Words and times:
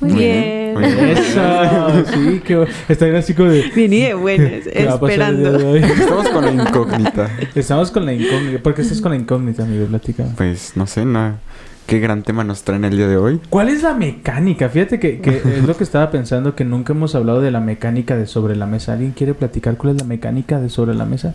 Muy 0.00 0.12
bien. 0.12 0.74
muy 0.74 0.84
bien. 0.84 1.08
Eso, 1.08 2.04
sí, 2.14 2.40
que 2.40 2.66
están 2.88 3.14
así 3.14 3.34
como 3.34 3.48
de... 3.48 3.62
Bien 3.74 3.92
y 3.92 4.00
de 4.02 4.14
buenas, 4.14 4.64
¿qué 4.70 4.84
va 4.84 4.94
a 4.94 5.00
pasar 5.00 5.30
el 5.30 5.38
día 5.38 5.50
de 5.52 5.78
esperando. 5.78 5.94
Estamos 6.02 6.28
con 6.28 6.44
la 6.44 6.62
incógnita. 6.64 7.30
Estamos 7.54 7.90
con 7.90 8.06
la 8.06 8.12
incógnita. 8.12 8.62
¿Por 8.62 8.74
qué 8.74 8.82
estás 8.82 9.00
con 9.00 9.12
la 9.12 9.16
incógnita, 9.16 9.62
amigo? 9.62 9.86
Platica. 9.86 10.26
Pues 10.36 10.72
no 10.76 10.86
sé, 10.86 11.04
no. 11.04 11.38
¿Qué 11.86 12.00
gran 12.00 12.22
tema 12.24 12.42
nos 12.42 12.62
traen 12.64 12.84
el 12.84 12.96
día 12.96 13.06
de 13.06 13.16
hoy? 13.16 13.40
¿Cuál 13.48 13.68
es 13.68 13.82
la 13.84 13.94
mecánica? 13.94 14.68
Fíjate 14.68 14.98
que, 14.98 15.20
que 15.20 15.36
es 15.36 15.64
lo 15.64 15.76
que 15.76 15.84
estaba 15.84 16.10
pensando, 16.10 16.56
que 16.56 16.64
nunca 16.64 16.92
hemos 16.92 17.14
hablado 17.14 17.40
de 17.40 17.52
la 17.52 17.60
mecánica 17.60 18.16
de 18.16 18.26
sobre 18.26 18.56
la 18.56 18.66
mesa. 18.66 18.94
¿Alguien 18.94 19.12
quiere 19.12 19.34
platicar 19.34 19.76
cuál 19.76 19.94
es 19.94 20.02
la 20.02 20.06
mecánica 20.08 20.58
de 20.60 20.68
sobre 20.68 20.94
la 20.96 21.04
mesa? 21.04 21.34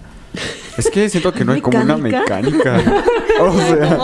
Es 0.77 0.89
que 0.89 1.07
siento 1.07 1.31
que 1.31 1.45
no 1.45 1.53
hay 1.53 1.61
como 1.61 1.79
una 1.79 1.95
¿Mecánica? 1.97 2.41
mecánica. 2.41 3.03
O 3.41 3.57
sea, 3.57 3.97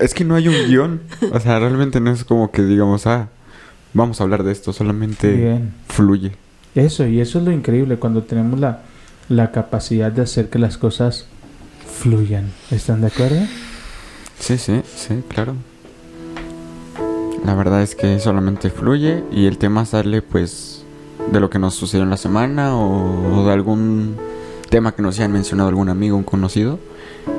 es 0.00 0.12
que 0.12 0.24
no 0.24 0.34
hay 0.34 0.48
un 0.48 0.54
guion. 0.66 1.00
O 1.32 1.38
sea, 1.40 1.58
realmente 1.60 2.00
no 2.00 2.10
es 2.10 2.24
como 2.24 2.50
que 2.50 2.62
digamos, 2.62 3.06
ah, 3.06 3.28
vamos 3.94 4.20
a 4.20 4.24
hablar 4.24 4.42
de 4.42 4.52
esto. 4.52 4.72
Solamente 4.72 5.32
Bien. 5.32 5.72
fluye. 5.86 6.32
Eso, 6.74 7.06
y 7.06 7.20
eso 7.20 7.38
es 7.38 7.44
lo 7.44 7.52
increíble, 7.52 7.96
cuando 7.96 8.24
tenemos 8.24 8.58
la, 8.60 8.82
la 9.28 9.50
capacidad 9.52 10.10
de 10.12 10.22
hacer 10.22 10.50
que 10.50 10.58
las 10.58 10.76
cosas 10.76 11.26
fluyan. 11.86 12.50
¿Están 12.70 13.00
de 13.00 13.06
acuerdo? 13.06 13.40
Sí, 14.38 14.58
sí, 14.58 14.82
sí, 14.96 15.22
claro. 15.28 15.54
La 17.44 17.54
verdad 17.54 17.82
es 17.82 17.94
que 17.94 18.18
solamente 18.18 18.70
fluye 18.70 19.24
y 19.32 19.46
el 19.46 19.58
tema 19.58 19.84
sale 19.84 20.22
pues 20.22 20.84
de 21.32 21.40
lo 21.40 21.50
que 21.50 21.58
nos 21.58 21.74
sucedió 21.74 22.04
en 22.04 22.10
la 22.10 22.16
semana 22.16 22.76
o, 22.76 23.44
de 23.46 23.52
algún 23.52 24.16
tema 24.70 24.94
que 24.94 25.02
nos 25.02 25.18
hayan 25.18 25.32
mencionado 25.32 25.68
algún 25.68 25.88
amigo, 25.88 26.16
un 26.16 26.24
conocido 26.24 26.78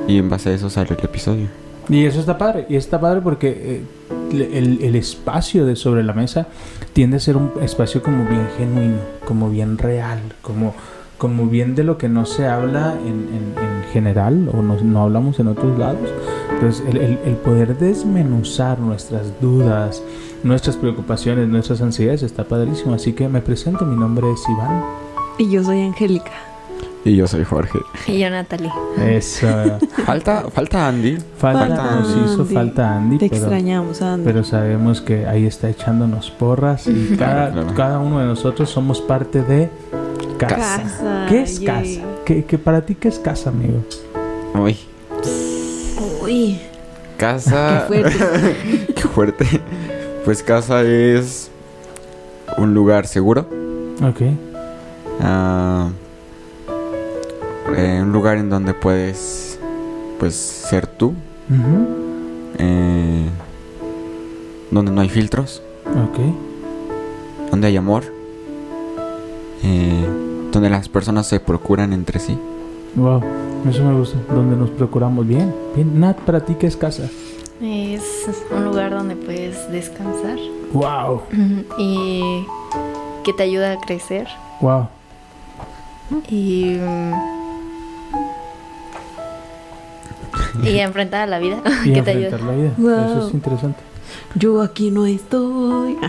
y 0.08 0.18
en 0.18 0.28
base 0.28 0.50
a 0.50 0.54
eso 0.54 0.70
sale 0.70 0.96
el 0.98 1.04
episodio. 1.04 1.48
Y 1.88 2.04
eso 2.04 2.20
está 2.20 2.38
padre, 2.38 2.66
y 2.68 2.76
está 2.76 3.00
padre 3.00 3.20
porque 3.20 3.82
eh, 4.32 4.78
el 4.82 4.94
espacio 4.94 5.66
de 5.66 5.74
sobre 5.74 6.04
la 6.04 6.12
mesa 6.12 6.46
tiende 6.92 7.16
a 7.16 7.20
ser 7.20 7.36
un 7.36 7.52
espacio 7.62 8.02
como 8.02 8.28
bien 8.28 8.46
genuino, 8.58 8.98
como 9.24 9.50
bien 9.50 9.76
real, 9.78 10.20
como, 10.42 10.74
como 11.20 11.46
bien 11.46 11.74
de 11.76 11.84
lo 11.84 11.98
que 11.98 12.08
no 12.08 12.24
se 12.26 12.48
habla 12.48 12.94
en, 13.06 13.28
en- 13.28 13.54
en 13.64 13.92
general 13.92 14.48
o 14.52 14.62
no, 14.62 14.76
no 14.82 15.02
hablamos 15.02 15.38
en 15.38 15.48
otros 15.48 15.78
lados. 15.78 16.08
Entonces, 16.54 16.82
el, 16.88 16.96
el- 16.96 17.18
el 17.24 17.34
poder 17.36 17.76
desmenuzar 17.78 18.78
nuestras 18.80 19.38
dudas, 19.40 20.02
nuestras 20.42 20.76
preocupaciones, 20.76 21.46
nuestras 21.48 21.80
ansiedades 21.82 22.22
está 22.22 22.44
padrísimo. 22.44 22.94
Así 22.94 23.12
que 23.12 23.28
me 23.28 23.40
presento, 23.40 23.84
mi 23.84 23.96
nombre 23.96 24.26
es 24.32 24.40
Iván. 24.48 24.82
Y 25.38 25.50
yo 25.50 25.62
soy 25.62 25.82
Angélica. 25.82 26.32
Y 27.04 27.16
yo 27.16 27.26
soy 27.26 27.44
Jorge. 27.44 27.78
Y 28.06 28.18
yo, 28.18 28.28
Natalie. 28.28 28.70
Eso. 28.98 29.46
Falta, 30.06 30.44
falta 30.50 30.86
Andy. 30.88 31.16
Falta, 31.38 31.66
Falta 31.66 31.94
nos 32.00 32.10
hizo 32.32 32.44
falta 32.44 32.96
Andy, 32.96 33.16
Te 33.18 33.28
pero- 33.30 33.40
extrañamos, 33.42 34.02
Andy. 34.02 34.24
pero 34.24 34.44
sabemos 34.44 35.00
que 35.00 35.26
ahí 35.26 35.46
está 35.46 35.70
echándonos 35.70 36.30
porras 36.30 36.86
y 36.88 37.16
cada, 37.18 37.46
Claro, 37.50 37.52
claro. 37.62 37.74
cada 37.76 37.98
uno 38.00 38.18
de 38.20 38.26
nosotros 38.26 38.68
somos 38.68 39.00
parte 39.00 39.42
de 39.42 39.70
casa. 40.46 40.82
Casa, 40.82 41.26
¿Qué 41.28 41.42
es 41.42 41.58
yay. 41.60 41.66
casa? 41.66 42.06
¿Qué, 42.24 42.44
qué 42.44 42.58
para 42.58 42.80
ti 42.84 42.94
qué 42.94 43.08
es 43.08 43.18
casa, 43.18 43.50
amigo? 43.50 43.82
Uy, 44.54 44.76
Uy, 46.22 46.58
casa. 47.16 47.86
qué 47.88 48.00
fuerte. 48.00 48.86
Qué 48.94 49.02
fuerte. 49.02 49.46
Pues 50.24 50.42
casa 50.42 50.82
es 50.82 51.50
un 52.58 52.74
lugar 52.74 53.06
seguro. 53.06 53.46
Ok. 54.02 54.20
Ah, 55.22 55.88
eh, 57.76 58.00
un 58.02 58.12
lugar 58.12 58.36
en 58.38 58.48
donde 58.50 58.74
puedes 58.74 59.58
pues 60.18 60.34
ser 60.34 60.86
tú 60.86 61.14
eh, 62.58 63.26
donde 64.70 64.92
no 64.92 65.00
hay 65.00 65.08
filtros 65.08 65.62
Ok. 65.86 66.18
donde 67.50 67.66
hay 67.68 67.76
amor 67.76 68.04
eh, 69.62 70.06
donde 70.52 70.70
las 70.70 70.88
personas 70.88 71.26
se 71.26 71.40
procuran 71.40 71.92
entre 71.92 72.18
sí 72.20 72.38
Wow. 72.96 73.22
Eso 73.68 73.84
me 73.84 73.94
gusta. 73.96 74.18
Donde 74.34 74.56
nos 74.56 74.70
procuramos 74.70 75.24
bien. 75.26 75.54
Bien. 75.76 76.00
Nat, 76.00 76.16
para 76.18 76.40
ti 76.44 76.54
qué 76.58 76.66
es 76.66 76.76
casa? 76.76 77.04
Es 77.62 78.28
un 78.50 78.64
lugar 78.64 78.90
donde 78.90 79.14
puedes 79.14 79.70
descansar 79.70 80.38
Wow. 80.72 81.22
y 81.78 82.44
que 83.22 83.32
te 83.32 83.42
ayuda 83.44 83.72
a 83.72 83.78
crecer. 83.78 84.26
Wow. 84.60 84.88
Y. 86.28 86.78
mm, 86.80 87.12
Y 90.66 90.78
a 90.80 90.84
enfrentar 90.84 91.22
a 91.22 91.26
la 91.26 91.38
vida. 91.38 91.62
Y 91.84 91.92
que 91.92 92.02
te 92.02 92.10
enfrentar 92.12 92.40
ayuda. 92.40 92.52
la 92.52 92.56
vida. 92.56 92.72
Wow. 92.76 93.18
Eso 93.18 93.28
es 93.28 93.34
interesante. 93.34 93.80
Yo 94.34 94.62
aquí 94.62 94.90
no 94.90 95.06
estoy. 95.06 95.96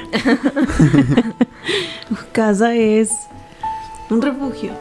Casa 2.32 2.74
es 2.76 3.12
un 4.12 4.22
refugio. 4.22 4.72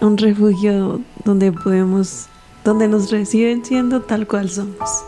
Un 0.00 0.16
refugio 0.16 1.00
donde 1.24 1.52
podemos, 1.52 2.26
donde 2.64 2.88
nos 2.88 3.10
reciben 3.10 3.64
siendo 3.64 4.00
tal 4.00 4.26
cual 4.26 4.48
somos. 4.48 5.04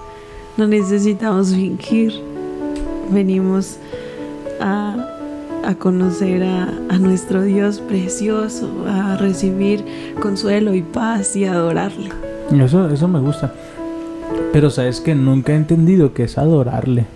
No 0.58 0.66
necesitamos 0.66 1.54
fingir. 1.54 2.12
Venimos 3.10 3.78
a, 4.60 5.08
a 5.64 5.74
conocer 5.74 6.42
a, 6.44 6.98
nuestro 6.98 7.42
Dios 7.42 7.80
precioso, 7.80 8.68
a 8.86 9.16
recibir 9.16 9.84
consuelo 10.20 10.74
y 10.74 10.82
paz 10.82 11.34
y 11.34 11.46
adorarle. 11.46 12.10
Eso, 12.52 12.88
eso 12.90 13.08
me 13.08 13.18
gusta. 13.18 13.54
Pero 14.52 14.68
sabes 14.68 15.00
que 15.00 15.14
nunca 15.14 15.52
he 15.52 15.56
entendido 15.56 16.12
que 16.12 16.24
es 16.24 16.36
adorarle. 16.36 17.06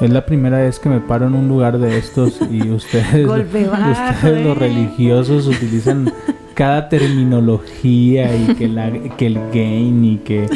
Es 0.00 0.10
la 0.10 0.26
primera 0.26 0.58
vez 0.58 0.78
que 0.78 0.88
me 0.88 1.00
paro 1.00 1.26
en 1.26 1.34
un 1.34 1.48
lugar 1.48 1.78
de 1.78 1.96
estos 1.98 2.38
y 2.50 2.70
ustedes, 2.70 3.26
bajo, 3.26 3.90
ustedes 3.90 4.44
los 4.44 4.58
religiosos 4.58 5.46
utilizan 5.46 6.12
cada 6.54 6.88
terminología 6.88 8.34
y 8.36 8.54
que, 8.54 8.68
la, 8.68 8.92
que 9.16 9.26
el 9.26 9.38
gain 9.52 10.04
y 10.04 10.18
que 10.18 10.48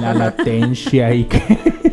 la 0.00 0.14
latencia 0.14 1.12
y 1.14 1.24
que... 1.24 1.42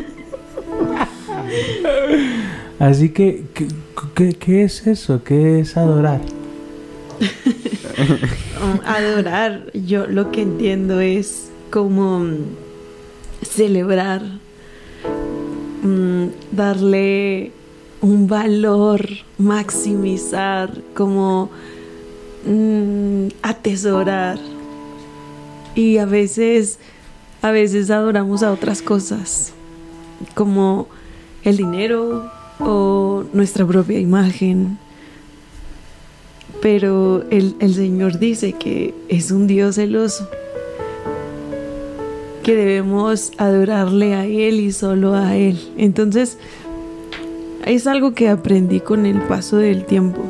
Así 2.80 3.10
que, 3.10 3.44
¿qué, 3.54 3.68
qué, 4.16 4.34
qué 4.34 4.64
es 4.64 4.88
eso? 4.88 5.24
¿Qué 5.24 5.60
es 5.60 5.78
adorar? 5.78 6.22
Um, 8.62 8.80
adorar, 8.86 9.72
yo 9.74 10.08
lo 10.08 10.32
que 10.32 10.42
entiendo 10.42 11.02
es 11.02 11.52
como 11.72 12.20
mm, 12.20 12.38
celebrar, 13.44 14.22
mm, 15.82 16.28
darle 16.52 17.52
un 18.02 18.28
valor, 18.28 19.08
maximizar, 19.38 20.82
como 20.96 21.50
mm, 22.46 23.28
atesorar. 23.42 24.40
Y 25.76 25.98
a 25.98 26.06
veces, 26.06 26.80
a 27.42 27.52
veces 27.52 27.90
adoramos 27.90 28.44
a 28.44 28.52
otras 28.52 28.82
cosas, 28.82 29.54
como 30.36 30.88
el 31.44 31.58
dinero 31.58 32.30
o 32.60 33.24
nuestra 33.34 33.66
propia 33.66 34.00
imagen. 34.00 34.78
Pero 36.62 37.24
el, 37.32 37.56
el 37.60 37.74
Señor 37.74 38.20
dice 38.20 38.54
que 38.54 38.94
es 39.10 39.32
un 39.32 39.48
Dios 39.48 39.76
celoso, 39.76 40.30
que 42.42 42.56
debemos 42.56 43.32
adorarle 43.38 44.14
a 44.14 44.26
Él 44.26 44.60
y 44.60 44.72
solo 44.72 45.14
a 45.14 45.36
Él. 45.36 45.60
Entonces, 45.78 46.38
es 47.66 47.88
algo 47.88 48.14
que 48.14 48.30
aprendí 48.30 48.80
con 48.80 49.06
el 49.06 49.22
paso 49.22 49.58
del 49.58 49.86
tiempo. 49.86 50.22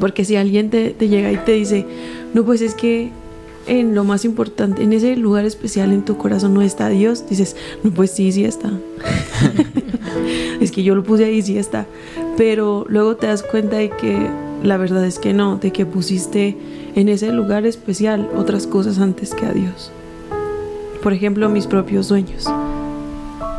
Porque 0.00 0.24
si 0.24 0.36
alguien 0.36 0.70
te, 0.70 0.90
te 0.90 1.08
llega 1.08 1.30
y 1.30 1.36
te 1.36 1.52
dice, 1.52 1.86
no, 2.34 2.44
pues 2.44 2.60
es 2.60 2.74
que 2.74 3.10
en 3.66 3.94
lo 3.94 4.02
más 4.04 4.24
importante, 4.24 4.82
en 4.82 4.92
ese 4.92 5.16
lugar 5.16 5.44
especial 5.44 5.92
en 5.92 6.04
tu 6.04 6.16
corazón 6.16 6.54
no 6.54 6.62
está 6.62 6.88
Dios, 6.88 7.28
dices, 7.28 7.56
no, 7.84 7.90
pues 7.90 8.10
sí, 8.10 8.32
sí 8.32 8.44
está. 8.44 8.70
es 10.60 10.72
que 10.72 10.82
yo 10.82 10.94
lo 10.94 11.04
puse 11.04 11.24
ahí, 11.24 11.42
sí 11.42 11.58
está. 11.58 11.86
Pero 12.36 12.84
luego 12.88 13.16
te 13.16 13.26
das 13.26 13.42
cuenta 13.42 13.76
de 13.76 13.90
que 13.90 14.28
la 14.62 14.76
verdad 14.76 15.04
es 15.04 15.18
que 15.18 15.32
no, 15.32 15.56
de 15.56 15.72
que 15.72 15.86
pusiste 15.86 16.56
en 16.94 17.08
ese 17.08 17.32
lugar 17.32 17.66
especial 17.66 18.28
otras 18.36 18.66
cosas 18.66 18.98
antes 18.98 19.34
que 19.34 19.46
a 19.46 19.52
Dios. 19.52 19.90
Por 21.02 21.12
ejemplo, 21.12 21.48
mis 21.48 21.66
propios 21.66 22.06
sueños, 22.06 22.46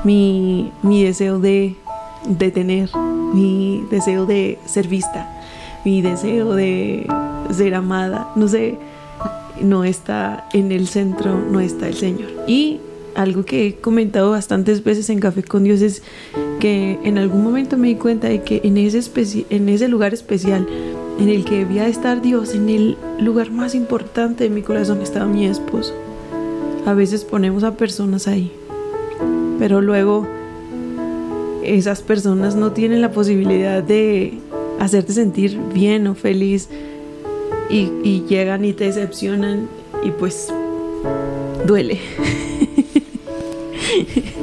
mi, 0.03 0.71
mi 0.81 1.03
deseo 1.03 1.39
de, 1.39 1.75
de 2.27 2.51
tener, 2.51 2.89
mi 3.33 3.83
deseo 3.91 4.25
de 4.25 4.59
ser 4.65 4.87
vista, 4.87 5.29
mi 5.83 6.01
deseo 6.01 6.53
de 6.53 7.05
ser 7.51 7.75
amada, 7.75 8.31
no 8.35 8.47
sé, 8.47 8.77
no 9.61 9.83
está 9.83 10.47
en 10.53 10.71
el 10.71 10.87
centro, 10.87 11.37
no 11.37 11.59
está 11.59 11.87
el 11.87 11.95
Señor. 11.95 12.29
Y 12.47 12.79
algo 13.15 13.43
que 13.43 13.67
he 13.67 13.75
comentado 13.75 14.31
bastantes 14.31 14.83
veces 14.83 15.09
en 15.09 15.19
Café 15.19 15.43
con 15.43 15.63
Dios 15.63 15.81
es 15.81 16.01
que 16.59 16.99
en 17.03 17.17
algún 17.17 17.43
momento 17.43 17.77
me 17.77 17.89
di 17.89 17.95
cuenta 17.95 18.29
de 18.29 18.41
que 18.41 18.61
en 18.63 18.77
ese, 18.77 19.01
en 19.49 19.69
ese 19.69 19.87
lugar 19.87 20.13
especial 20.13 20.65
en 21.19 21.29
el 21.29 21.45
que 21.45 21.57
debía 21.57 21.87
estar 21.87 22.21
Dios, 22.21 22.55
en 22.55 22.69
el 22.69 22.97
lugar 23.19 23.51
más 23.51 23.75
importante 23.75 24.45
de 24.45 24.49
mi 24.49 24.61
corazón 24.61 25.01
estaba 25.01 25.25
mi 25.25 25.45
esposo. 25.45 25.93
A 26.85 26.93
veces 26.93 27.23
ponemos 27.23 27.63
a 27.63 27.77
personas 27.77 28.27
ahí, 28.27 28.51
pero 29.57 29.81
luego 29.81 30.27
esas 31.63 32.01
personas 32.01 32.55
no 32.55 32.73
tienen 32.73 33.01
la 33.01 33.11
posibilidad 33.11 33.81
de 33.81 34.37
hacerte 34.79 35.13
sentir 35.13 35.59
bien 35.73 36.07
o 36.07 36.15
feliz 36.15 36.69
y, 37.69 37.89
y 38.03 38.25
llegan 38.27 38.65
y 38.65 38.73
te 38.73 38.85
decepcionan 38.85 39.67
y 40.03 40.11
pues 40.11 40.51
duele. 41.65 41.99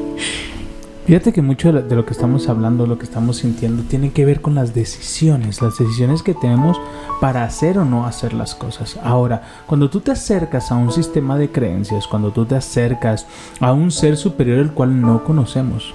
Fíjate 1.10 1.32
que 1.32 1.42
mucho 1.42 1.72
de 1.72 1.96
lo 1.96 2.06
que 2.06 2.12
estamos 2.12 2.48
hablando, 2.48 2.86
lo 2.86 2.96
que 2.96 3.04
estamos 3.04 3.38
sintiendo, 3.38 3.82
tiene 3.82 4.12
que 4.12 4.24
ver 4.24 4.40
con 4.40 4.54
las 4.54 4.74
decisiones, 4.74 5.60
las 5.60 5.76
decisiones 5.76 6.22
que 6.22 6.34
tenemos 6.34 6.80
para 7.20 7.42
hacer 7.42 7.78
o 7.78 7.84
no 7.84 8.06
hacer 8.06 8.32
las 8.32 8.54
cosas. 8.54 8.96
Ahora, 9.02 9.42
cuando 9.66 9.90
tú 9.90 9.98
te 9.98 10.12
acercas 10.12 10.70
a 10.70 10.76
un 10.76 10.92
sistema 10.92 11.36
de 11.36 11.50
creencias, 11.50 12.06
cuando 12.06 12.30
tú 12.30 12.44
te 12.44 12.54
acercas 12.54 13.26
a 13.58 13.72
un 13.72 13.90
ser 13.90 14.16
superior 14.16 14.60
el 14.60 14.70
cual 14.70 15.00
no 15.00 15.24
conocemos, 15.24 15.92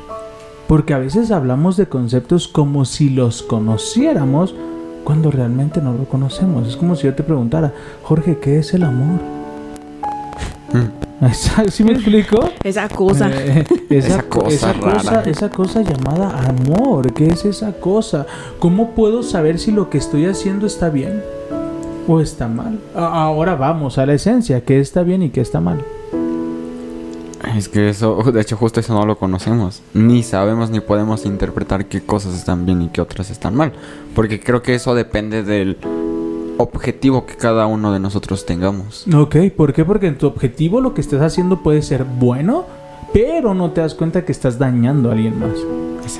porque 0.68 0.94
a 0.94 1.00
veces 1.00 1.32
hablamos 1.32 1.78
de 1.78 1.88
conceptos 1.88 2.50
como 2.50 2.84
si 2.84 3.10
los 3.10 3.42
conociéramos 3.42 4.54
cuando 5.06 5.32
realmente 5.32 5.82
no 5.82 5.94
lo 5.94 6.04
conocemos. 6.10 6.68
Es 6.68 6.76
como 6.76 6.98
si 6.98 7.04
yo 7.04 7.16
te 7.16 7.24
preguntara, 7.24 7.74
Jorge, 8.04 8.40
¿qué 8.40 8.60
es 8.60 8.74
el 8.74 8.84
amor? 8.84 9.22
Mm. 10.74 11.05
¿Sí 11.70 11.84
me 11.84 11.94
explico? 11.94 12.50
Esa 12.64 12.90
cosa. 12.90 13.30
Eh, 13.32 13.64
esa, 13.90 14.24
cosa 14.24 14.74
rara. 14.74 15.24
esa 15.24 15.50
cosa 15.50 15.82
llamada 15.82 16.48
amor. 16.48 17.14
¿Qué 17.14 17.28
es 17.28 17.46
esa 17.46 17.72
cosa? 17.74 18.26
¿Cómo 18.60 18.92
puedo 18.92 19.24
saber 19.24 19.60
si 19.60 19.72
lo 19.72 19.90
que 19.90 19.98
estoy 19.98 20.26
haciendo 20.26 20.68
está 20.68 20.90
bien 20.90 21.24
o 22.08 22.20
está 22.20 22.48
mal? 22.48 22.80
Ahora 22.94 23.56
vamos 23.56 23.98
a 23.98 24.06
la 24.06 24.14
esencia. 24.14 24.62
¿Qué 24.62 24.80
está 24.80 25.04
bien 25.04 25.24
y 25.24 25.30
qué 25.30 25.42
está 25.42 25.62
mal? 25.62 25.84
Es 27.56 27.70
que 27.70 27.90
eso, 27.90 28.22
de 28.34 28.42
hecho, 28.42 28.58
justo 28.58 28.80
eso 28.80 28.94
no 28.94 29.06
lo 29.06 29.18
conocemos. 29.18 29.82
Ni 29.94 30.24
sabemos 30.24 30.70
ni 30.70 30.80
podemos 30.80 31.26
interpretar 31.26 31.86
qué 31.86 32.02
cosas 32.02 32.36
están 32.36 32.66
bien 32.66 32.82
y 32.82 32.90
qué 32.90 33.02
otras 33.02 33.30
están 33.30 33.56
mal. 33.56 33.72
Porque 34.14 34.40
creo 34.40 34.62
que 34.62 34.76
eso 34.76 34.96
depende 34.96 35.44
del 35.44 35.78
objetivo 36.58 37.26
que 37.26 37.36
cada 37.36 37.68
uno 37.68 37.92
de 37.92 38.00
nosotros 38.00 38.46
tengamos. 38.46 39.06
Ok, 39.14 39.36
¿por 39.56 39.74
qué? 39.74 39.86
Porque 39.86 40.08
en 40.08 40.18
tu 40.18 40.28
objetivo 40.28 40.82
lo 40.82 40.94
que 40.94 41.02
estés 41.02 41.22
haciendo 41.22 41.62
puede 41.64 41.82
ser 41.82 42.04
bueno, 42.04 42.66
pero 43.14 43.54
no 43.54 43.72
te 43.72 43.82
das 43.82 43.96
cuenta 43.96 44.26
que 44.26 44.32
estás 44.32 44.60
dañando 44.60 45.10
a 45.10 45.14
alguien 45.14 45.40
más. 45.40 45.58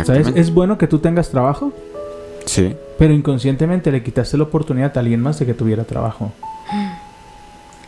¿Sabes? 0.06 0.32
¿Es 0.36 0.54
bueno 0.54 0.78
que 0.78 0.88
tú 0.88 1.00
tengas 1.00 1.30
trabajo? 1.30 1.72
Sí. 2.46 2.76
Pero 2.98 3.14
inconscientemente 3.14 3.92
le 3.92 4.04
quitaste 4.04 4.38
la 4.38 4.44
oportunidad 4.44 4.96
a 4.96 5.00
alguien 5.00 5.22
más 5.22 5.40
de 5.40 5.46
que 5.46 5.54
tuviera 5.54 5.84
trabajo. 5.84 6.32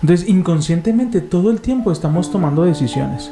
Entonces, 0.01 0.29
inconscientemente 0.29 1.21
todo 1.21 1.49
el 1.49 1.59
tiempo 1.61 1.91
estamos 1.91 2.31
tomando 2.31 2.63
decisiones. 2.63 3.31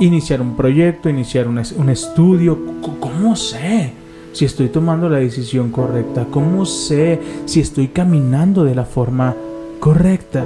Iniciar 0.00 0.42
un 0.42 0.56
proyecto, 0.56 1.08
iniciar 1.08 1.48
un, 1.48 1.62
un 1.76 1.88
estudio, 1.88 2.58
¿cómo 3.00 3.34
sé? 3.36 3.92
Si 4.36 4.44
estoy 4.44 4.68
tomando 4.68 5.08
la 5.08 5.16
decisión 5.16 5.70
correcta? 5.70 6.26
¿Cómo 6.30 6.66
sé 6.66 7.18
si 7.46 7.60
estoy 7.60 7.88
caminando 7.88 8.64
de 8.64 8.74
la 8.74 8.84
forma 8.84 9.34
correcta? 9.80 10.44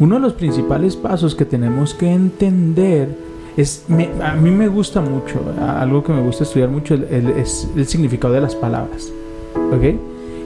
Uno 0.00 0.16
de 0.16 0.22
los 0.22 0.32
principales 0.32 0.96
pasos 0.96 1.36
que 1.36 1.44
tenemos 1.44 1.94
que 1.94 2.10
entender 2.10 3.16
es, 3.56 3.84
a 4.20 4.34
mí 4.34 4.50
me 4.50 4.66
gusta 4.66 5.00
mucho, 5.00 5.40
algo 5.60 6.02
que 6.02 6.12
me 6.12 6.20
gusta 6.20 6.42
estudiar 6.42 6.68
mucho 6.68 6.94
es 6.96 7.68
el 7.76 7.86
significado 7.86 8.34
de 8.34 8.40
las 8.40 8.56
palabras. 8.56 9.12
¿Ok? 9.54 9.94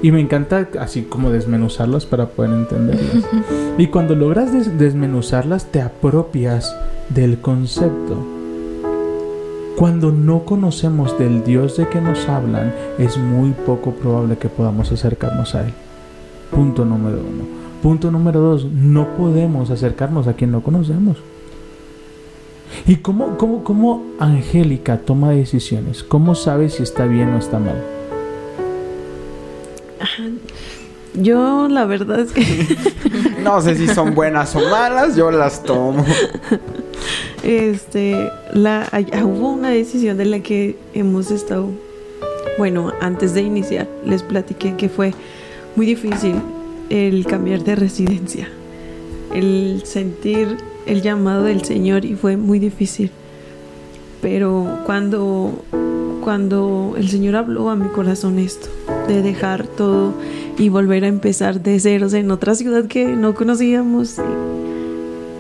Y 0.03 0.13
me 0.13 0.21
encanta 0.21 0.69
así 0.79 1.05
como 1.05 1.31
desmenuzarlas 1.31 2.05
para 2.05 2.27
poder 2.27 2.51
entenderlas. 2.53 3.25
Y 3.79 3.87
cuando 3.87 4.15
logras 4.15 4.53
desmenuzarlas 4.79 5.73
te 5.73 5.81
apropias 5.81 6.75
del 7.09 7.39
concepto. 7.41 8.36
Cuando 9.77 10.11
no 10.11 10.45
conocemos 10.47 11.19
del 11.19 11.45
Dios 11.45 11.77
de 11.77 11.87
que 11.87 12.01
nos 12.01 12.27
hablan, 12.31 12.75
es 12.99 13.19
muy 13.19 13.51
poco 13.51 13.91
probable 13.91 14.39
que 14.39 14.49
podamos 14.49 14.91
acercarnos 14.91 15.55
a 15.55 15.67
Él. 15.67 15.75
Punto 16.51 16.87
número 16.87 17.19
uno. 17.19 17.45
Punto 17.83 18.11
número 18.11 18.41
dos, 18.41 18.65
no 18.65 19.15
podemos 19.17 19.69
acercarnos 19.71 20.29
a 20.29 20.33
quien 20.33 20.51
no 20.51 20.63
conocemos. 20.63 21.19
¿Y 22.87 22.97
cómo, 22.97 23.37
cómo, 23.37 23.65
cómo 23.65 24.07
Angélica 24.19 24.97
toma 24.99 25.33
decisiones? 25.33 26.03
¿Cómo 26.03 26.35
sabe 26.35 26.71
si 26.71 26.83
está 26.83 27.05
bien 27.05 27.35
o 27.35 27.39
está 27.39 27.59
mal? 27.59 27.83
Yo 31.13 31.69
la 31.69 31.85
verdad 31.85 32.21
es 32.21 32.33
que... 32.33 32.77
no 33.43 33.61
sé 33.61 33.77
si 33.77 33.89
son 33.89 34.15
buenas 34.15 34.57
o 34.57 34.71
malas, 34.71 35.17
yo 35.17 35.31
las 35.31 35.63
tomo. 35.63 36.03
Este, 37.43 38.29
la, 38.53 38.89
hubo 39.25 39.53
una 39.53 39.71
decisión 39.71 40.17
de 40.17 40.25
la 40.25 40.41
que 40.41 40.77
hemos 40.95 41.31
estado, 41.31 41.71
bueno, 42.59 42.93
antes 43.01 43.35
de 43.35 43.43
iniciar, 43.43 43.89
les 44.05 44.23
platiqué 44.23 44.77
que 44.77 44.89
fue 44.89 45.13
muy 45.75 45.87
difícil 45.87 46.35
el 46.89 47.27
cambiar 47.27 47.65
de 47.65 47.77
residencia, 47.77 48.49
el 49.35 49.83
sentir 49.85 50.57
el 50.87 51.03
llamado 51.03 51.45
del 51.45 51.65
Señor 51.65 52.05
y 52.05 52.15
fue 52.15 52.37
muy 52.37 52.59
difícil. 52.59 53.11
Pero 54.23 54.81
cuando, 54.87 55.53
cuando 56.23 56.95
el 56.97 57.09
Señor 57.09 57.37
habló 57.37 57.71
a 57.71 57.77
mi 57.77 57.89
corazón 57.89 58.39
esto, 58.39 58.69
de 59.09 59.23
dejar 59.23 59.67
todo 59.67 60.15
y 60.59 60.69
volver 60.69 61.05
a 61.05 61.09
empezar 61.09 61.61
de 61.61 61.79
ceros 61.79 62.15
en 62.15 62.31
otra 62.31 62.55
ciudad 62.55 62.87
que 62.87 63.07
no 63.09 63.35
conocíamos, 63.35 64.17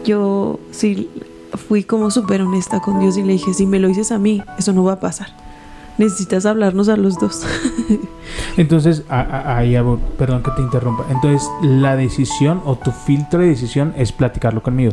yo 0.04 0.60
sí 0.70 1.08
fui 1.54 1.84
como 1.84 2.10
súper 2.10 2.42
honesta 2.42 2.80
con 2.80 3.00
Dios 3.00 3.16
y 3.16 3.22
le 3.22 3.34
dije, 3.34 3.54
si 3.54 3.66
me 3.66 3.78
lo 3.78 3.88
dices 3.88 4.12
a 4.12 4.18
mí, 4.18 4.42
eso 4.58 4.72
no 4.72 4.84
va 4.84 4.94
a 4.94 5.00
pasar. 5.00 5.28
Necesitas 5.98 6.44
hablarnos 6.44 6.88
a 6.88 6.96
los 6.96 7.18
dos. 7.18 7.46
Entonces, 8.56 9.04
ahí, 9.08 9.76
perdón 10.18 10.42
que 10.42 10.50
te 10.50 10.62
interrumpa. 10.62 11.06
Entonces, 11.10 11.48
la 11.62 11.96
decisión 11.96 12.60
o 12.66 12.76
tu 12.76 12.90
filtro 12.90 13.40
de 13.40 13.48
decisión 13.48 13.94
es 13.96 14.12
platicarlo 14.12 14.62
conmigo. 14.62 14.92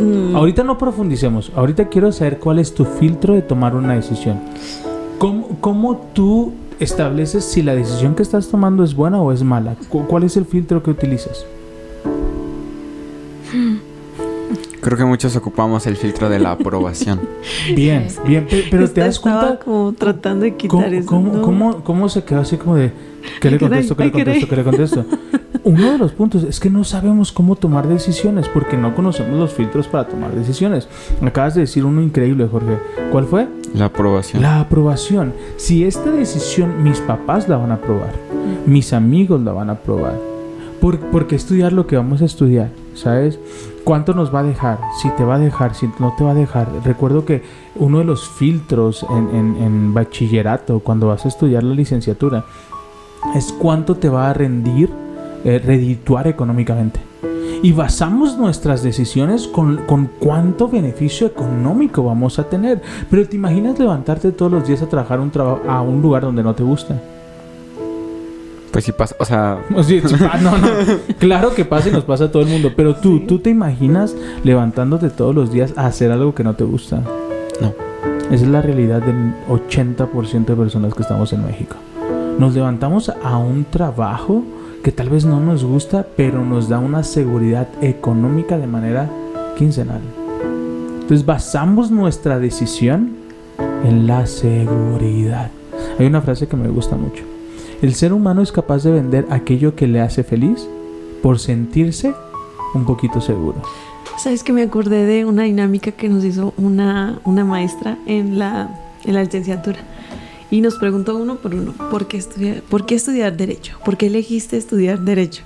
Mm. 0.00 0.34
Ahorita 0.34 0.64
no 0.64 0.78
profundicemos. 0.78 1.52
Ahorita 1.54 1.88
quiero 1.88 2.10
saber 2.10 2.38
cuál 2.38 2.58
es 2.58 2.74
tu 2.74 2.84
filtro 2.84 3.34
de 3.34 3.42
tomar 3.42 3.76
una 3.76 3.94
decisión. 3.94 4.40
¿Cómo, 5.18 5.48
cómo 5.60 5.96
tú 6.12 6.54
estableces 6.80 7.44
si 7.44 7.62
la 7.62 7.76
decisión 7.76 8.16
que 8.16 8.22
estás 8.22 8.48
tomando 8.48 8.82
es 8.82 8.94
buena 8.94 9.20
o 9.20 9.30
es 9.30 9.44
mala? 9.44 9.76
¿Cuál 9.88 10.24
es 10.24 10.36
el 10.36 10.44
filtro 10.44 10.82
que 10.82 10.90
utilizas? 10.90 11.46
Creo 14.82 14.98
que 14.98 15.04
muchos 15.04 15.36
ocupamos 15.36 15.86
el 15.86 15.96
filtro 15.96 16.28
de 16.28 16.40
la 16.40 16.50
aprobación. 16.58 17.20
bien, 17.74 18.08
bien, 18.26 18.48
pero, 18.68 18.90
te 18.90 19.00
das 19.00 19.20
cuenta. 19.20 19.60
como 19.64 19.92
tratando 19.92 20.44
de 20.44 20.56
quitar 20.56 20.90
¿cómo, 21.04 21.30
eso. 21.30 21.42
Cómo, 21.42 21.84
cómo, 21.84 22.08
se 22.08 22.24
quedó 22.24 22.40
así 22.40 22.56
como 22.56 22.74
de. 22.74 22.90
¿Qué 23.40 23.52
le 23.52 23.58
contesto? 23.60 23.96
¿Qué 23.96 24.04
le 24.06 24.10
contesto? 24.12 24.48
¿Qué 24.48 24.56
le 24.56 24.64
contesto? 24.64 25.04
Uno 25.62 25.92
de 25.92 25.98
los 25.98 26.10
puntos 26.10 26.42
es 26.42 26.58
que 26.58 26.68
no 26.68 26.82
sabemos 26.82 27.30
cómo 27.30 27.54
tomar 27.54 27.86
decisiones 27.86 28.48
porque 28.48 28.76
no 28.76 28.96
conocemos 28.96 29.38
los 29.38 29.52
filtros 29.52 29.86
para 29.86 30.08
tomar 30.08 30.34
decisiones. 30.34 30.88
Acabas 31.24 31.54
de 31.54 31.60
decir 31.60 31.84
uno 31.84 32.02
increíble, 32.02 32.48
Jorge. 32.50 32.78
¿Cuál 33.12 33.26
fue? 33.26 33.46
La 33.72 33.84
aprobación. 33.84 34.42
La 34.42 34.58
aprobación. 34.58 35.32
Si 35.58 35.84
esta 35.84 36.10
decisión 36.10 36.82
mis 36.82 36.98
papás 36.98 37.48
la 37.48 37.56
van 37.56 37.70
a 37.70 37.74
aprobar, 37.74 38.10
mis 38.66 38.92
amigos 38.92 39.40
la 39.42 39.52
van 39.52 39.70
a 39.70 39.74
aprobar, 39.74 40.18
¿por, 40.80 40.98
¿por 40.98 41.28
qué 41.28 41.36
estudiar 41.36 41.72
lo 41.72 41.86
que 41.86 41.96
vamos 41.96 42.20
a 42.22 42.24
estudiar? 42.24 42.81
¿Sabes? 42.94 43.38
¿Cuánto 43.84 44.14
nos 44.14 44.34
va 44.34 44.40
a 44.40 44.44
dejar? 44.44 44.78
Si 45.00 45.08
te 45.10 45.24
va 45.24 45.36
a 45.36 45.38
dejar, 45.38 45.74
si 45.74 45.88
no 45.98 46.14
te 46.16 46.24
va 46.24 46.32
a 46.32 46.34
dejar. 46.34 46.68
Recuerdo 46.84 47.24
que 47.24 47.42
uno 47.76 47.98
de 47.98 48.04
los 48.04 48.28
filtros 48.28 49.04
en, 49.10 49.94
bachillerato, 49.94 50.80
cuando 50.80 51.08
vas 51.08 51.24
a 51.24 51.28
estudiar 51.28 51.62
la 51.62 51.74
licenciatura, 51.74 52.44
es 53.34 53.52
cuánto 53.52 53.96
te 53.96 54.08
va 54.08 54.30
a 54.30 54.34
rendir, 54.34 54.90
eh, 55.44 55.58
redituar 55.58 56.28
económicamente. 56.28 57.00
Y 57.62 57.72
basamos 57.72 58.36
nuestras 58.36 58.82
decisiones 58.82 59.46
con, 59.46 59.86
con, 59.86 60.10
cuánto 60.18 60.68
beneficio 60.68 61.28
económico 61.28 62.02
vamos 62.02 62.38
a 62.38 62.48
tener. 62.48 62.82
Pero 63.08 63.28
te 63.28 63.36
imaginas 63.36 63.78
levantarte 63.78 64.32
todos 64.32 64.50
los 64.50 64.66
días 64.66 64.82
a 64.82 64.88
trabajar 64.88 65.20
un 65.20 65.30
a 65.68 65.80
un 65.80 66.02
lugar 66.02 66.22
donde 66.22 66.42
no 66.42 66.54
te 66.54 66.64
gusta. 66.64 67.00
Pues 68.72 68.86
sí 68.86 68.92
pasa, 68.92 69.14
o 69.18 69.24
sea... 69.24 69.58
no, 69.70 70.58
no. 70.58 70.68
Claro 71.18 71.54
que 71.54 71.64
pasa 71.64 71.90
y 71.90 71.92
nos 71.92 72.04
pasa 72.04 72.24
a 72.24 72.32
todo 72.32 72.42
el 72.42 72.48
mundo. 72.48 72.72
Pero 72.74 72.96
tú, 72.96 73.20
¿tú 73.20 73.38
te 73.38 73.50
imaginas 73.50 74.16
levantándote 74.44 75.10
todos 75.10 75.34
los 75.34 75.52
días 75.52 75.74
a 75.76 75.86
hacer 75.86 76.10
algo 76.10 76.34
que 76.34 76.42
no 76.42 76.54
te 76.54 76.64
gusta? 76.64 77.02
No. 77.60 77.74
Esa 78.30 78.44
es 78.44 78.48
la 78.48 78.62
realidad 78.62 79.02
del 79.02 79.34
80% 79.50 80.46
de 80.46 80.56
personas 80.56 80.94
que 80.94 81.02
estamos 81.02 81.34
en 81.34 81.44
México. 81.44 81.76
Nos 82.38 82.54
levantamos 82.54 83.10
a 83.10 83.36
un 83.36 83.66
trabajo 83.66 84.42
que 84.82 84.90
tal 84.90 85.10
vez 85.10 85.26
no 85.26 85.38
nos 85.38 85.64
gusta, 85.64 86.06
pero 86.16 86.42
nos 86.42 86.70
da 86.70 86.78
una 86.78 87.02
seguridad 87.02 87.68
económica 87.82 88.56
de 88.56 88.66
manera 88.66 89.10
quincenal. 89.58 90.00
Entonces 90.94 91.26
basamos 91.26 91.90
nuestra 91.90 92.38
decisión 92.38 93.16
en 93.84 94.06
la 94.06 94.26
seguridad. 94.26 95.50
Hay 95.98 96.06
una 96.06 96.22
frase 96.22 96.48
que 96.48 96.56
me 96.56 96.68
gusta 96.68 96.96
mucho. 96.96 97.31
El 97.82 97.96
ser 97.96 98.12
humano 98.12 98.42
es 98.42 98.52
capaz 98.52 98.84
de 98.84 98.92
vender 98.92 99.26
aquello 99.28 99.74
que 99.74 99.88
le 99.88 100.00
hace 100.00 100.22
feliz 100.22 100.68
por 101.20 101.40
sentirse 101.40 102.14
un 102.74 102.84
poquito 102.84 103.20
seguro. 103.20 103.60
Sabes 104.18 104.44
que 104.44 104.52
me 104.52 104.62
acordé 104.62 105.04
de 105.04 105.24
una 105.24 105.42
dinámica 105.42 105.90
que 105.90 106.08
nos 106.08 106.24
hizo 106.24 106.54
una, 106.56 107.18
una 107.24 107.44
maestra 107.44 107.98
en 108.06 108.38
la, 108.38 108.70
en 109.04 109.14
la 109.14 109.24
licenciatura. 109.24 109.80
Y 110.48 110.60
nos 110.60 110.76
preguntó 110.76 111.16
uno 111.16 111.36
por 111.36 111.56
uno, 111.56 111.72
¿por 111.90 112.06
qué, 112.06 112.18
estudiar, 112.18 112.62
¿por 112.62 112.86
qué 112.86 112.94
estudiar 112.94 113.36
derecho? 113.36 113.76
¿Por 113.84 113.96
qué 113.96 114.06
elegiste 114.06 114.56
estudiar 114.56 115.00
derecho? 115.00 115.42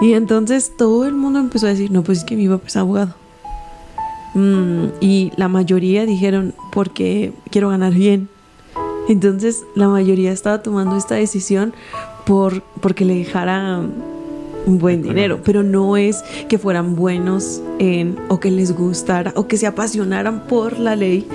Y 0.00 0.14
entonces 0.14 0.72
todo 0.76 1.06
el 1.06 1.14
mundo 1.14 1.38
empezó 1.38 1.66
a 1.66 1.70
decir, 1.70 1.92
no, 1.92 2.02
pues 2.02 2.18
es 2.18 2.24
que 2.24 2.34
mi 2.34 2.48
papá 2.48 2.66
es 2.66 2.76
abogado. 2.76 3.14
Mm, 4.34 4.86
y 5.00 5.30
la 5.36 5.46
mayoría 5.46 6.04
dijeron, 6.04 6.52
porque 6.72 7.32
quiero 7.48 7.68
ganar 7.68 7.94
bien. 7.94 8.28
Entonces 9.08 9.64
la 9.74 9.88
mayoría 9.88 10.32
estaba 10.32 10.62
tomando 10.62 10.96
esta 10.96 11.16
decisión 11.16 11.72
por, 12.24 12.62
porque 12.80 13.04
le 13.04 13.16
dejara 13.16 13.82
un 14.66 14.78
buen 14.78 15.02
dinero, 15.02 15.40
pero 15.44 15.62
no 15.62 15.96
es 15.96 16.22
que 16.48 16.58
fueran 16.58 16.94
buenos 16.94 17.62
en, 17.78 18.16
o 18.28 18.40
que 18.40 18.50
les 18.50 18.72
gustara 18.76 19.32
o 19.36 19.46
que 19.46 19.56
se 19.56 19.66
apasionaran 19.66 20.46
por 20.46 20.78
la 20.78 20.96
ley, 20.96 21.26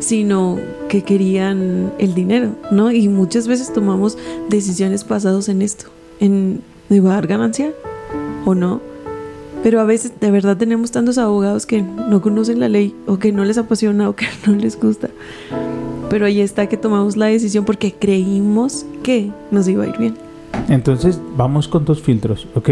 sino 0.00 0.58
que 0.88 1.02
querían 1.02 1.92
el 1.98 2.14
dinero, 2.14 2.50
¿no? 2.70 2.90
Y 2.90 3.08
muchas 3.08 3.48
veces 3.48 3.72
tomamos 3.72 4.18
decisiones 4.48 5.06
basadas 5.06 5.48
en 5.48 5.62
esto, 5.62 5.86
en 6.20 6.62
¿me 6.88 7.00
va 7.00 7.12
a 7.12 7.14
dar 7.14 7.26
ganancia 7.26 7.72
o 8.44 8.54
no? 8.54 8.80
Pero 9.62 9.80
a 9.80 9.84
veces 9.84 10.12
de 10.20 10.30
verdad 10.30 10.58
tenemos 10.58 10.90
tantos 10.90 11.16
abogados 11.16 11.64
que 11.64 11.80
no 11.80 12.20
conocen 12.20 12.60
la 12.60 12.68
ley 12.68 12.94
o 13.06 13.18
que 13.18 13.32
no 13.32 13.46
les 13.46 13.56
apasiona 13.56 14.10
o 14.10 14.14
que 14.14 14.26
no 14.46 14.54
les 14.54 14.78
gusta. 14.78 15.08
Pero 16.10 16.26
ahí 16.26 16.40
está 16.40 16.68
que 16.68 16.76
tomamos 16.76 17.16
la 17.16 17.26
decisión 17.26 17.64
porque 17.64 17.92
creímos 17.92 18.86
que 19.02 19.30
nos 19.50 19.68
iba 19.68 19.84
a 19.84 19.88
ir 19.88 19.98
bien. 19.98 20.14
Entonces 20.68 21.20
vamos 21.36 21.68
con 21.68 21.84
dos 21.84 22.00
filtros, 22.00 22.46
¿ok? 22.54 22.70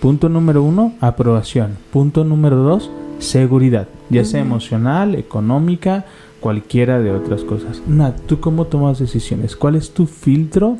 Punto 0.00 0.28
número 0.28 0.62
uno, 0.62 0.94
aprobación. 1.00 1.76
Punto 1.92 2.24
número 2.24 2.56
dos, 2.56 2.90
seguridad, 3.18 3.88
ya 4.08 4.24
sea 4.24 4.40
emocional, 4.40 5.14
económica, 5.14 6.06
cualquiera 6.40 6.98
de 7.00 7.10
otras 7.10 7.42
cosas. 7.42 7.82
Nat, 7.86 8.18
¿tú 8.26 8.40
cómo 8.40 8.66
tomas 8.66 8.98
decisiones? 8.98 9.56
¿Cuál 9.56 9.76
es 9.76 9.90
tu 9.90 10.06
filtro 10.06 10.78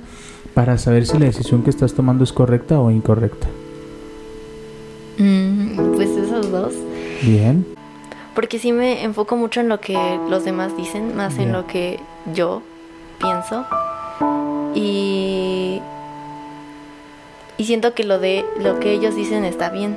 para 0.55 0.79
saber 0.79 1.07
si 1.07 1.19
la 1.19 1.27
decisión 1.27 1.63
que 1.63 1.71
estás 1.71 1.93
tomando 1.93 2.25
es 2.25 2.33
correcta 2.33 2.81
o 2.81 2.91
incorrecta? 2.91 3.47
Mm, 5.19 5.95
pues 5.95 6.09
esos 6.11 6.51
dos. 6.51 6.73
Bien. 7.23 7.65
Porque 8.35 8.59
sí 8.59 8.73
me 8.73 9.03
enfoco 9.03 9.37
mucho 9.37 9.61
en 9.61 9.69
lo 9.69 9.81
que 9.81 9.97
los 10.29 10.45
demás 10.45 10.77
dicen, 10.77 11.17
más 11.17 11.39
en 11.39 11.53
lo 11.53 11.67
que 11.67 11.99
yo 12.33 12.63
pienso. 13.19 13.67
Y, 14.75 15.81
y 17.57 17.65
siento 17.65 17.95
que 17.95 18.05
lo 18.05 18.19
de 18.19 18.45
lo 18.61 18.79
que 18.81 18.93
ellos 18.93 19.15
dicen 19.15 19.45
está 19.45 19.71
bien. 19.71 19.97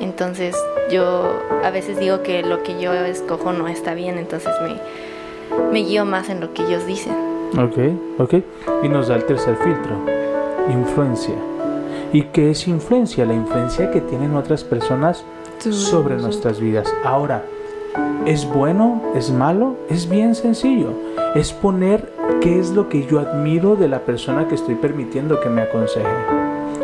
Entonces 0.00 0.56
yo 0.90 1.40
a 1.62 1.70
veces 1.70 1.98
digo 1.98 2.22
que 2.22 2.42
lo 2.42 2.62
que 2.62 2.80
yo 2.80 2.92
escojo 2.92 3.52
no 3.52 3.68
está 3.68 3.94
bien, 3.94 4.18
entonces 4.18 4.52
me, 4.62 5.72
me 5.72 5.78
guío 5.80 6.04
más 6.04 6.28
en 6.28 6.40
lo 6.40 6.52
que 6.52 6.62
ellos 6.62 6.86
dicen. 6.86 7.14
Ok, 7.56 8.18
ok. 8.18 8.34
Y 8.82 8.88
nos 8.88 9.08
da 9.08 9.16
el 9.16 9.24
tercer 9.24 9.56
filtro, 9.56 9.96
influencia. 10.70 11.34
¿Y 12.12 12.22
qué 12.24 12.50
es 12.50 12.66
influencia? 12.68 13.24
La 13.24 13.34
influencia 13.34 13.90
que 13.90 14.00
tienen 14.00 14.36
otras 14.36 14.64
personas 14.64 15.24
sobre 15.72 16.16
nuestras 16.16 16.60
vidas. 16.60 16.86
Ahora, 17.04 17.44
¿es 18.26 18.44
bueno? 18.50 19.00
¿Es 19.14 19.30
malo? 19.30 19.76
Es 19.88 20.08
bien 20.08 20.34
sencillo. 20.34 20.90
Es 21.34 21.52
poner 21.52 22.12
qué 22.40 22.58
es 22.58 22.70
lo 22.70 22.88
que 22.88 23.06
yo 23.06 23.20
admiro 23.20 23.76
de 23.76 23.88
la 23.88 24.00
persona 24.00 24.46
que 24.48 24.54
estoy 24.54 24.74
permitiendo 24.76 25.40
que 25.40 25.48
me 25.48 25.62
aconseje. 25.62 26.06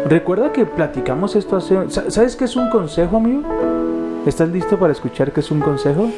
Recuerda 0.08 0.52
que 0.52 0.66
platicamos 0.66 1.36
esto 1.36 1.56
hace... 1.56 1.90
sa- 1.90 2.10
¿Sabes 2.10 2.36
qué 2.36 2.44
es 2.46 2.56
un 2.56 2.70
consejo, 2.70 3.16
amigo? 3.18 3.42
¿Estás 4.26 4.48
listo 4.48 4.78
para 4.78 4.92
escuchar 4.92 5.32
qué 5.32 5.40
es 5.40 5.50
un 5.50 5.60
consejo? 5.60 6.08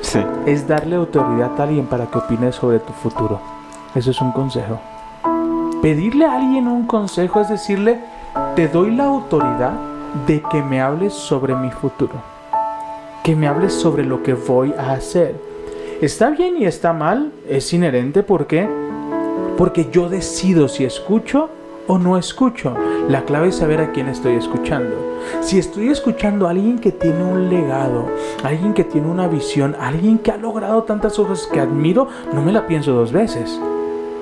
Sí. 0.00 0.20
Es 0.46 0.66
darle 0.66 0.96
autoridad 0.96 1.50
a 1.58 1.62
alguien 1.64 1.86
para 1.86 2.06
que 2.06 2.18
opine 2.18 2.50
sobre 2.52 2.78
tu 2.80 2.92
futuro. 2.92 3.40
Eso 3.94 4.10
es 4.10 4.20
un 4.20 4.32
consejo. 4.32 4.78
Pedirle 5.82 6.24
a 6.26 6.36
alguien 6.36 6.66
un 6.68 6.86
consejo 6.86 7.40
es 7.40 7.48
decirle, 7.48 8.00
te 8.56 8.68
doy 8.68 8.94
la 8.94 9.04
autoridad 9.04 9.72
de 10.26 10.42
que 10.50 10.62
me 10.62 10.80
hables 10.80 11.12
sobre 11.12 11.54
mi 11.54 11.70
futuro. 11.70 12.14
Que 13.24 13.34
me 13.36 13.46
hables 13.46 13.72
sobre 13.72 14.04
lo 14.04 14.22
que 14.22 14.34
voy 14.34 14.74
a 14.78 14.92
hacer. 14.92 15.34
Está 16.00 16.30
bien 16.30 16.56
y 16.56 16.64
está 16.64 16.92
mal, 16.92 17.32
es 17.48 17.72
inherente, 17.72 18.22
¿por 18.22 18.46
qué? 18.46 18.68
Porque 19.56 19.88
yo 19.90 20.08
decido 20.08 20.68
si 20.68 20.84
escucho 20.84 21.48
o 21.86 21.98
no 21.98 22.18
escucho. 22.18 22.74
La 23.08 23.24
clave 23.24 23.48
es 23.48 23.56
saber 23.56 23.80
a 23.80 23.92
quién 23.92 24.08
estoy 24.08 24.34
escuchando. 24.34 24.96
Si 25.40 25.58
estoy 25.58 25.88
escuchando 25.88 26.46
a 26.46 26.50
alguien 26.50 26.78
que 26.78 26.92
tiene 26.92 27.22
un 27.22 27.48
legado, 27.48 28.06
alguien 28.42 28.74
que 28.74 28.84
tiene 28.84 29.08
una 29.08 29.28
visión, 29.28 29.76
alguien 29.78 30.18
que 30.18 30.32
ha 30.32 30.36
logrado 30.36 30.82
tantas 30.82 31.16
cosas 31.16 31.46
que 31.46 31.60
admiro, 31.60 32.08
no 32.32 32.42
me 32.42 32.52
la 32.52 32.66
pienso 32.66 32.92
dos 32.92 33.12
veces. 33.12 33.60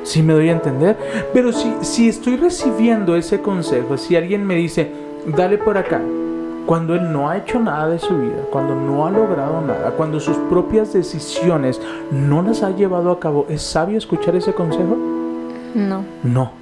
Si 0.02 0.22
me 0.22 0.32
doy 0.34 0.48
a 0.48 0.52
entender. 0.52 0.96
Pero 1.32 1.52
si, 1.52 1.72
si 1.80 2.08
estoy 2.08 2.36
recibiendo 2.36 3.16
ese 3.16 3.40
consejo, 3.40 3.96
si 3.96 4.16
alguien 4.16 4.46
me 4.46 4.56
dice, 4.56 4.90
dale 5.26 5.58
por 5.58 5.76
acá, 5.76 6.00
cuando 6.66 6.94
él 6.94 7.12
no 7.12 7.28
ha 7.28 7.38
hecho 7.38 7.58
nada 7.58 7.88
de 7.88 7.98
su 7.98 8.16
vida, 8.16 8.42
cuando 8.50 8.74
no 8.74 9.06
ha 9.06 9.10
logrado 9.10 9.60
nada, 9.60 9.90
cuando 9.92 10.20
sus 10.20 10.36
propias 10.48 10.92
decisiones 10.92 11.80
no 12.10 12.42
las 12.42 12.62
ha 12.62 12.70
llevado 12.70 13.10
a 13.10 13.20
cabo, 13.20 13.46
¿es 13.48 13.62
sabio 13.62 13.98
escuchar 13.98 14.36
ese 14.36 14.52
consejo? 14.52 14.96
No. 15.74 16.04
No. 16.22 16.52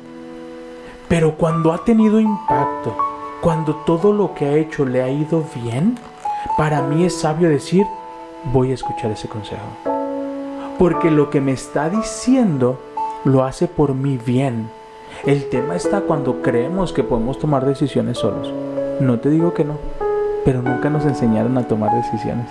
Pero 1.09 1.35
cuando 1.37 1.73
ha 1.73 1.85
tenido 1.85 2.21
impacto, 2.21 2.97
cuando 3.41 3.75
todo 3.87 4.13
lo 4.13 4.35
que 4.35 4.47
ha 4.47 4.57
hecho 4.57 4.85
le 4.85 5.03
ha 5.03 5.09
ido 5.09 5.45
bien, 5.63 5.99
para 6.57 6.83
mí 6.83 7.05
es 7.05 7.15
sabio 7.15 7.49
decir, 7.49 7.87
voy 8.53 8.71
a 8.71 8.75
escuchar 8.75 9.11
ese 9.11 9.29
consejo. 9.29 9.63
Porque 10.79 11.11
lo 11.11 11.31
que 11.31 11.41
me 11.41 11.53
está 11.53 11.89
diciendo 11.91 12.79
lo 13.25 13.45
hace 13.45 13.69
por 13.69 13.95
mi 13.95 14.17
bien. 14.17 14.71
El 15.25 15.49
tema 15.49 15.77
está 15.77 16.01
cuando 16.03 16.43
creemos 16.43 16.93
que 16.93 17.05
podemos 17.05 17.39
tomar 17.39 17.67
decisiones 17.67 18.19
solos. 18.19 18.53
No 19.01 19.19
te 19.19 19.31
digo 19.31 19.55
que 19.55 19.65
no, 19.65 19.79
pero 20.45 20.63
nunca 20.63 20.91
nos 20.91 21.05
enseñaron 21.05 21.57
a 21.59 21.69
tomar 21.69 21.95
decisiones. 21.95 22.47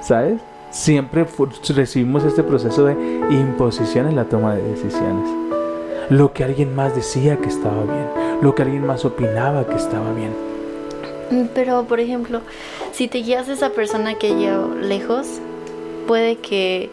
¿Sabes? 0.00 0.40
Siempre 0.70 1.26
recibimos 1.74 2.24
este 2.24 2.42
proceso 2.42 2.84
de 2.84 2.94
imposición 3.30 4.08
en 4.08 4.16
la 4.16 4.24
toma 4.24 4.54
de 4.54 4.62
decisiones. 4.62 5.28
Lo 6.08 6.32
que 6.32 6.44
alguien 6.44 6.74
más 6.74 6.94
decía 6.94 7.36
que 7.36 7.48
estaba 7.48 7.82
bien, 7.84 8.06
lo 8.40 8.54
que 8.54 8.62
alguien 8.62 8.86
más 8.86 9.04
opinaba 9.04 9.66
que 9.66 9.76
estaba 9.76 10.12
bien. 10.12 10.32
Mm, 11.30 11.48
Pero, 11.54 11.84
por 11.84 12.00
ejemplo, 12.00 12.40
si 12.92 13.08
te 13.08 13.18
guías 13.18 13.48
a 13.48 13.52
esa 13.52 13.70
persona 13.70 14.14
que 14.14 14.34
llegó 14.34 14.74
lejos, 14.74 15.40
puede 16.06 16.36
que 16.36 16.90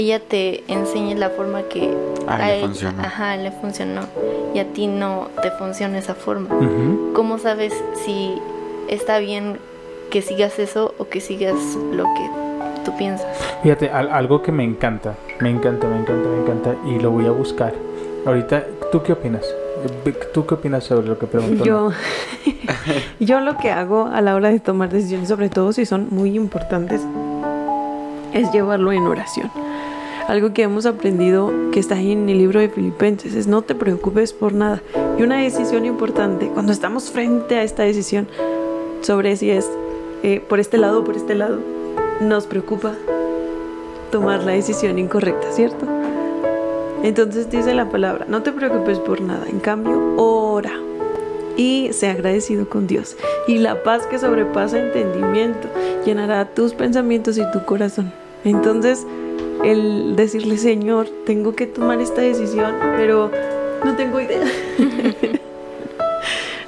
ella 0.00 0.18
te 0.20 0.64
enseñe 0.68 1.14
la 1.14 1.30
forma 1.30 1.62
que 1.64 1.94
Ah, 2.26 2.36
a 2.36 2.38
le 2.46 2.56
ella- 2.58 2.66
funcionó. 2.66 3.02
Ajá, 3.02 3.36
le 3.36 3.50
funcionó. 3.52 4.00
Y 4.54 4.58
a 4.58 4.64
ti 4.72 4.86
no 4.86 5.28
te 5.42 5.50
funciona 5.52 5.98
esa 5.98 6.14
forma. 6.14 6.54
Ujú. 6.54 7.12
¿Cómo 7.14 7.38
sabes 7.38 7.72
si 8.04 8.34
está 8.88 9.18
bien 9.18 9.58
que 10.10 10.22
sigas 10.22 10.58
eso 10.58 10.94
o 10.98 11.08
que 11.08 11.20
sigas 11.20 11.54
lo 11.92 12.04
que 12.04 12.30
tú 12.84 12.96
piensas? 12.96 13.26
Fíjate, 13.62 13.90
al- 13.90 14.10
algo 14.10 14.42
que 14.42 14.52
me 14.52 14.64
encanta, 14.64 15.14
me 15.38 15.50
encanta, 15.50 15.86
me 15.86 15.98
encanta, 15.98 16.28
me 16.28 16.40
encanta 16.42 16.74
y 16.86 16.98
lo 16.98 17.10
voy 17.10 17.26
a 17.26 17.30
buscar. 17.30 17.74
Ahorita, 18.26 18.64
¿tú 18.90 19.02
qué 19.02 19.12
opinas? 19.12 19.44
Eh, 20.04 20.12
¿Tú 20.34 20.46
qué 20.46 20.54
opinas 20.54 20.84
sobre 20.84 21.06
lo 21.08 21.18
que 21.18 21.26
preguntó? 21.26 21.64
Yo, 21.64 21.90
yo 23.20 23.40
lo 23.40 23.56
que 23.58 23.70
hago 23.70 24.06
a 24.12 24.20
la 24.20 24.34
hora 24.34 24.50
de 24.50 24.60
tomar 24.60 24.88
decisiones, 24.90 25.28
sobre 25.28 25.48
todo 25.50 25.72
si 25.72 25.84
son 25.86 26.08
muy 26.10 26.36
importantes, 26.36 27.02
es 28.32 28.50
llevarlo 28.52 28.92
en 28.92 29.02
oración. 29.06 29.50
Algo 30.30 30.52
que 30.52 30.62
hemos 30.62 30.86
aprendido 30.86 31.52
que 31.72 31.80
está 31.80 31.96
ahí 31.96 32.12
en 32.12 32.28
el 32.28 32.38
libro 32.38 32.60
de 32.60 32.68
Filipenses 32.68 33.34
es 33.34 33.48
no 33.48 33.62
te 33.62 33.74
preocupes 33.74 34.32
por 34.32 34.52
nada. 34.52 34.80
Y 35.18 35.24
una 35.24 35.38
decisión 35.42 35.84
importante, 35.86 36.46
cuando 36.54 36.70
estamos 36.70 37.10
frente 37.10 37.56
a 37.56 37.64
esta 37.64 37.82
decisión 37.82 38.28
sobre 39.00 39.34
si 39.34 39.50
es 39.50 39.68
eh, 40.22 40.40
por 40.48 40.60
este 40.60 40.78
lado 40.78 41.00
o 41.00 41.04
por 41.04 41.16
este 41.16 41.34
lado, 41.34 41.58
nos 42.20 42.46
preocupa 42.46 42.94
tomar 44.12 44.44
la 44.44 44.52
decisión 44.52 45.00
incorrecta, 45.00 45.50
¿cierto? 45.50 45.84
Entonces 47.02 47.50
dice 47.50 47.74
la 47.74 47.88
palabra, 47.88 48.24
no 48.28 48.44
te 48.44 48.52
preocupes 48.52 49.00
por 49.00 49.20
nada, 49.22 49.48
en 49.48 49.58
cambio, 49.58 50.14
ora 50.16 50.74
y 51.56 51.88
sea 51.92 52.12
agradecido 52.12 52.68
con 52.68 52.86
Dios. 52.86 53.16
Y 53.48 53.58
la 53.58 53.82
paz 53.82 54.06
que 54.06 54.20
sobrepasa 54.20 54.78
entendimiento 54.78 55.66
llenará 56.06 56.44
tus 56.44 56.72
pensamientos 56.72 57.36
y 57.36 57.42
tu 57.50 57.64
corazón. 57.64 58.12
Entonces, 58.44 59.04
el 59.64 60.16
decirle, 60.16 60.56
Señor, 60.56 61.08
tengo 61.26 61.54
que 61.54 61.66
tomar 61.66 62.00
esta 62.00 62.22
decisión, 62.22 62.74
pero 62.96 63.30
no 63.84 63.96
tengo 63.96 64.20
idea. 64.20 64.44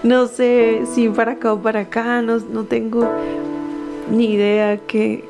no 0.03 0.27
sé 0.27 0.83
si 0.93 1.09
para 1.09 1.33
acá 1.33 1.53
o 1.53 1.59
para 1.61 1.81
acá, 1.81 2.23
no, 2.23 2.39
no 2.39 2.65
tengo 2.65 3.09
ni 4.11 4.33
idea 4.35 4.79
qué, 4.87 5.25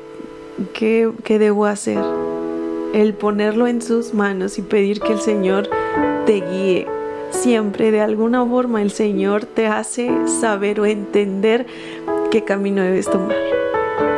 qué, 0.73 1.11
qué 1.23 1.39
debo 1.39 1.65
hacer. 1.65 1.99
El 2.93 3.13
ponerlo 3.13 3.67
en 3.67 3.81
sus 3.81 4.13
manos 4.13 4.59
y 4.59 4.61
pedir 4.61 4.99
que 4.99 5.13
el 5.13 5.19
Señor 5.19 5.69
te 6.25 6.41
guíe. 6.41 6.87
Siempre 7.31 7.91
de 7.91 8.01
alguna 8.01 8.45
forma 8.45 8.81
el 8.81 8.91
Señor 8.91 9.45
te 9.45 9.65
hace 9.65 10.11
saber 10.27 10.79
o 10.79 10.85
entender 10.85 11.65
qué 12.29 12.43
camino 12.43 12.83
debes 12.83 13.09
tomar. 13.09 13.35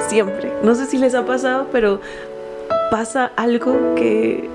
Siempre. 0.07 0.51
No 0.63 0.75
sé 0.75 0.85
si 0.85 0.97
les 0.97 1.15
ha 1.15 1.25
pasado, 1.25 1.67
pero 1.71 2.01
pasa 2.91 3.31
algo 3.35 3.95
que 3.95 4.49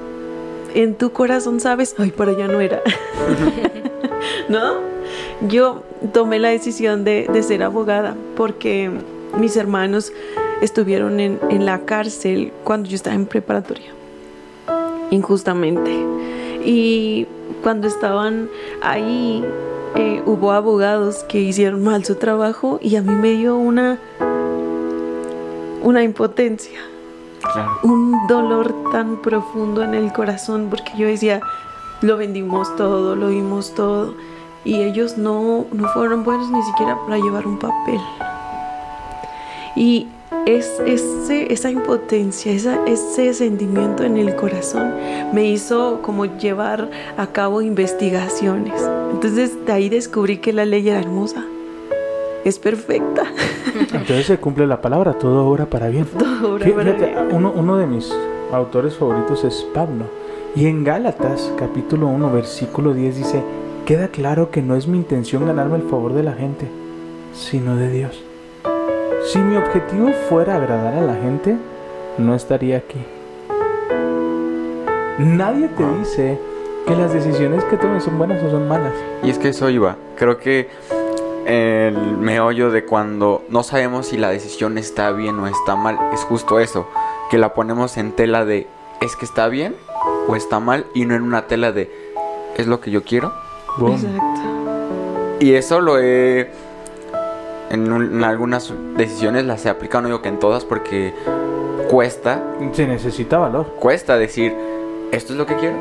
en 0.75 0.95
tu 0.95 1.13
corazón 1.13 1.61
sabes, 1.61 1.95
ay, 1.99 2.11
para 2.11 2.33
allá 2.33 2.49
no 2.49 2.61
era. 2.61 2.81
¿No? 4.49 4.75
Yo 5.49 5.83
tomé 6.13 6.39
la 6.39 6.51
decisión 6.51 7.05
de, 7.05 7.27
de, 7.33 7.43
ser 7.43 7.63
abogada 7.63 8.15
porque 8.37 8.91
mis 9.39 9.57
hermanos 9.57 10.13
estuvieron 10.61 11.21
en, 11.21 11.39
en 11.51 11.65
la 11.65 11.81
cárcel 11.81 12.53
cuando 12.65 12.89
yo 12.89 12.97
estaba 12.97 13.17
en 13.17 13.27
preparatoria, 13.27 13.93
injustamente. 15.11 15.91
Y 16.65 17.27
cuando 17.63 17.89
estaban 17.89 18.49
ahí, 18.83 19.45
eh, 19.97 20.23
hubo 20.27 20.53
abogados 20.53 21.25
que 21.25 21.41
hicieron 21.41 21.83
mal 21.83 22.05
su 22.05 22.15
trabajo 22.15 22.79
y 22.83 22.97
a 22.97 23.03
mí 23.03 23.15
me 23.15 23.33
dio 23.33 23.57
una, 23.57 23.99
una 25.83 26.03
impotencia 26.03 26.90
Un 27.83 28.27
dolor 28.29 28.75
tan 28.93 29.17
profundo 29.23 29.83
en 29.83 29.95
el 29.95 30.13
corazón 30.13 30.69
porque 30.71 30.93
yo 30.97 31.07
decía, 31.07 31.41
lo 32.03 32.17
vendimos 32.17 32.75
todo, 32.77 33.17
lo 33.17 33.29
vimos 33.29 33.75
todo 33.75 34.15
y 34.65 34.83
ellos 34.83 35.17
no, 35.17 35.67
no 35.73 35.89
fueron 35.89 36.25
buenos 36.25 36.51
ni 36.51 36.63
siquiera 36.63 36.99
para 37.05 37.17
llevar 37.19 37.47
un 37.47 37.59
papel. 37.59 38.01
Y 39.77 40.09
es, 40.47 40.81
ese, 40.87 41.53
esa 41.53 41.71
impotencia, 41.71 42.53
esa, 42.53 42.85
ese 42.87 43.35
sentimiento 43.35 44.05
en 44.05 44.17
el 44.17 44.35
corazón 44.37 44.95
me 45.33 45.47
hizo 45.47 46.01
como 46.03 46.27
llevar 46.27 46.91
a 47.17 47.27
cabo 47.29 47.63
investigaciones. 47.63 48.83
Entonces 49.13 49.65
de 49.67 49.73
ahí 49.73 49.89
descubrí 49.89 50.39
que 50.39 50.53
la 50.53 50.65
ley 50.65 50.89
era 50.89 50.99
hermosa. 50.99 51.45
Es 52.45 52.59
perfecta. 52.59 53.25
Entonces 53.93 54.27
se 54.27 54.39
cumple 54.39 54.67
la 54.67 54.81
palabra, 54.81 55.13
todo 55.15 55.47
obra 55.47 55.67
para 55.67 55.89
bien. 55.89 56.05
Todo 56.07 56.55
obra 56.55 56.67
Fí- 56.67 56.73
para 56.75 56.93
fíjate, 56.95 57.07
bien. 57.07 57.29
uno, 57.33 57.53
uno 57.55 57.77
de 57.77 57.87
mis 57.87 58.13
autores 58.53 58.97
favoritos 58.97 59.45
es 59.45 59.67
Pablo. 59.75 60.05
Y 60.57 60.67
en 60.67 60.83
Gálatas, 60.85 61.53
capítulo 61.57 62.09
1, 62.09 62.33
versículo 62.33 62.93
10 62.93 63.17
dice, 63.17 63.43
queda 63.87 64.09
claro 64.09 64.51
que 64.51 64.63
no 64.63 64.75
es 64.77 64.87
mi 64.89 64.99
intención 64.99 65.47
ganarme 65.47 65.77
el 65.77 65.83
favor 65.83 66.13
de 66.13 66.23
la 66.25 66.33
gente, 66.33 66.67
sino 67.33 67.77
de 67.77 67.91
Dios. 67.91 68.21
Si 69.27 69.39
mi 69.39 69.57
objetivo 69.57 70.11
fuera 70.29 70.57
agradar 70.57 70.95
a 70.95 71.03
la 71.03 71.15
gente, 71.15 71.57
no 72.19 72.35
estaría 72.35 72.79
aquí. 72.79 72.99
Nadie 75.19 75.69
te 75.69 75.85
dice 75.99 76.39
que 76.87 76.97
las 76.97 77.13
decisiones 77.13 77.63
que 77.65 77.77
tomes 77.77 78.03
son 78.05 78.17
buenas 78.19 78.43
o 78.43 78.51
son 78.51 78.67
malas. 78.67 78.93
Y 79.23 79.31
es 79.31 79.39
que 79.39 79.49
eso 79.51 79.69
iba. 79.69 79.97
Creo 80.17 80.39
que 80.39 80.69
el 81.47 81.97
meollo 82.19 82.71
de 82.71 82.85
cuando 82.85 83.43
no 83.49 83.63
sabemos 83.63 84.07
si 84.09 84.17
la 84.17 84.29
decisión 84.31 84.79
está 84.79 85.11
bien 85.13 85.39
o 85.39 85.47
está 85.47 85.75
mal 85.77 85.99
es 86.13 86.21
justo 86.21 86.61
eso. 86.61 86.87
Que 87.31 87.39
la 87.39 87.55
ponemos 87.55 87.97
en 87.97 88.13
tela 88.13 88.45
de 88.45 88.67
es 89.01 89.17
que 89.17 89.25
está 89.25 89.49
bien 89.49 89.75
o 90.29 90.37
está 90.37 90.61
mal 90.61 90.87
y 90.95 91.05
no 91.07 91.15
en 91.15 91.23
una 91.23 91.47
tela 91.47 91.73
de 91.73 91.91
es 92.57 92.67
lo 92.67 92.81
que 92.81 92.91
yo 92.91 93.03
quiero. 93.05 93.33
Boom. 93.79 93.93
Exacto. 93.95 94.41
Y 95.41 95.55
eso 95.55 95.81
lo 95.81 95.99
he... 95.99 96.51
En, 97.71 97.93
un- 97.93 98.15
en 98.17 98.25
algunas 98.25 98.73
decisiones 98.97 99.45
las 99.47 99.65
he 99.65 99.69
aplicado, 99.71 100.03
no 100.03 100.09
digo 100.09 100.23
que 100.23 100.29
en 100.29 100.41
todas 100.41 100.65
porque 100.65 101.15
cuesta, 101.89 102.43
Se 102.73 102.87
necesita 102.87 103.39
valor. 103.39 103.75
cuesta 103.79 104.19
decir 104.19 104.55
esto 105.13 105.33
es 105.33 105.39
lo 105.39 105.47
que 105.47 105.55
quiero. 105.57 105.77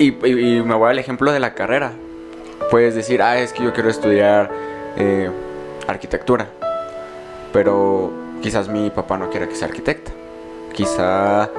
Y- 0.00 0.08
y 0.26 0.62
me 0.62 0.74
voy 0.74 0.90
al 0.90 0.98
ejemplo 0.98 1.30
de 1.32 1.38
la 1.40 1.54
carrera. 1.54 1.92
Puedes 2.70 2.94
decir, 2.94 3.22
ah, 3.22 3.38
es 3.38 3.52
que 3.52 3.62
yo 3.64 3.72
quiero 3.72 3.88
estudiar 3.88 4.50
eh, 4.96 5.30
arquitectura. 5.86 6.46
Pero 7.52 8.12
quizás 8.42 8.68
mi 8.68 8.90
papá 8.90 9.16
no 9.16 9.30
quiera 9.30 9.48
que 9.48 9.54
sea 9.54 9.68
arquitecta. 9.68 10.12
Quizá 10.72 11.50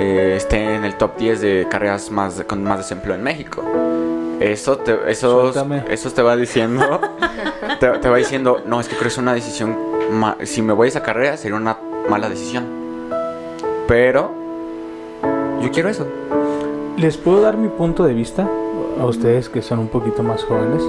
eh, 0.00 0.34
esté 0.36 0.74
en 0.74 0.84
el 0.84 0.94
top 0.96 1.16
10 1.16 1.40
de 1.40 1.66
carreras 1.70 2.10
más 2.10 2.42
con 2.46 2.62
más 2.64 2.78
desempleo 2.78 3.14
en 3.14 3.22
México. 3.22 3.62
Eso 4.40 4.78
te, 4.78 4.96
eso, 5.10 5.52
Suéltame. 5.52 5.84
eso 5.90 6.12
te 6.12 6.22
va 6.22 6.36
diciendo, 6.36 7.00
te, 7.80 7.88
te 7.98 8.08
va 8.08 8.16
diciendo, 8.16 8.62
no, 8.64 8.80
es 8.80 8.86
que 8.86 8.94
creo 8.94 9.02
que 9.02 9.08
es 9.08 9.18
una 9.18 9.34
decisión, 9.34 9.76
si 10.44 10.62
me 10.62 10.72
voy 10.72 10.86
a 10.86 10.88
esa 10.90 11.02
carrera 11.02 11.36
sería 11.36 11.56
una 11.56 11.76
mala 12.08 12.28
decisión. 12.28 12.64
Pero 13.88 14.32
yo 15.60 15.70
quiero 15.72 15.88
eso. 15.88 16.06
¿Les 16.96 17.16
puedo 17.16 17.40
dar 17.40 17.56
mi 17.56 17.68
punto 17.68 18.04
de 18.04 18.14
vista 18.14 18.48
a 18.98 19.06
ustedes 19.06 19.48
que 19.48 19.62
son 19.62 19.78
un 19.78 19.88
poquito 19.88 20.22
más 20.22 20.44
jóvenes? 20.44 20.82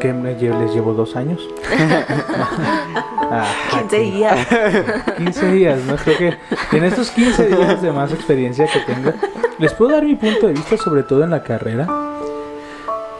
Que 0.00 0.12
les 0.12 0.74
llevo 0.74 0.92
dos 0.94 1.16
años. 1.16 1.48
Ah, 3.34 3.46
15 3.88 3.98
días. 3.98 4.46
15 5.16 5.52
días, 5.52 5.80
¿no? 5.84 5.96
Creo 5.96 6.18
que 6.18 6.76
en 6.76 6.84
estos 6.84 7.10
15 7.12 7.46
días 7.48 7.80
de 7.80 7.90
más 7.90 8.12
experiencia 8.12 8.66
que 8.66 8.80
tengo, 8.80 9.10
les 9.58 9.72
puedo 9.72 9.92
dar 9.92 10.04
mi 10.04 10.16
punto 10.16 10.48
de 10.48 10.52
vista, 10.52 10.76
sobre 10.76 11.02
todo 11.02 11.24
en 11.24 11.30
la 11.30 11.42
carrera. 11.42 11.88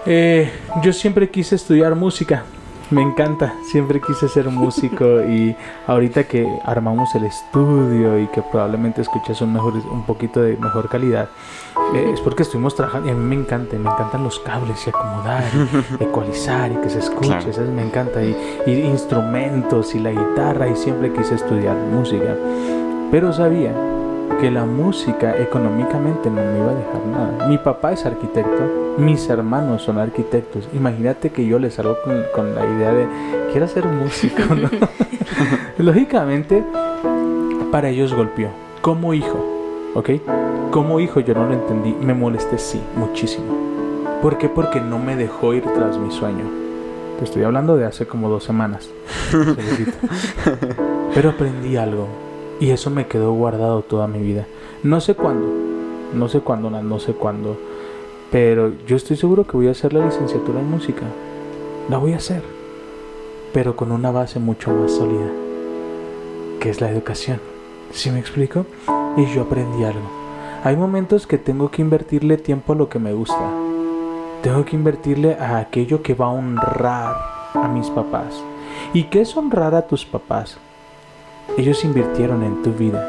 Eh, 0.04 0.52
yo 0.82 0.92
siempre 0.92 1.30
quise 1.30 1.54
estudiar 1.54 1.94
música. 1.94 2.44
Me 2.92 3.02
encanta, 3.02 3.54
siempre 3.64 4.00
quise 4.00 4.28
ser 4.28 4.48
músico 4.50 5.22
y 5.28 5.56
ahorita 5.86 6.24
que 6.24 6.46
armamos 6.64 7.14
el 7.14 7.24
estudio 7.24 8.18
y 8.18 8.26
que 8.28 8.42
probablemente 8.42 9.00
escuchas 9.00 9.40
un, 9.40 9.52
mejor, 9.54 9.74
un 9.90 10.02
poquito 10.04 10.42
de 10.42 10.56
mejor 10.56 10.88
calidad, 10.88 11.28
eh, 11.94 12.10
es 12.12 12.20
porque 12.20 12.42
estuvimos 12.42 12.74
trabajando 12.74 13.08
y 13.08 13.12
a 13.12 13.14
mí 13.14 13.24
me 13.24 13.42
encanta, 13.42 13.76
me 13.78 13.88
encantan 13.90 14.22
los 14.24 14.38
cables 14.40 14.86
y 14.86 14.90
acomodar, 14.90 15.44
y 15.98 16.04
ecualizar 16.04 16.70
y 16.72 16.76
que 16.76 16.90
se 16.90 16.98
escuche, 16.98 17.28
Claro. 17.28 17.52
¿sabes? 17.52 17.70
Me 17.70 17.82
encanta 17.82 18.22
y, 18.22 18.36
y 18.66 18.72
instrumentos 18.82 19.94
y 19.94 19.98
la 19.98 20.10
guitarra 20.10 20.68
y 20.68 20.76
siempre 20.76 21.12
quise 21.12 21.34
estudiar 21.36 21.76
música, 21.76 22.36
pero 23.10 23.32
sabía 23.32 23.72
que 24.42 24.50
la 24.50 24.64
música 24.64 25.40
económicamente 25.40 26.28
no 26.28 26.42
me 26.42 26.58
iba 26.58 26.72
a 26.72 26.74
dejar 26.74 27.06
nada. 27.06 27.46
Mi 27.46 27.58
papá 27.58 27.92
es 27.92 28.04
arquitecto, 28.04 28.96
mis 28.98 29.28
hermanos 29.28 29.82
son 29.82 29.98
arquitectos. 30.00 30.68
Imagínate 30.74 31.30
que 31.30 31.46
yo 31.46 31.60
les 31.60 31.74
salgo 31.74 31.96
con, 32.02 32.20
con 32.34 32.52
la 32.52 32.66
idea 32.66 32.92
de 32.92 33.06
quiero 33.52 33.68
ser 33.68 33.86
músico, 33.86 34.42
¿no? 34.52 34.68
Lógicamente, 35.78 36.64
para 37.70 37.90
ellos 37.90 38.14
golpeó. 38.14 38.48
Como 38.80 39.14
hijo, 39.14 39.38
¿ok? 39.94 40.10
Como 40.72 40.98
hijo 40.98 41.20
yo 41.20 41.34
no 41.34 41.46
lo 41.46 41.52
entendí, 41.52 41.92
me 41.92 42.12
molesté 42.12 42.58
sí, 42.58 42.82
muchísimo. 42.96 43.56
¿Por 44.22 44.38
qué? 44.38 44.48
Porque 44.48 44.80
no 44.80 44.98
me 44.98 45.14
dejó 45.14 45.54
ir 45.54 45.62
tras 45.62 45.98
mi 45.98 46.10
sueño. 46.10 46.46
Te 47.20 47.26
estoy 47.26 47.44
hablando 47.44 47.76
de 47.76 47.84
hace 47.84 48.08
como 48.08 48.28
dos 48.28 48.42
semanas. 48.42 48.90
Pero 51.14 51.30
aprendí 51.30 51.76
algo 51.76 52.31
y 52.62 52.70
eso 52.70 52.90
me 52.90 53.08
quedó 53.08 53.32
guardado 53.32 53.82
toda 53.82 54.06
mi 54.06 54.20
vida. 54.20 54.46
No 54.84 55.00
sé 55.00 55.16
cuándo, 55.16 55.48
no 56.14 56.28
sé 56.28 56.42
cuándo, 56.42 56.70
no 56.70 57.00
sé 57.00 57.12
cuándo, 57.12 57.56
pero 58.30 58.72
yo 58.86 58.94
estoy 58.94 59.16
seguro 59.16 59.44
que 59.48 59.56
voy 59.56 59.66
a 59.66 59.72
hacer 59.72 59.92
la 59.92 60.04
licenciatura 60.04 60.60
en 60.60 60.70
música. 60.70 61.02
La 61.90 61.98
voy 61.98 62.12
a 62.12 62.18
hacer, 62.18 62.40
pero 63.52 63.74
con 63.74 63.90
una 63.90 64.12
base 64.12 64.38
mucho 64.38 64.70
más 64.70 64.92
sólida, 64.92 65.28
que 66.60 66.70
es 66.70 66.80
la 66.80 66.88
educación. 66.88 67.40
¿Sí 67.90 68.12
me 68.12 68.20
explico? 68.20 68.64
Y 69.16 69.26
yo 69.26 69.42
aprendí 69.42 69.82
algo. 69.82 70.08
Hay 70.62 70.76
momentos 70.76 71.26
que 71.26 71.38
tengo 71.38 71.68
que 71.68 71.82
invertirle 71.82 72.36
tiempo 72.36 72.74
a 72.74 72.76
lo 72.76 72.88
que 72.88 73.00
me 73.00 73.12
gusta. 73.12 73.42
Tengo 74.40 74.64
que 74.64 74.76
invertirle 74.76 75.34
a 75.34 75.58
aquello 75.58 76.00
que 76.04 76.14
va 76.14 76.26
a 76.26 76.30
honrar 76.30 77.16
a 77.54 77.66
mis 77.66 77.90
papás. 77.90 78.40
¿Y 78.94 79.02
qué 79.04 79.22
es 79.22 79.36
honrar 79.36 79.74
a 79.74 79.88
tus 79.88 80.06
papás? 80.06 80.60
Ellos 81.58 81.84
invirtieron 81.84 82.42
en 82.42 82.62
tu 82.62 82.72
vida, 82.72 83.06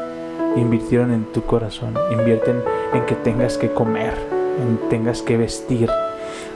invirtieron 0.56 1.12
en 1.12 1.24
tu 1.24 1.42
corazón, 1.42 1.94
invierten 2.12 2.62
en 2.92 3.06
que 3.06 3.14
tengas 3.14 3.56
que 3.56 3.72
comer, 3.72 4.14
en 4.60 4.88
tengas 4.90 5.22
que 5.22 5.36
vestir. 5.36 5.90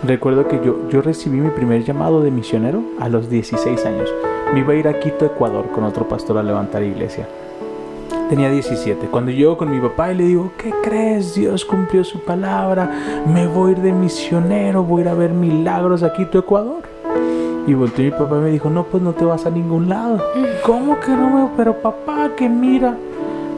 Recuerdo 0.05 0.47
que 0.49 0.61
yo, 0.65 0.89
yo 0.91 1.03
recibí 1.03 1.39
mi 1.39 1.51
primer 1.51 1.85
llamado 1.85 2.21
de 2.21 2.31
misionero 2.31 2.83
a 3.01 3.09
los 3.09 3.31
16 3.31 3.87
años. 3.87 4.13
Me 4.53 4.61
iba 4.61 4.73
a 4.73 4.77
ir 4.77 4.89
a 4.89 5.01
Quito, 5.01 5.25
Ecuador, 5.25 5.71
con 5.71 5.85
otro 5.85 6.07
pastor 6.07 6.39
a 6.39 6.43
levantar 6.43 6.83
iglesia. 6.83 7.27
Tenía 8.29 8.51
17. 8.51 9.07
Cuando 9.07 9.31
llego 9.31 9.57
con 9.57 9.71
mi 9.71 9.81
papá 9.81 10.13
y 10.13 10.17
le 10.17 10.25
digo, 10.25 10.53
¿qué 10.59 10.71
crees? 10.83 11.35
Dios 11.35 11.65
cumplió 11.65 12.05
su 12.05 12.21
palabra. 12.21 13.25
Me 13.27 13.47
voy 13.47 13.71
a 13.71 13.73
ir 13.73 13.79
de 13.81 13.93
misionero, 13.93 14.83
voy 14.83 15.01
a 15.01 15.05
ir 15.05 15.09
a 15.09 15.15
ver 15.15 15.31
milagros 15.31 16.03
a 16.03 16.13
Quito, 16.13 16.39
Ecuador. 16.39 16.83
Y 17.69 17.75
volteó 17.75 18.03
mi 18.03 18.11
papá 18.11 18.37
y 18.37 18.41
me 18.41 18.49
dijo, 18.49 18.71
no, 18.71 18.85
pues 18.85 19.03
no 19.03 19.13
te 19.13 19.27
vas 19.27 19.45
a 19.45 19.51
ningún 19.51 19.91
lado. 19.91 20.19
¿Cómo 20.65 20.99
que 21.01 21.11
no? 21.11 21.51
Pero 21.55 21.75
papá, 21.75 22.31
que 22.35 22.49
mira. 22.49 22.97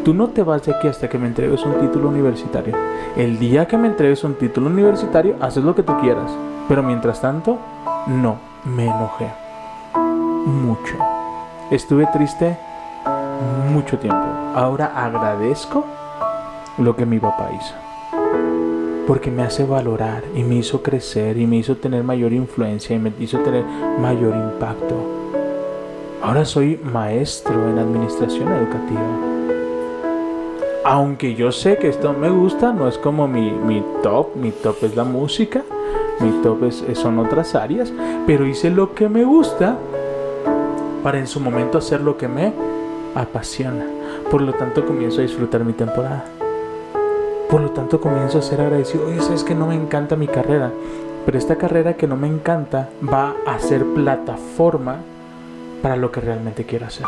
Tú 0.05 0.13
no 0.13 0.27
te 0.27 0.43
vas 0.43 0.65
de 0.65 0.75
aquí 0.75 0.89
hasta 0.89 1.09
que 1.09 1.17
me 1.17 1.29
entregues 1.29 1.65
un 1.65 1.75
título 1.75 2.09
universitario. 2.09 2.75
El 3.17 3.39
día 3.39 3.69
que 3.69 3.77
me 3.79 3.87
entregues 3.87 4.25
un 4.25 4.35
título 4.35 4.67
universitario, 4.67 5.37
haces 5.41 5.63
lo 5.63 5.77
que 5.77 5.85
tú 5.85 5.97
quieras. 6.01 6.29
Pero 6.69 6.83
mientras 6.83 7.21
tanto, 7.21 7.59
No, 8.09 8.39
me 8.65 8.87
enojé. 8.87 9.31
Mucho. 9.95 10.97
Estuve 11.71 12.07
triste 12.07 12.59
mucho 13.73 13.97
tiempo. 13.97 14.27
Ahora 14.57 14.87
agradezco 14.87 15.85
lo 16.79 16.97
que 16.97 17.07
mi 17.07 17.21
papá 17.21 17.49
hizo. 17.53 17.90
Porque 19.11 19.33
me 19.33 19.43
hace 19.43 19.65
valorar 19.65 20.23
y 20.37 20.45
me 20.45 20.55
hizo 20.55 20.85
crecer 20.85 21.37
y 21.37 21.45
me 21.45 21.57
hizo 21.57 21.77
tener 21.77 22.05
mayor 22.05 22.33
influencia 22.33 22.95
y 22.95 23.01
me 23.01 23.13
hizo 23.19 23.41
tener 23.41 23.65
mayor 23.99 24.37
impacto. 24.37 24.95
Ahora 26.23 26.45
soy 26.45 26.79
maestro 26.93 27.71
en 27.71 27.81
administración 27.81 28.47
educativa. 28.53 29.03
Aunque 30.85 31.35
yo 31.35 31.51
sé 31.51 31.77
que 31.77 31.89
esto 31.89 32.13
me 32.13 32.31
gusta, 32.31 32.73
no 32.73 32.87
es 32.87 32.99
como 32.99 33.27
mi, 33.27 33.51
mi 33.51 33.83
top, 34.01 34.37
mi 34.37 34.53
top 34.53 34.77
es 34.83 34.95
la 34.95 35.03
música, 35.03 35.65
mi 36.21 36.31
top 36.45 36.67
es, 36.67 36.85
son 36.97 37.19
otras 37.19 37.57
áreas, 37.57 37.93
pero 38.29 38.47
hice 38.47 38.71
lo 38.71 38.95
que 38.95 39.09
me 39.09 39.25
gusta 39.25 39.77
para 41.03 41.19
en 41.19 41.27
su 41.27 41.41
momento 41.41 41.79
hacer 41.79 42.01
lo 42.01 42.17
que 42.17 42.29
me 42.29 42.53
apasiona. 43.17 43.87
Por 44.31 44.41
lo 44.41 44.53
tanto 44.53 44.87
comienzo 44.87 45.19
a 45.19 45.23
disfrutar 45.23 45.65
mi 45.65 45.73
temporada. 45.73 46.27
Por 47.51 47.61
lo 47.63 47.71
tanto 47.71 48.01
comienzo 48.01 48.39
a 48.39 48.43
ser 48.43 48.61
agradecido. 48.61 49.07
Oye, 49.07 49.21
sabes 49.21 49.43
que 49.43 49.57
no 49.57 49.67
me 49.67 49.75
encanta 49.75 50.15
mi 50.15 50.29
carrera. 50.29 50.71
Pero 51.27 51.37
esta 51.37 51.57
carrera 51.57 51.97
que 51.97 52.07
no 52.07 52.17
me 52.17 52.29
encanta 52.29 52.89
va 53.13 53.35
a 53.47 53.59
ser 53.59 53.85
plataforma 53.85 54.99
para 55.83 55.97
lo 55.97 56.13
que 56.13 56.21
realmente 56.21 56.65
quiero 56.65 56.87
hacer. 56.87 57.07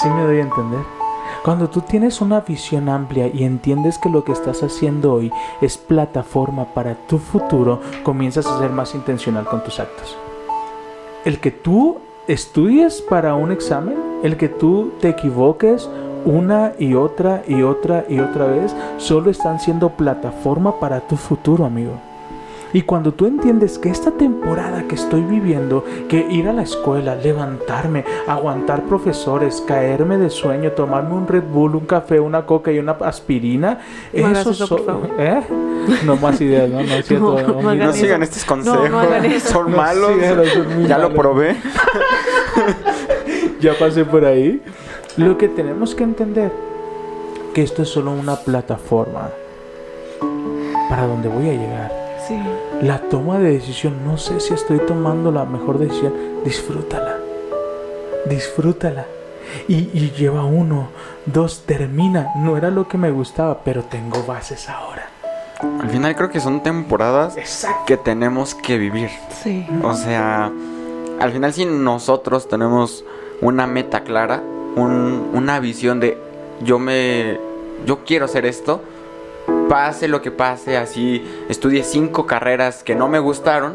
¿Sí 0.00 0.08
me 0.08 0.22
doy 0.22 0.38
a 0.38 0.42
entender? 0.42 0.80
Cuando 1.42 1.68
tú 1.70 1.80
tienes 1.80 2.20
una 2.20 2.40
visión 2.40 2.88
amplia 2.88 3.28
y 3.28 3.44
entiendes 3.44 3.98
que 3.98 4.08
lo 4.08 4.22
que 4.24 4.32
estás 4.32 4.62
haciendo 4.62 5.14
hoy 5.14 5.32
es 5.60 5.78
plataforma 5.78 6.66
para 6.74 6.94
tu 7.06 7.18
futuro, 7.18 7.80
comienzas 8.02 8.46
a 8.46 8.58
ser 8.58 8.70
más 8.70 8.94
intencional 8.94 9.46
con 9.46 9.62
tus 9.64 9.80
actos. 9.80 10.16
El 11.24 11.40
que 11.40 11.50
tú 11.50 11.98
estudies 12.26 13.00
para 13.00 13.34
un 13.34 13.50
examen, 13.52 13.96
el 14.22 14.36
que 14.36 14.48
tú 14.48 14.92
te 15.00 15.08
equivoques 15.08 15.88
una 16.24 16.72
y 16.78 16.94
otra 16.94 17.42
y 17.46 17.62
otra 17.62 18.04
y 18.08 18.20
otra 18.20 18.46
vez, 18.46 18.74
solo 18.98 19.30
están 19.30 19.60
siendo 19.60 19.90
plataforma 19.90 20.78
para 20.80 21.00
tu 21.00 21.16
futuro, 21.16 21.64
amigo. 21.64 21.92
Y 22.72 22.82
cuando 22.82 23.12
tú 23.12 23.26
entiendes 23.26 23.78
que 23.78 23.88
esta 23.88 24.10
temporada 24.10 24.84
que 24.86 24.94
estoy 24.94 25.22
viviendo, 25.22 25.84
que 26.08 26.26
ir 26.30 26.48
a 26.48 26.52
la 26.52 26.62
escuela, 26.62 27.14
levantarme, 27.14 28.04
aguantar 28.26 28.82
profesores, 28.82 29.62
caerme 29.66 30.18
de 30.18 30.28
sueño, 30.28 30.72
tomarme 30.72 31.14
un 31.14 31.26
Red 31.26 31.44
Bull, 31.44 31.76
un 31.76 31.86
café, 31.86 32.20
una 32.20 32.44
coca 32.44 32.70
y 32.70 32.78
una 32.78 32.92
aspirina, 32.92 33.78
eso, 34.12 34.52
¿eh? 35.18 35.40
No 36.04 36.16
más 36.16 36.38
ideas, 36.42 36.68
¿no? 36.68 36.82
No, 36.82 36.94
es 36.94 37.06
cierto, 37.08 37.62
no, 37.62 37.92
sigan 37.92 38.22
estos 38.22 38.44
consejos, 38.44 39.06
son 39.44 39.74
malos, 39.74 40.12
ya 40.86 40.98
lo 40.98 41.14
probé. 41.14 41.56
ya 43.60 43.72
pasé 43.78 44.04
por 44.04 44.26
ahí. 44.26 44.62
Lo 45.18 45.36
que 45.36 45.48
tenemos 45.48 45.94
que 45.94 46.04
entender 46.04 46.52
que 47.52 47.62
esto 47.62 47.82
es 47.82 47.88
solo 47.88 48.12
una 48.12 48.36
plataforma 48.36 49.30
para 50.88 51.06
donde 51.06 51.28
voy 51.28 51.48
a 51.48 51.52
llegar 51.52 52.08
la 52.82 52.98
toma 52.98 53.38
de 53.38 53.52
decisión, 53.52 54.04
no 54.04 54.18
sé 54.18 54.38
si 54.40 54.54
estoy 54.54 54.78
tomando 54.80 55.32
la 55.32 55.44
mejor 55.44 55.78
decisión, 55.78 56.12
disfrútala. 56.44 57.16
Disfrútala. 58.26 59.06
Y, 59.66 60.10
lleva 60.10 60.44
uno, 60.44 60.88
dos, 61.26 61.62
termina. 61.64 62.32
No 62.36 62.56
era 62.56 62.70
lo 62.70 62.86
que 62.86 62.98
me 62.98 63.10
gustaba, 63.10 63.60
pero 63.64 63.82
tengo 63.84 64.22
bases 64.24 64.68
ahora. 64.68 65.08
Al 65.80 65.88
final 65.88 66.14
creo 66.14 66.30
que 66.30 66.38
son 66.38 66.62
temporadas 66.62 67.34
que 67.86 67.96
tenemos 67.96 68.54
que 68.54 68.78
vivir. 68.78 69.10
Sí. 69.42 69.66
O 69.82 69.94
sea, 69.94 70.52
al 71.18 71.32
final 71.32 71.52
si 71.52 71.64
nosotros 71.64 72.46
tenemos 72.46 73.04
una 73.40 73.66
meta 73.66 74.04
clara, 74.04 74.42
una 74.82 75.60
visión 75.60 76.00
de 76.00 76.18
yo 76.62 76.78
me 76.78 77.38
yo 77.86 78.00
quiero 78.04 78.24
hacer 78.24 78.46
esto, 78.46 78.82
pase 79.68 80.08
lo 80.08 80.22
que 80.22 80.30
pase, 80.30 80.76
así 80.76 81.24
estudie 81.48 81.82
cinco 81.82 82.26
carreras 82.26 82.82
que 82.82 82.94
no 82.94 83.08
me 83.08 83.18
gustaron, 83.18 83.74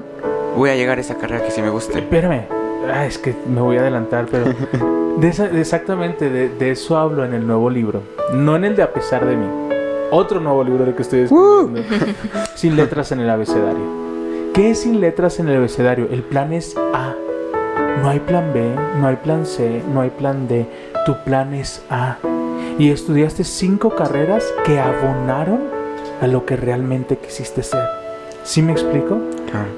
voy 0.56 0.70
a 0.70 0.76
llegar 0.76 0.98
a 0.98 1.02
esa 1.02 1.16
carrera 1.16 1.44
que 1.44 1.52
sí 1.52 1.62
me 1.62 1.70
guste. 1.70 2.00
Espérame, 2.00 2.46
ah, 2.94 3.06
es 3.06 3.18
que 3.18 3.36
me 3.48 3.62
voy 3.62 3.78
a 3.78 3.82
adelantar, 3.82 4.28
pero 4.30 4.46
de 5.18 5.60
exactamente 5.60 6.30
de, 6.30 6.72
eso 6.72 6.98
hablo 6.98 7.26
en 7.26 7.34
el 7.34 7.46
nuevo 7.46 7.70
libro, 7.70 8.02
no 8.34 8.56
en 8.56 8.66
el 8.66 8.76
de 8.76 8.84
A 8.84 8.94
pesar 8.94 9.26
de 9.26 9.36
mí. 9.36 9.48
Otro 10.12 10.40
nuevo 10.40 10.64
libro 10.64 10.86
de 10.86 10.94
que 10.94 11.02
estoy 11.02 11.22
escribiendo. 11.22 11.82
sin 12.56 12.76
letras 12.76 13.12
en 13.12 13.20
el 13.20 13.30
abecedario. 13.30 14.04
¿Qué 14.54 14.70
es 14.70 14.82
sin 14.82 15.02
letras 15.02 15.40
en 15.40 15.50
el 15.50 15.58
abecedario? 15.58 16.08
El 16.12 16.22
plan 16.22 16.54
es 16.54 16.76
A. 16.94 17.16
No 18.04 18.10
hay 18.10 18.20
plan 18.20 18.52
B, 18.54 18.76
no 19.00 19.08
hay 19.08 19.16
plan 19.16 19.48
C, 19.48 19.82
no 19.92 20.02
hay 20.02 20.12
plan 20.12 20.48
D. 20.48 20.68
Tu 21.06 21.16
plan 21.26 21.54
es 21.54 21.84
A. 21.90 22.18
Y 22.80 22.90
estudiaste 22.90 23.44
cinco 23.44 23.94
carreras 23.96 24.46
que 24.66 24.80
abonaron 24.80 25.62
a 26.22 26.28
lo 26.28 26.46
que 26.46 26.56
realmente 26.56 27.18
quisiste 27.18 27.62
ser. 27.62 27.84
¿Sí 28.44 28.62
me 28.62 28.72
explico? 28.72 29.20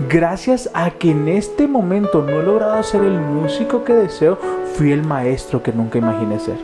Gracias 0.08 0.70
a 0.74 0.92
que 0.92 1.12
en 1.12 1.28
este 1.28 1.68
momento 1.68 2.22
no 2.22 2.40
he 2.40 2.44
logrado 2.44 2.82
ser 2.84 3.04
el 3.04 3.20
músico 3.20 3.84
que 3.84 3.94
deseo, 3.94 4.38
fui 4.76 4.92
el 4.92 5.04
maestro 5.04 5.62
que 5.62 5.74
nunca 5.74 5.98
imaginé 5.98 6.40
ser. 6.40 6.58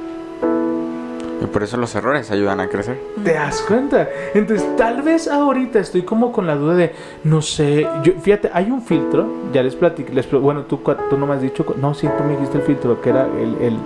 Y 1.41 1.45
por 1.47 1.63
eso 1.63 1.75
los 1.77 1.95
errores 1.95 2.29
ayudan 2.29 2.59
a 2.59 2.67
crecer. 2.67 2.99
¿Te 3.23 3.33
das 3.33 3.61
cuenta? 3.63 4.07
Entonces, 4.35 4.65
tal 4.77 5.01
vez 5.01 5.27
ahorita 5.27 5.79
estoy 5.79 6.03
como 6.03 6.31
con 6.31 6.45
la 6.45 6.55
duda 6.55 6.75
de, 6.75 6.93
no 7.23 7.41
sé, 7.41 7.87
yo, 8.03 8.13
fíjate, 8.21 8.51
hay 8.53 8.69
un 8.69 8.83
filtro, 8.83 9.27
ya 9.51 9.63
les 9.63 9.75
platiqué, 9.75 10.13
les, 10.13 10.29
bueno, 10.31 10.63
tú, 10.63 10.77
tú 11.09 11.17
no 11.17 11.25
me 11.25 11.33
has 11.33 11.41
dicho, 11.41 11.65
no, 11.81 11.95
sí, 11.95 12.07
tú 12.15 12.23
me 12.23 12.33
dijiste 12.33 12.59
el 12.59 12.63
filtro, 12.63 13.01
que 13.01 13.09
era 13.09 13.25
el, 13.25 13.57
el, 13.59 13.77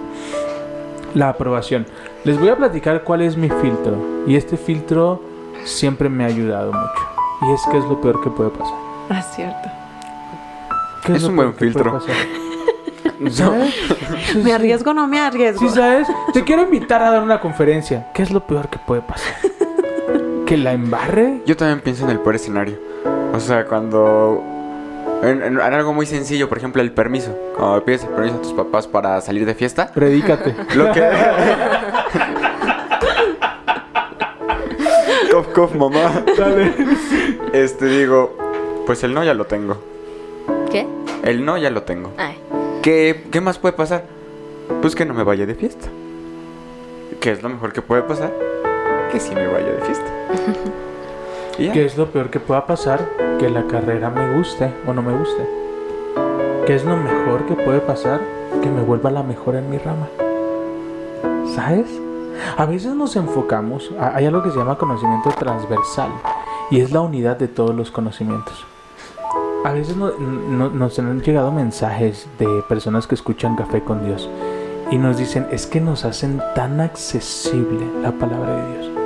la 1.15 1.29
aprobación. 1.29 1.87
Les 2.23 2.37
voy 2.39 2.49
a 2.49 2.55
platicar 2.55 3.03
cuál 3.03 3.21
es 3.21 3.35
mi 3.35 3.49
filtro. 3.49 3.97
Y 4.27 4.35
este 4.35 4.57
filtro 4.57 5.23
siempre 5.63 6.09
me 6.09 6.23
ha 6.23 6.27
ayudado 6.27 6.71
mucho. 6.71 7.07
Y 7.41 7.51
es 7.53 7.61
que 7.71 7.77
es 7.77 7.85
lo 7.85 7.99
peor 7.99 8.21
que 8.21 8.29
puede 8.29 8.51
pasar. 8.51 8.77
Ah, 9.09 9.21
cierto. 9.21 9.69
es, 11.07 11.23
un 11.23 11.35
buen 11.35 11.55
filtro. 11.55 11.99
¿Me 14.43 14.53
arriesgo 14.53 14.91
o 14.91 14.93
no 14.93 15.07
me 15.07 15.19
arriesgo? 15.19 15.67
Sí, 15.67 15.73
¿sabes? 15.73 16.07
Te 16.33 16.43
quiero 16.43 16.63
invitar 16.63 17.01
a 17.01 17.11
dar 17.11 17.23
una 17.23 17.39
conferencia. 17.39 18.11
¿Qué 18.13 18.21
es 18.21 18.31
lo 18.31 18.45
peor 18.45 18.67
que 18.67 18.77
puede 18.77 19.01
pasar? 19.01 19.35
¿Que 20.45 20.57
la 20.57 20.73
embarre? 20.73 21.41
Yo 21.45 21.55
también 21.55 21.81
pienso 21.81 22.03
en 22.05 22.11
el 22.11 22.19
peor 22.19 22.35
escenario. 22.35 22.77
O 23.33 23.39
sea, 23.39 23.65
cuando... 23.65 24.54
En, 25.23 25.59
algo 25.59 25.93
muy 25.93 26.05
sencillo, 26.05 26.49
por 26.49 26.57
ejemplo, 26.57 26.81
el 26.81 26.91
permiso. 26.91 27.35
Cuando 27.57 27.83
pides 27.83 28.03
el 28.03 28.09
permiso 28.09 28.37
a 28.37 28.41
tus 28.41 28.53
papás 28.53 28.87
para 28.87 29.19
salir 29.21 29.45
de 29.45 29.55
fiesta. 29.55 29.91
Predícate. 29.93 30.55
Lo 30.75 30.91
que... 30.91 31.01
cof, 35.31 35.47
cof, 35.49 35.75
mamá. 35.75 36.23
Este, 37.53 37.85
digo, 37.85 38.35
pues 38.85 39.03
el 39.03 39.13
no 39.13 39.23
ya 39.23 39.33
lo 39.33 39.45
tengo. 39.45 39.77
¿Qué? 40.71 40.87
El 41.23 41.45
no 41.45 41.57
ya 41.57 41.69
lo 41.69 41.83
tengo. 41.83 42.11
¿Qué, 42.81 43.25
¿Qué 43.31 43.41
más 43.41 43.57
puede 43.57 43.73
pasar? 43.73 44.03
Pues 44.81 44.95
que 44.95 45.05
no 45.05 45.13
me 45.13 45.23
vaya 45.23 45.45
de 45.45 45.55
fiesta. 45.55 45.87
¿Qué 47.19 47.31
es 47.31 47.41
lo 47.41 47.49
mejor 47.49 47.73
que 47.73 47.81
puede 47.81 48.03
pasar? 48.03 48.31
Que 49.11 49.19
sí 49.19 49.33
me 49.33 49.47
vaya 49.47 49.71
de 49.71 49.81
fiesta. 49.81 50.05
¿Qué 51.57 51.85
es 51.85 51.97
lo 51.97 52.07
peor 52.07 52.29
que 52.29 52.41
pueda 52.41 52.67
pasar? 52.67 52.99
Que 53.39 53.49
la 53.49 53.65
carrera 53.65 54.09
me 54.09 54.35
guste 54.35 54.73
o 54.85 54.93
no 54.93 55.01
me 55.01 55.17
guste. 55.17 55.47
¿Qué 56.67 56.75
es 56.75 56.83
lo 56.83 56.97
mejor 56.97 57.45
que 57.45 57.53
puede 57.53 57.79
pasar? 57.79 58.19
Que 58.61 58.69
me 58.69 58.81
vuelva 58.81 59.09
la 59.09 59.23
mejor 59.23 59.55
en 59.55 59.69
mi 59.69 59.77
rama. 59.77 60.09
¿Sabes? 61.55 61.87
A 62.57 62.65
veces 62.65 62.93
nos 62.93 63.15
enfocamos, 63.15 63.91
hay 63.97 64.25
algo 64.25 64.43
que 64.43 64.51
se 64.51 64.57
llama 64.57 64.77
conocimiento 64.77 65.29
transversal 65.29 66.09
y 66.69 66.81
es 66.81 66.91
la 66.91 66.99
unidad 66.99 67.37
de 67.37 67.47
todos 67.47 67.73
los 67.73 67.89
conocimientos. 67.89 68.65
A 69.63 69.71
veces 69.71 69.95
nos 69.95 70.99
han 70.99 71.21
llegado 71.21 71.53
mensajes 71.53 72.27
de 72.37 72.47
personas 72.67 73.07
que 73.07 73.15
escuchan 73.15 73.55
Café 73.55 73.81
con 73.81 74.03
Dios 74.03 74.29
y 74.91 74.97
nos 74.97 75.17
dicen, 75.17 75.47
es 75.51 75.65
que 75.65 75.79
nos 75.79 76.03
hacen 76.03 76.41
tan 76.53 76.81
accesible 76.81 77.87
la 78.01 78.11
palabra 78.11 78.57
de 78.57 78.73
Dios. 78.73 79.04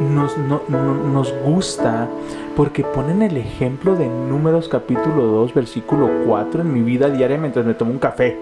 Nos, 0.00 0.36
nos 0.36 1.34
gusta 1.42 2.06
porque 2.54 2.84
ponen 2.84 3.22
el 3.22 3.36
ejemplo 3.36 3.96
de 3.96 4.08
Números 4.08 4.68
capítulo 4.68 5.24
2, 5.24 5.54
versículo 5.54 6.10
4 6.26 6.60
en 6.62 6.72
mi 6.72 6.82
vida 6.82 7.08
diaria 7.08 7.38
mientras 7.38 7.64
me 7.64 7.74
tomo 7.74 7.92
un 7.92 7.98
café. 7.98 8.38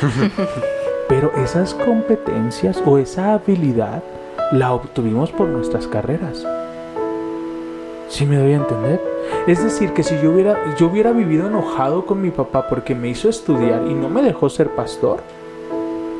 Pero 1.08 1.32
esas 1.36 1.74
competencias 1.74 2.82
o 2.84 2.98
esa 2.98 3.34
habilidad 3.34 4.02
la 4.52 4.72
obtuvimos 4.72 5.30
por 5.30 5.48
nuestras 5.48 5.86
carreras. 5.86 6.44
¿Sí 8.08 8.24
me 8.24 8.38
doy 8.38 8.52
a 8.52 8.56
entender? 8.56 9.00
Es 9.46 9.62
decir, 9.62 9.92
que 9.92 10.02
si 10.02 10.14
yo 10.20 10.30
hubiera, 10.30 10.76
yo 10.76 10.86
hubiera 10.86 11.12
vivido 11.12 11.46
enojado 11.48 12.06
con 12.06 12.22
mi 12.22 12.30
papá 12.30 12.68
porque 12.68 12.94
me 12.94 13.08
hizo 13.08 13.28
estudiar 13.28 13.86
y 13.86 13.94
no 13.94 14.08
me 14.08 14.22
dejó 14.22 14.48
ser 14.48 14.70
pastor, 14.70 15.20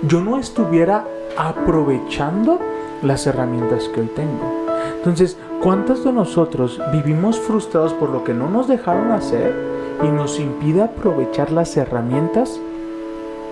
yo 0.03 0.21
no 0.21 0.39
estuviera 0.39 1.05
aprovechando 1.37 2.61
las 3.03 3.27
herramientas 3.27 3.89
que 3.89 4.01
hoy 4.01 4.11
tengo. 4.15 4.66
Entonces, 5.07 5.37
¿cuántos 5.63 6.03
de 6.03 6.13
nosotros 6.13 6.81
vivimos 6.93 7.39
frustrados 7.39 7.95
por 7.95 8.11
lo 8.11 8.25
que 8.25 8.35
no 8.35 8.51
nos 8.51 8.67
dejaron 8.67 9.13
hacer 9.13 9.55
y 10.03 10.09
nos 10.09 10.41
impide 10.41 10.83
aprovechar 10.83 11.53
las 11.53 11.77
herramientas 11.77 12.59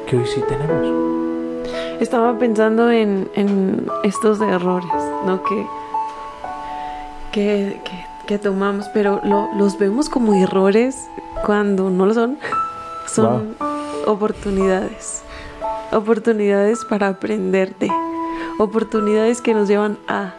que 0.08 0.16
hoy 0.16 0.26
sí 0.26 0.42
tenemos. 0.48 1.70
Estaba 2.00 2.36
pensando 2.40 2.90
en, 2.90 3.30
en 3.36 3.86
estos 4.02 4.40
errores, 4.40 4.90
¿no? 5.26 5.44
Que, 5.44 5.66
que, 7.30 7.80
que, 7.84 8.06
que 8.26 8.38
tomamos, 8.40 8.88
pero 8.92 9.20
lo- 9.22 9.48
los 9.56 9.78
vemos 9.78 10.08
como 10.08 10.34
errores 10.34 10.96
cuando 11.46 11.88
no 11.88 12.06
lo 12.06 12.14
son. 12.14 12.36
Son 13.06 13.54
oportunidades. 14.06 15.22
Oportunidades 15.92 16.84
para 16.86 17.06
aprender 17.08 17.76
de. 17.78 17.90
Oportunidades 18.58 19.40
que 19.40 19.54
nos 19.54 19.68
llevan 19.68 19.98
a. 20.08 20.34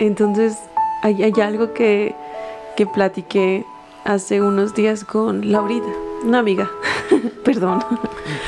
Entonces, 0.00 0.56
hay, 1.02 1.22
hay 1.22 1.32
algo 1.42 1.72
que, 1.74 2.14
que 2.76 2.86
platiqué 2.86 3.64
hace 4.04 4.40
unos 4.40 4.74
días 4.74 5.04
con 5.04 5.52
Laurita, 5.52 5.88
una 6.24 6.38
amiga. 6.38 6.70
Perdón. 7.44 7.84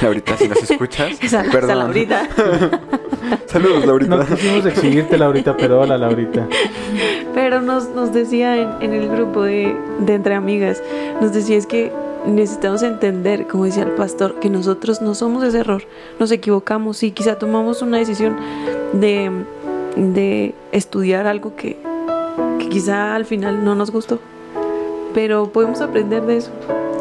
Laurita, 0.00 0.36
si 0.36 0.48
nos 0.48 0.70
escuchas, 0.70 1.12
Esa, 1.22 1.42
esa 1.42 1.52
perdón. 1.52 1.78
Laurita. 1.78 2.28
Saludos, 3.46 3.84
Laurita. 3.84 4.16
No 4.16 4.26
quisimos 4.26 4.64
Laurita, 5.18 5.56
pero 5.56 5.80
hola, 5.80 5.98
Laurita. 5.98 6.46
Pero 7.34 7.60
nos, 7.60 7.90
nos 7.90 8.12
decía 8.12 8.56
en, 8.56 8.70
en 8.80 8.94
el 8.94 9.08
grupo 9.08 9.42
de, 9.42 9.76
de 10.00 10.14
Entre 10.14 10.34
Amigas, 10.34 10.82
nos 11.20 11.32
decía 11.32 11.56
es 11.56 11.66
que 11.66 11.92
necesitamos 12.26 12.82
entender, 12.82 13.46
como 13.46 13.64
decía 13.64 13.82
el 13.82 13.90
pastor, 13.90 14.38
que 14.40 14.48
nosotros 14.48 15.02
no 15.02 15.14
somos 15.14 15.42
ese 15.44 15.60
error, 15.60 15.82
nos 16.18 16.30
equivocamos 16.30 17.02
y 17.02 17.10
quizá 17.10 17.38
tomamos 17.38 17.82
una 17.82 17.98
decisión 17.98 18.36
de, 18.92 19.30
de 19.96 20.54
estudiar 20.72 21.26
algo 21.26 21.56
que, 21.56 21.78
que 22.58 22.68
quizá 22.68 23.14
al 23.14 23.24
final 23.24 23.64
no 23.64 23.74
nos 23.74 23.90
gustó, 23.90 24.18
pero 25.14 25.52
podemos 25.52 25.80
aprender 25.80 26.22
de 26.22 26.38
eso. 26.38 26.50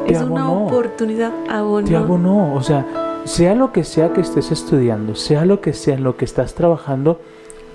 Te 0.05 0.13
es 0.13 0.21
una 0.21 0.51
oportunidad 0.51 1.31
abonó. 1.49 1.87
Te 1.87 1.95
abonó, 1.95 2.55
o 2.55 2.63
sea, 2.63 2.85
sea 3.23 3.55
lo 3.55 3.71
que 3.71 3.83
sea 3.83 4.13
que 4.13 4.21
estés 4.21 4.51
estudiando, 4.51 5.15
sea 5.15 5.45
lo 5.45 5.61
que 5.61 5.73
sea 5.73 5.95
en 5.95 6.03
lo 6.03 6.17
que 6.17 6.25
estás 6.25 6.55
trabajando, 6.55 7.19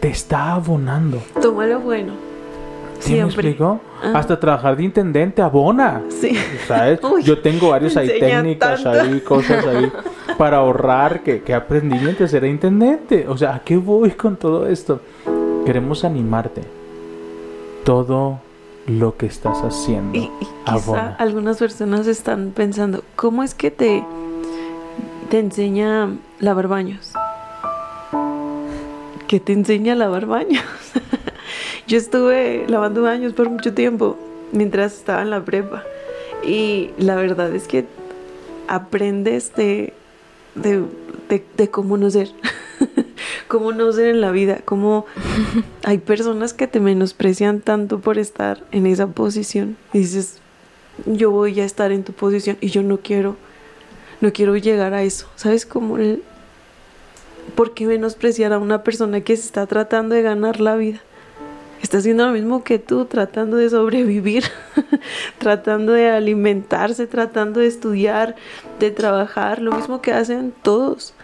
te 0.00 0.08
está 0.08 0.52
abonando. 0.52 1.18
Toma 1.40 1.66
lo 1.66 1.80
bueno. 1.80 2.12
¿Sí 3.00 3.12
me 3.12 3.16
Siempre. 3.18 3.48
explico? 3.50 3.80
Ah. 4.02 4.12
Hasta 4.14 4.38
trabajar 4.40 4.76
de 4.76 4.84
intendente 4.84 5.42
abona. 5.42 6.02
Sí. 6.08 6.36
¿Sabes? 6.66 7.00
Uy, 7.04 7.22
Yo 7.22 7.38
tengo 7.40 7.70
varios 7.70 7.94
me 7.94 8.02
ahí 8.02 8.20
técnicas 8.20 8.82
tanto. 8.82 9.00
ahí, 9.00 9.20
cosas 9.20 9.64
ahí 9.66 9.90
para 10.38 10.58
ahorrar 10.58 11.22
que, 11.22 11.42
que 11.42 11.54
aprendí 11.54 11.98
mientras 11.98 12.32
era 12.34 12.46
intendente. 12.46 13.26
O 13.28 13.36
sea, 13.36 13.54
¿a 13.56 13.58
qué 13.60 13.76
voy 13.76 14.10
con 14.12 14.36
todo 14.36 14.66
esto? 14.66 15.00
Queremos 15.64 16.04
animarte. 16.04 16.62
Todo 17.84 18.40
lo 18.86 19.16
que 19.16 19.26
estás 19.26 19.58
haciendo 19.62 20.16
Y, 20.16 20.22
y 20.40 20.46
quizá 20.64 21.14
algunas 21.18 21.58
personas 21.58 22.06
están 22.06 22.52
pensando, 22.54 23.02
¿cómo 23.16 23.42
es 23.42 23.54
que 23.54 23.70
te, 23.72 24.04
te 25.28 25.38
enseña 25.40 26.08
lavar 26.38 26.68
baños? 26.68 27.12
¿Qué 29.26 29.40
te 29.40 29.52
enseña 29.52 29.94
a 29.94 29.96
lavar 29.96 30.26
baños? 30.26 30.62
Yo 31.86 31.98
estuve 31.98 32.64
lavando 32.68 33.02
baños 33.02 33.32
por 33.32 33.48
mucho 33.48 33.72
tiempo 33.72 34.18
mientras 34.50 34.94
estaba 34.94 35.22
en 35.22 35.30
la 35.30 35.44
prepa 35.44 35.84
y 36.44 36.90
la 36.98 37.14
verdad 37.14 37.54
es 37.54 37.68
que 37.68 37.86
aprendes 38.66 39.54
de, 39.54 39.92
de, 40.56 40.82
de, 41.28 41.44
de 41.56 41.70
cómo 41.70 41.96
no 41.96 42.10
ser, 42.10 42.30
cómo 43.48 43.70
no 43.70 43.92
ser 43.92 44.06
en 44.06 44.20
la 44.20 44.32
vida, 44.32 44.62
cómo 44.64 45.06
hay 45.84 45.98
personas 45.98 46.54
que 46.54 46.66
te 46.66 46.80
menosprecian 46.80 47.60
tanto 47.60 48.00
por 48.00 48.18
estar 48.18 48.64
en 48.72 48.86
esa 48.86 49.06
posición 49.06 49.76
y 49.92 49.98
dices, 49.98 50.40
yo 51.04 51.30
voy 51.30 51.60
a 51.60 51.64
estar 51.64 51.92
en 51.92 52.02
tu 52.02 52.12
posición 52.12 52.58
y 52.60 52.70
yo 52.70 52.82
no 52.82 52.98
quiero, 52.98 53.36
no 54.20 54.32
quiero 54.32 54.56
llegar 54.56 54.92
a 54.92 55.04
eso. 55.04 55.28
¿Sabes 55.36 55.66
cómo 55.66 55.98
el, 55.98 56.24
por 57.54 57.74
qué 57.74 57.86
menospreciar 57.86 58.52
a 58.52 58.58
una 58.58 58.82
persona 58.82 59.20
que 59.20 59.36
se 59.36 59.44
está 59.44 59.66
tratando 59.66 60.16
de 60.16 60.22
ganar 60.22 60.58
la 60.58 60.74
vida? 60.74 61.00
Está 61.82 61.98
haciendo 61.98 62.26
lo 62.26 62.32
mismo 62.32 62.64
que 62.64 62.78
tú, 62.78 63.04
tratando 63.04 63.56
de 63.56 63.70
sobrevivir, 63.70 64.44
tratando 65.38 65.92
de 65.92 66.10
alimentarse, 66.10 67.06
tratando 67.06 67.60
de 67.60 67.66
estudiar, 67.66 68.34
de 68.78 68.90
trabajar, 68.90 69.60
lo 69.60 69.72
mismo 69.72 70.00
que 70.00 70.12
hacen 70.12 70.52
todos, 70.62 71.14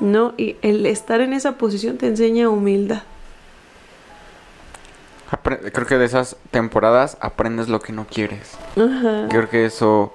¿no? 0.00 0.34
Y 0.36 0.56
el 0.62 0.86
estar 0.86 1.20
en 1.20 1.32
esa 1.32 1.56
posición 1.56 1.98
te 1.98 2.08
enseña 2.08 2.48
humildad. 2.48 3.02
Creo 5.42 5.86
que 5.86 5.96
de 5.96 6.04
esas 6.04 6.36
temporadas 6.50 7.16
aprendes 7.20 7.68
lo 7.68 7.80
que 7.80 7.92
no 7.92 8.06
quieres. 8.06 8.52
Ajá. 8.76 9.28
Creo 9.30 9.48
que 9.48 9.64
eso, 9.64 10.12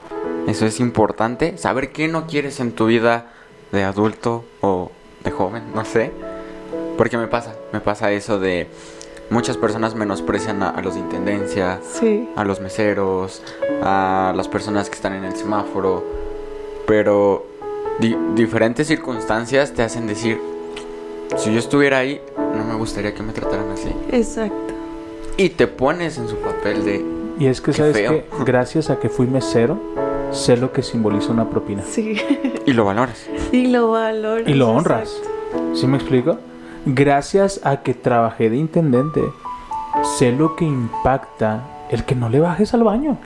eso 0.47 0.65
es 0.67 0.79
importante. 0.79 1.57
Saber 1.57 1.91
qué 1.91 2.07
no 2.07 2.27
quieres 2.27 2.59
en 2.59 2.71
tu 2.71 2.85
vida 2.85 3.25
de 3.71 3.83
adulto 3.83 4.45
o 4.61 4.91
de 5.23 5.31
joven, 5.31 5.63
no 5.73 5.85
sé. 5.85 6.11
Porque 6.97 7.17
me 7.17 7.27
pasa, 7.27 7.55
me 7.73 7.79
pasa 7.79 8.11
eso 8.11 8.39
de 8.39 8.69
muchas 9.29 9.57
personas 9.57 9.95
menosprecian 9.95 10.63
a, 10.63 10.69
a 10.69 10.81
los 10.81 10.93
de 10.95 11.01
intendencia, 11.01 11.79
Sí. 11.83 12.29
a 12.35 12.43
los 12.43 12.59
meseros, 12.61 13.41
a 13.83 14.33
las 14.35 14.47
personas 14.47 14.89
que 14.89 14.95
están 14.95 15.13
en 15.13 15.23
el 15.25 15.35
semáforo. 15.35 16.03
Pero 16.85 17.45
di- 17.99 18.15
diferentes 18.35 18.87
circunstancias 18.87 19.73
te 19.73 19.83
hacen 19.83 20.07
decir, 20.07 20.39
si 21.37 21.51
yo 21.51 21.59
estuviera 21.59 21.97
ahí, 21.99 22.21
no 22.55 22.63
me 22.63 22.75
gustaría 22.75 23.13
que 23.13 23.23
me 23.23 23.33
trataran 23.33 23.69
así. 23.71 23.89
Exacto. 24.11 24.73
Y 25.35 25.49
te 25.49 25.67
pones 25.67 26.17
en 26.17 26.27
su 26.27 26.37
papel 26.37 26.83
de, 26.85 27.05
Y 27.39 27.47
es 27.47 27.61
que, 27.61 27.73
¿sabes 27.73 27.95
feo. 27.95 28.11
que 28.11 28.25
Gracias 28.45 28.89
a 28.89 28.99
que 28.99 29.09
fui 29.09 29.27
mesero, 29.27 29.77
sé 30.31 30.57
lo 30.57 30.71
que 30.71 30.81
simboliza 30.81 31.31
una 31.31 31.49
propina. 31.49 31.83
Sí. 31.83 32.15
y 32.65 32.73
lo 32.73 32.85
valoras. 32.85 33.27
Y 33.51 33.67
lo 33.67 33.91
valoras. 33.91 34.47
Y 34.47 34.53
lo 34.53 34.69
honras. 34.69 35.09
exacto. 35.19 35.75
¿Sí 35.75 35.85
me 35.87 35.97
explico? 35.97 36.37
Gracias 36.93 37.59
a 37.63 37.77
que 37.83 37.93
trabajé 37.93 38.49
de 38.49 38.57
intendente, 38.57 39.21
sé 40.17 40.31
lo 40.31 40.55
que 40.55 40.65
impacta 40.65 41.63
el 41.89 42.05
que 42.05 42.15
no 42.15 42.29
le 42.29 42.39
bajes 42.39 42.73
al 42.73 42.83
baño. 42.83 43.17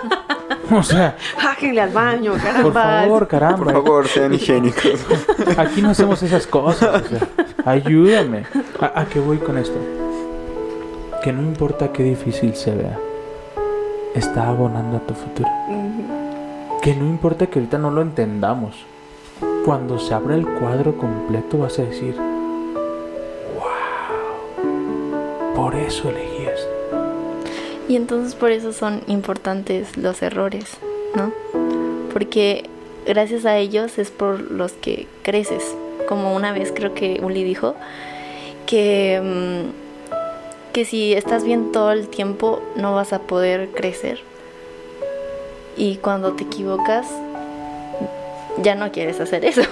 o 0.76 0.82
sea, 0.82 1.16
Bájenle 1.36 1.80
al 1.80 1.90
baño, 1.90 2.34
caramba. 2.34 2.62
por 2.62 2.72
favor, 2.72 3.28
caramba. 3.28 3.64
Por 3.64 3.72
favor, 3.72 4.08
sean 4.08 4.34
higiénicos. 4.34 5.06
Aquí 5.56 5.80
no 5.80 5.90
hacemos 5.90 6.22
esas 6.22 6.46
cosas. 6.46 7.02
o 7.02 7.08
sea, 7.08 7.20
ayúdame. 7.64 8.44
¿A, 8.80 9.00
a 9.00 9.04
qué 9.06 9.20
voy 9.20 9.38
con 9.38 9.58
esto? 9.58 9.78
Que 11.22 11.32
no 11.32 11.42
importa 11.42 11.92
qué 11.92 12.02
difícil 12.02 12.54
se 12.54 12.74
vea, 12.74 12.98
está 14.14 14.48
abonando 14.48 14.96
a 14.96 15.00
tu 15.00 15.14
futuro. 15.14 15.48
Que 16.82 16.94
no 16.94 17.04
importa 17.06 17.46
que 17.46 17.58
ahorita 17.58 17.78
no 17.78 17.90
lo 17.90 18.02
entendamos. 18.02 18.74
Cuando 19.64 19.98
se 19.98 20.14
abra 20.14 20.34
el 20.34 20.46
cuadro 20.46 20.96
completo 20.96 21.58
vas 21.58 21.78
a 21.78 21.82
decir, 21.82 22.16
por 25.58 25.74
eso 25.74 26.08
elegí 26.08 26.46
esto. 26.46 26.70
Y 27.88 27.96
entonces 27.96 28.36
por 28.36 28.52
eso 28.52 28.72
son 28.72 29.02
importantes 29.08 29.96
los 29.96 30.22
errores, 30.22 30.76
¿no? 31.16 31.32
Porque 32.12 32.62
gracias 33.04 33.44
a 33.44 33.56
ellos 33.56 33.98
es 33.98 34.12
por 34.12 34.52
los 34.52 34.70
que 34.70 35.08
creces. 35.24 35.64
Como 36.08 36.36
una 36.36 36.52
vez 36.52 36.72
creo 36.72 36.94
que 36.94 37.18
Uli 37.24 37.42
dijo 37.42 37.74
que, 38.66 39.20
mm, 39.20 40.72
que 40.72 40.84
si 40.84 41.12
estás 41.14 41.42
bien 41.42 41.72
todo 41.72 41.90
el 41.90 42.06
tiempo 42.06 42.62
no 42.76 42.94
vas 42.94 43.12
a 43.12 43.22
poder 43.22 43.70
crecer. 43.70 44.20
Y 45.76 45.96
cuando 45.96 46.34
te 46.34 46.44
equivocas 46.44 47.08
ya 48.62 48.76
no 48.76 48.92
quieres 48.92 49.18
hacer 49.18 49.44
eso. 49.44 49.62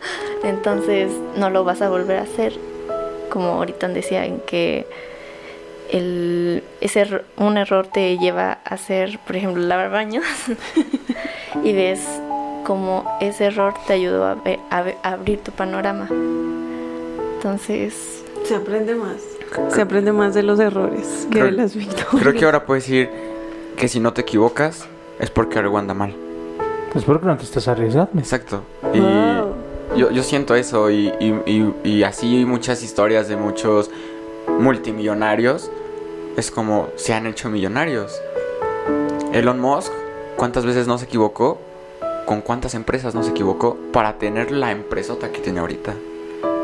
Entonces 0.42 1.12
no 1.36 1.50
lo 1.50 1.62
vas 1.62 1.82
a 1.82 1.88
volver 1.88 2.16
a 2.18 2.22
hacer. 2.22 2.52
Como 3.30 3.50
ahorita 3.50 3.86
decía 3.86 4.26
en 4.26 4.40
que 4.40 4.86
el, 5.90 6.62
ese 6.80 7.22
un 7.36 7.56
error 7.56 7.86
te 7.86 8.16
lleva 8.18 8.58
a 8.64 8.74
hacer, 8.74 9.18
por 9.26 9.36
ejemplo, 9.36 9.62
lavar 9.62 9.90
baños 9.90 10.24
y 11.64 11.72
ves 11.72 12.00
cómo 12.64 13.04
ese 13.20 13.46
error 13.46 13.74
te 13.86 13.92
ayudó 13.94 14.24
a, 14.26 14.36
abrir 15.02 15.38
tu 15.40 15.52
panorama. 15.52 16.08
Entonces, 17.36 18.22
Se 18.44 18.54
aprende 18.54 18.94
más. 18.94 19.16
Se 19.68 19.80
aprende 19.82 20.12
más 20.12 20.34
de 20.34 20.42
los 20.42 20.58
errores 20.60 21.26
que 21.30 21.38
Creo- 21.38 21.44
de 21.46 21.52
las 21.52 21.74
victorias. 21.76 22.06
Creo 22.20 22.32
que 22.34 22.44
ahora 22.44 22.66
puedes 22.66 22.84
decir 22.84 23.08
que 23.76 23.88
si 23.88 24.00
no 24.00 24.12
te 24.12 24.22
equivocas 24.22 24.86
es 25.20 25.30
porque 25.30 25.58
algo 25.58 25.78
anda 25.78 25.94
mal. 25.94 26.14
Es 26.94 27.04
porque 27.04 27.26
no 27.26 27.36
te 27.36 27.44
estás 27.44 27.68
arriesgando. 27.68 28.10
Exacto. 28.18 28.62
Y 28.92 28.98
Wow. 29.00 29.54
yo, 29.96 30.10
yo 30.10 30.22
siento 30.22 30.54
eso 30.54 30.90
y, 30.90 31.12
y- 31.20 31.40
y- 31.46 31.74
y 31.84 32.02
así 32.02 32.44
muchas 32.44 32.82
historias 32.82 33.28
de 33.28 33.36
muchos 33.36 33.90
multimillonarios 34.58 35.70
es 36.36 36.50
como 36.50 36.88
se 36.96 37.14
han 37.14 37.26
hecho 37.26 37.48
millonarios. 37.48 38.20
Elon 39.32 39.60
Musk, 39.60 39.92
¿cuántas 40.36 40.64
veces 40.64 40.86
no 40.86 40.98
se 40.98 41.04
equivocó? 41.06 41.58
¿Con 42.26 42.40
cuántas 42.40 42.74
empresas 42.74 43.14
no 43.14 43.22
se 43.22 43.30
equivocó 43.30 43.76
para 43.92 44.18
tener 44.18 44.50
la 44.50 44.72
empresota 44.72 45.30
que 45.30 45.40
tiene 45.40 45.60
ahorita? 45.60 45.94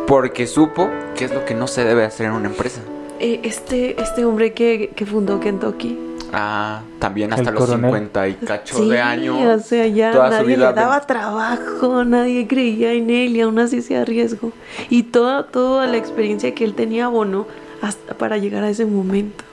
Porque 0.06 0.46
supo 0.46 0.88
qué 1.14 1.24
es 1.26 1.32
lo 1.32 1.44
que 1.44 1.54
no 1.54 1.66
se 1.66 1.84
debe 1.84 2.04
hacer 2.04 2.26
en 2.26 2.32
una 2.32 2.48
empresa. 2.48 2.80
Eh, 3.20 3.40
este, 3.44 4.00
este 4.00 4.24
hombre 4.24 4.52
que, 4.52 4.90
que 4.94 5.06
fundó 5.06 5.38
Kentucky. 5.38 5.98
Ah, 6.34 6.80
también 6.98 7.32
hasta 7.32 7.50
El 7.50 7.54
los 7.54 7.66
coronel. 7.66 7.90
50 7.90 8.28
y 8.28 8.34
cacho 8.34 8.78
Sí, 8.78 8.88
de 8.88 9.00
años. 9.00 9.36
o 9.38 9.58
sea, 9.62 9.86
ya 9.86 10.12
toda 10.12 10.28
su 10.28 10.32
nadie 10.32 10.56
vida 10.56 10.70
le 10.70 10.74
daba 10.74 11.00
trabajo, 11.02 12.04
nadie 12.04 12.48
creía 12.48 12.92
en 12.94 13.10
él 13.10 13.36
y 13.36 13.42
aún 13.42 13.58
así 13.58 13.82
se 13.82 13.96
arriesgó. 13.96 14.50
Y 14.88 15.04
toda, 15.04 15.46
toda 15.46 15.86
la 15.86 15.98
experiencia 15.98 16.54
que 16.54 16.64
él 16.64 16.74
tenía 16.74 17.04
abonó 17.06 17.46
hasta 17.82 18.14
para 18.14 18.38
llegar 18.38 18.64
a 18.64 18.70
ese 18.70 18.86
momento. 18.86 19.44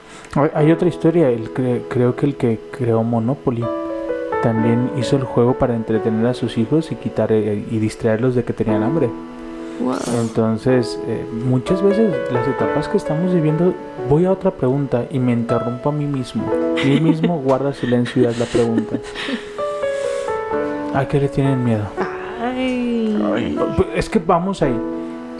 Hay- 0.54 0.70
otra 0.72 0.88
historia, 0.88 1.28
el 1.28 1.50
que- 1.50 1.82
creo 1.88 2.14
que 2.16 2.24
el 2.26 2.36
que 2.36 2.58
creó 2.70 3.02
Monopoly 3.02 3.64
también 4.42 4.90
hizo 4.96 5.16
el 5.16 5.24
juego 5.24 5.54
para 5.58 5.74
entretener 5.74 6.24
a 6.26 6.34
sus 6.34 6.56
hijos 6.56 6.90
y 6.92 6.94
quitar 6.94 7.30
eh, 7.32 7.64
y 7.70 7.78
distraerlos 7.78 8.34
de 8.34 8.44
que 8.44 8.52
tenían 8.52 8.82
hambre. 8.82 9.10
Wow. 9.80 9.96
Entonces, 10.20 11.00
eh, 11.06 11.24
muchas 11.46 11.82
veces 11.82 12.14
las 12.32 12.46
etapas 12.46 12.86
que 12.86 12.96
estamos 12.98 13.32
viviendo, 13.34 13.74
voy 14.08 14.26
a 14.26 14.32
otra 14.32 14.50
pregunta 14.50 15.06
y 15.10 15.18
me 15.18 15.32
interrumpo 15.32 15.88
a 15.88 15.92
mí 15.92 16.04
mismo. 16.06 16.44
Mí 16.84 17.00
mismo 17.00 17.38
guarda 17.44 17.72
silencio 17.72 18.22
y 18.22 18.26
haz 18.26 18.38
la 18.38 18.44
pregunta. 18.46 18.96
¿A 20.94 21.06
qué 21.08 21.18
le 21.20 21.28
tienen 21.28 21.64
miedo? 21.64 21.84
Ay. 22.42 23.18
Ay. 23.34 23.58
Es 23.94 24.08
que 24.10 24.18
vamos 24.18 24.60
ahí. 24.62 24.76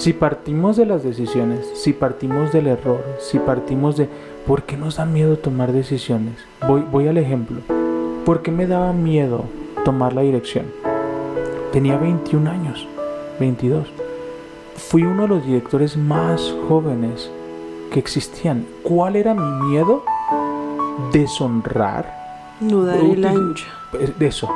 Si 0.00 0.14
partimos 0.14 0.78
de 0.78 0.86
las 0.86 1.02
decisiones, 1.02 1.70
si 1.74 1.92
partimos 1.92 2.52
del 2.52 2.68
error, 2.68 3.04
si 3.18 3.38
partimos 3.38 3.98
de... 3.98 4.08
¿Por 4.46 4.62
qué 4.62 4.78
nos 4.78 4.96
da 4.96 5.04
miedo 5.04 5.36
tomar 5.36 5.72
decisiones? 5.72 6.36
Voy, 6.66 6.82
voy 6.90 7.06
al 7.06 7.18
ejemplo. 7.18 7.58
¿Por 8.24 8.40
qué 8.40 8.50
me 8.50 8.66
daba 8.66 8.94
miedo 8.94 9.44
tomar 9.84 10.14
la 10.14 10.22
dirección? 10.22 10.64
Tenía 11.70 11.98
21 11.98 12.50
años, 12.50 12.88
22. 13.38 13.88
Fui 14.74 15.02
uno 15.02 15.24
de 15.24 15.28
los 15.28 15.44
directores 15.44 15.98
más 15.98 16.50
jóvenes 16.66 17.30
que 17.92 17.98
existían. 17.98 18.64
¿Cuál 18.82 19.16
era 19.16 19.34
mi 19.34 19.66
miedo? 19.68 20.02
Deshonrar 21.12 22.10
No 22.60 22.86
dar 22.86 23.00
el 23.00 23.22
ancho. 23.22 23.66
eso, 24.18 24.48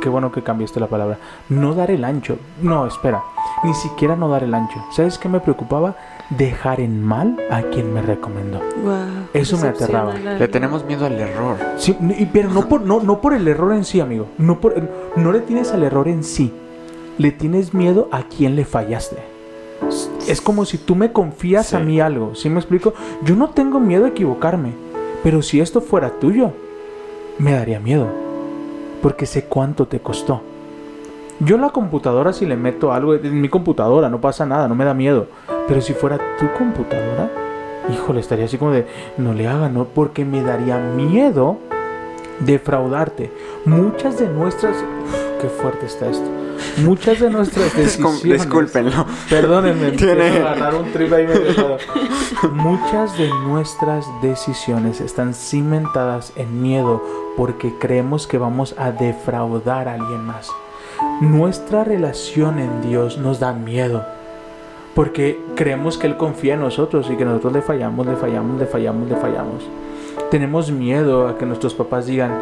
qué 0.00 0.08
bueno 0.08 0.32
que 0.32 0.42
cambiaste 0.42 0.80
la 0.80 0.86
palabra. 0.88 1.18
No 1.48 1.74
dar 1.74 1.90
el 1.90 2.04
ancho. 2.04 2.38
No, 2.62 2.86
espera. 2.86 3.22
Ni 3.64 3.74
siquiera 3.74 4.16
no 4.16 4.28
dar 4.28 4.42
el 4.42 4.54
ancho. 4.54 4.78
¿Sabes 4.90 5.18
qué 5.18 5.28
me 5.28 5.40
preocupaba? 5.40 5.94
Dejar 6.30 6.80
en 6.80 7.02
mal 7.04 7.36
a 7.50 7.62
quien 7.62 7.92
me 7.92 8.02
recomendó. 8.02 8.60
Wow. 8.82 8.94
Eso 9.34 9.58
me 9.58 9.68
aterraba. 9.68 10.14
Le 10.14 10.48
tenemos 10.48 10.84
miedo 10.84 11.04
al 11.06 11.18
error. 11.18 11.56
Sí, 11.76 11.96
y- 12.18 12.26
pero 12.26 12.48
no 12.50 12.68
por, 12.68 12.80
no, 12.82 13.00
no 13.00 13.20
por 13.20 13.34
el 13.34 13.46
error 13.48 13.72
en 13.74 13.84
sí, 13.84 14.00
amigo. 14.00 14.26
No, 14.38 14.60
por, 14.60 14.74
no 15.16 15.32
le 15.32 15.40
tienes 15.40 15.72
al 15.72 15.82
error 15.82 16.08
en 16.08 16.22
sí. 16.24 16.52
Le 17.18 17.32
tienes 17.32 17.74
miedo 17.74 18.08
a 18.12 18.22
quien 18.22 18.56
le 18.56 18.64
fallaste. 18.64 19.16
Es 20.28 20.40
como 20.40 20.64
si 20.64 20.78
tú 20.78 20.94
me 20.94 21.12
confías 21.12 21.74
a 21.74 21.80
mí 21.80 22.00
algo. 22.00 22.34
¿Sí 22.34 22.48
me 22.48 22.60
explico? 22.60 22.94
Yo 23.24 23.34
no 23.34 23.50
tengo 23.50 23.80
miedo 23.80 24.04
a 24.04 24.08
equivocarme. 24.08 24.72
Pero 25.22 25.42
si 25.42 25.60
esto 25.60 25.80
fuera 25.80 26.10
tuyo, 26.20 26.52
me 27.38 27.52
daría 27.52 27.80
miedo. 27.80 28.06
Porque 29.02 29.26
sé 29.26 29.44
cuánto 29.44 29.86
te 29.86 30.00
costó. 30.00 30.42
Yo 31.40 31.56
la 31.56 31.70
computadora 31.70 32.32
si 32.32 32.44
le 32.44 32.56
meto 32.56 32.92
algo, 32.92 33.14
en 33.14 33.40
mi 33.40 33.48
computadora 33.48 34.10
no 34.10 34.20
pasa 34.20 34.44
nada, 34.44 34.68
no 34.68 34.74
me 34.74 34.84
da 34.84 34.92
miedo. 34.92 35.26
Pero 35.66 35.80
si 35.80 35.94
fuera 35.94 36.18
tu 36.38 36.52
computadora, 36.52 37.30
híjole, 37.90 38.20
estaría 38.20 38.44
así 38.44 38.58
como 38.58 38.72
de, 38.72 38.86
no 39.16 39.32
le 39.32 39.48
haga, 39.48 39.68
no, 39.68 39.84
porque 39.84 40.24
me 40.24 40.42
daría 40.42 40.78
miedo 40.78 41.58
defraudarte. 42.40 43.32
Muchas 43.64 44.18
de 44.18 44.28
nuestras, 44.28 44.76
qué 45.40 45.48
fuerte 45.48 45.86
está 45.86 46.08
esto. 46.10 46.39
Muchas 46.84 47.20
de 47.20 47.30
nuestras 47.30 47.74
decisiones. 47.76 48.22
Discúlpenlo. 48.22 49.06
Perdónenme, 49.28 49.92
Tiene- 49.92 50.28
agarrar 50.38 50.74
un 50.74 50.92
trip 50.92 51.12
ahí 51.12 51.26
medio. 51.26 51.76
Muchas 52.52 53.16
de 53.18 53.28
nuestras 53.46 54.06
decisiones 54.22 55.00
están 55.00 55.34
cimentadas 55.34 56.32
en 56.36 56.62
miedo 56.62 57.02
porque 57.36 57.74
creemos 57.78 58.26
que 58.26 58.38
vamos 58.38 58.74
a 58.78 58.92
defraudar 58.92 59.88
a 59.88 59.94
alguien 59.94 60.24
más. 60.24 60.48
Nuestra 61.20 61.84
relación 61.84 62.58
en 62.58 62.82
Dios 62.82 63.18
nos 63.18 63.40
da 63.40 63.52
miedo 63.52 64.04
porque 64.94 65.40
creemos 65.54 65.96
que 65.98 66.06
Él 66.08 66.16
confía 66.16 66.54
en 66.54 66.60
nosotros 66.60 67.08
y 67.10 67.16
que 67.16 67.24
nosotros 67.24 67.52
le 67.52 67.62
fallamos, 67.62 68.06
le 68.06 68.16
fallamos, 68.16 68.58
le 68.58 68.66
fallamos, 68.66 69.08
le 69.08 69.16
fallamos. 69.16 69.62
Tenemos 70.30 70.70
miedo 70.70 71.28
a 71.28 71.38
que 71.38 71.46
nuestros 71.46 71.74
papás 71.74 72.06
digan, 72.06 72.36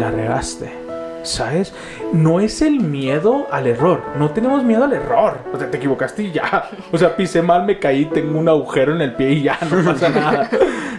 la 0.00 0.10
regaste. 0.10 0.85
¿Sabes? 1.26 1.72
No 2.12 2.38
es 2.40 2.62
el 2.62 2.78
miedo 2.80 3.46
al 3.50 3.66
error. 3.66 4.00
No 4.18 4.30
tenemos 4.30 4.62
miedo 4.62 4.84
al 4.84 4.92
error. 4.92 5.38
O 5.52 5.58
sea, 5.58 5.68
te 5.70 5.76
equivocaste 5.76 6.22
y 6.22 6.32
ya. 6.32 6.70
O 6.92 6.98
sea, 6.98 7.16
pisé 7.16 7.42
mal, 7.42 7.64
me 7.66 7.78
caí, 7.78 8.04
tengo 8.06 8.38
un 8.38 8.48
agujero 8.48 8.94
en 8.94 9.00
el 9.02 9.14
pie 9.14 9.32
y 9.32 9.42
ya, 9.42 9.58
no 9.70 9.84
pasa 9.92 10.08
nada. 10.08 10.48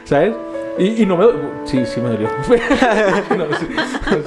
¿Sabes? 0.03 0.33
Y, 0.77 1.01
y 1.01 1.05
no 1.07 1.17
me... 1.17 1.25
Sí, 1.65 1.83
sí 1.85 1.99
me 2.01 2.09
dolió. 2.09 2.27
No, 3.37 3.45
sí, 3.57 3.65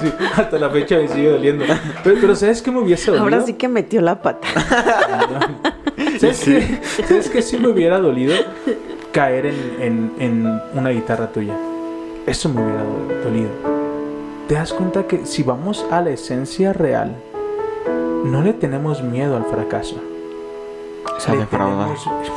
sí, 0.01 0.13
hasta 0.35 0.57
la 0.57 0.69
fecha 0.69 0.97
me 0.97 1.07
sigue 1.07 1.29
doliendo. 1.29 1.65
Pero, 2.03 2.17
pero 2.19 2.35
¿sabes 2.35 2.61
qué 2.61 2.71
me 2.71 2.79
hubiese 2.79 3.11
dolido? 3.11 3.23
Ahora 3.23 3.41
sí 3.41 3.53
que 3.53 3.67
metió 3.67 4.01
la 4.01 4.21
pata. 4.21 4.47
¿Sabes 6.19 6.41
qué? 6.43 6.79
¿Sabes 7.07 7.29
qué 7.29 7.41
sí 7.41 7.57
me 7.57 7.67
hubiera 7.69 7.99
dolido? 7.99 8.35
Caer 9.11 9.45
en, 9.47 9.55
en- 9.79 10.11
en 10.19 10.61
una 10.73 10.89
guitarra 10.89 11.27
tuya. 11.31 11.53
Eso 12.25 12.49
me 12.49 12.61
hubiera 12.63 12.83
do- 12.83 13.23
dolido. 13.23 13.80
¿Te 14.51 14.55
das 14.57 14.73
cuenta 14.73 15.07
que 15.07 15.25
si 15.25 15.43
vamos 15.43 15.85
a 15.91 16.01
la 16.01 16.09
esencia 16.09 16.73
real, 16.73 17.15
no 18.25 18.41
le 18.41 18.51
tenemos 18.51 19.01
miedo 19.01 19.37
al 19.37 19.45
fracaso? 19.45 19.95
Es 21.17 21.29
a 21.29 21.35
defraudar. 21.35 21.87
tenemos- 21.87 22.31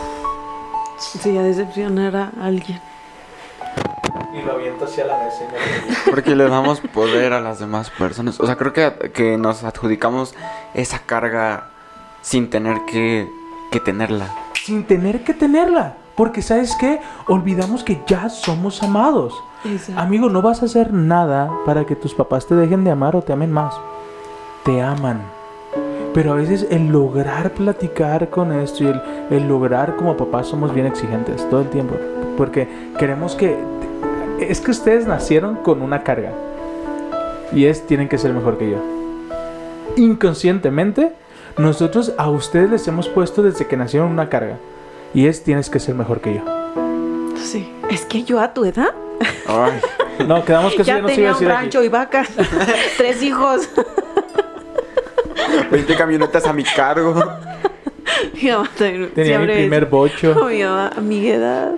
Sí, 0.97 1.37
a 1.37 1.43
decepcionar 1.43 2.15
a 2.15 2.31
alguien. 2.41 2.81
Y 4.33 4.43
lo 4.43 4.53
aviento 4.53 4.85
hacia 4.85 5.07
la 5.07 5.19
mesa. 5.25 5.39
y 5.43 5.91
me- 5.91 6.11
Porque 6.13 6.37
le 6.37 6.49
damos 6.49 6.79
poder 6.83 7.33
a 7.33 7.41
las 7.41 7.59
demás 7.59 7.91
personas. 7.91 8.39
O 8.39 8.47
sea, 8.47 8.55
creo 8.55 8.73
que, 8.73 9.11
que 9.13 9.37
nos 9.37 9.65
adjudicamos 9.65 10.37
esa 10.73 11.01
carga 11.01 11.71
sin 12.23 12.49
tener 12.49 12.85
que, 12.87 13.29
que 13.73 13.81
tenerla. 13.81 14.29
Sin 14.65 14.85
tener 14.87 15.25
que 15.25 15.35
tenerla. 15.35 15.95
Porque 16.15 16.43
¿sabes 16.43 16.77
qué? 16.79 17.01
Olvidamos 17.27 17.83
que 17.83 18.01
ya 18.07 18.29
somos 18.29 18.85
amados. 18.85 19.35
Exacto. 19.65 20.01
Amigo, 20.01 20.29
no 20.29 20.43
vas 20.43 20.63
a 20.63 20.67
hacer 20.67 20.93
nada 20.93 21.51
para 21.65 21.85
que 21.85 21.97
tus 21.97 22.15
papás 22.15 22.47
te 22.47 22.55
dejen 22.55 22.85
de 22.85 22.91
amar 22.91 23.17
o 23.17 23.23
te 23.23 23.33
amen 23.33 23.53
más. 23.53 23.75
Te 24.65 24.83
aman. 24.83 25.23
Pero 26.13 26.33
a 26.33 26.37
veces 26.37 26.67
el 26.71 26.89
lograr 26.89 27.53
platicar 27.53 28.31
con 28.31 28.53
esto 28.53 28.85
y 28.85 28.87
el, 28.87 29.03
el 29.31 29.49
lograr 29.49 29.97
como 29.97 30.17
papás 30.17 30.47
somos 30.47 30.73
bien 30.73 30.87
exigentes 30.87 31.49
todo 31.51 31.61
el 31.63 31.71
tiempo. 31.71 31.97
Porque 32.37 32.69
queremos 32.99 33.35
que... 33.35 33.57
Es 34.39 34.61
que 34.61 34.71
ustedes 34.71 35.07
nacieron 35.07 35.57
con 35.57 35.83
una 35.83 36.03
carga. 36.03 36.33
Y 37.53 37.67
es, 37.67 37.87
tienen 37.87 38.09
que 38.09 38.19
ser 38.19 38.33
mejor 38.33 38.59
que 38.59 38.71
yo. 38.71 38.79
Inconscientemente, 39.97 41.13
nosotros 41.59 42.13
a 42.19 42.31
ustedes 42.31 42.71
les 42.71 42.89
hemos 42.89 43.09
puesto 43.09 43.43
desde 43.43 43.67
que 43.67 43.77
nacieron 43.77 44.11
una 44.11 44.29
carga. 44.29 44.59
Y 45.15 45.27
es, 45.27 45.45
tienes 45.45 45.71
que 45.71 45.81
ser 45.81 45.95
mejor 45.95 46.21
que 46.21 46.35
yo. 46.35 46.43
Sí. 47.37 47.73
Es 47.91 48.05
que 48.05 48.25
yo 48.25 48.41
a 48.41 48.55
tu 48.55 48.65
edad 48.65 48.95
Ay, 49.47 49.73
No, 50.27 50.45
quedamos 50.45 50.75
que 50.75 50.83
eso 50.83 50.89
ya 50.89 50.97
ya 50.97 51.03
no 51.03 51.09
se 51.09 51.21
iba 51.21 51.31
a 51.31 51.33
tenía 51.33 51.33
un 51.33 51.35
decir 51.35 51.49
aquí. 51.51 51.61
rancho 51.63 51.83
y 51.83 51.89
vacas, 51.89 52.29
tres 52.97 53.23
hijos. 53.23 53.69
20 55.71 55.97
camionetas 55.97 56.47
a 56.47 56.53
mi 56.53 56.65
cargo. 56.65 57.15
Mi 58.41 58.51
mamá 58.51 58.71
también 58.77 59.11
Tenía 59.15 59.39
mi 59.39 59.47
primer 59.47 59.87
bocho. 59.87 60.35
"Oh, 60.41 60.47
mi 60.47 60.63
mamá, 60.63 60.91
a 60.97 61.01
mi 61.01 61.27
edad. 61.29 61.73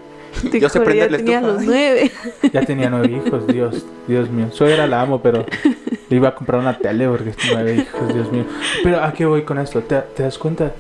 Te 0.51 0.61
Yo 0.61 0.69
sé 0.69 0.79
juro, 0.81 0.93
ya 0.93 1.09
tenía 1.09 1.41
los 1.41 1.63
nueve. 1.63 2.11
Ya 2.53 2.61
tenía 2.63 2.91
nueve 2.91 3.09
hijos, 3.25 3.47
Dios, 3.47 3.87
Dios 4.07 4.29
mío. 4.31 4.49
Suegra 4.53 4.87
la 4.87 5.01
amo, 5.01 5.23
pero 5.23 5.47
le 6.11 6.17
iba 6.17 6.29
a 6.29 6.35
comprar 6.35 6.61
una 6.61 6.77
tele 6.79 7.09
porque 7.09 7.33
nueve 7.53 7.75
hijos, 7.77 8.13
Dios 8.15 8.31
mío. 8.31 8.45
Pero 8.83 9.03
¿a 9.03 9.13
qué 9.15 9.25
voy 9.25 9.43
con 9.43 9.59
esto? 9.59 9.81
¿Te, 9.81 9.97
te 10.15 10.25
das 10.25 10.37
cuenta 10.37 10.73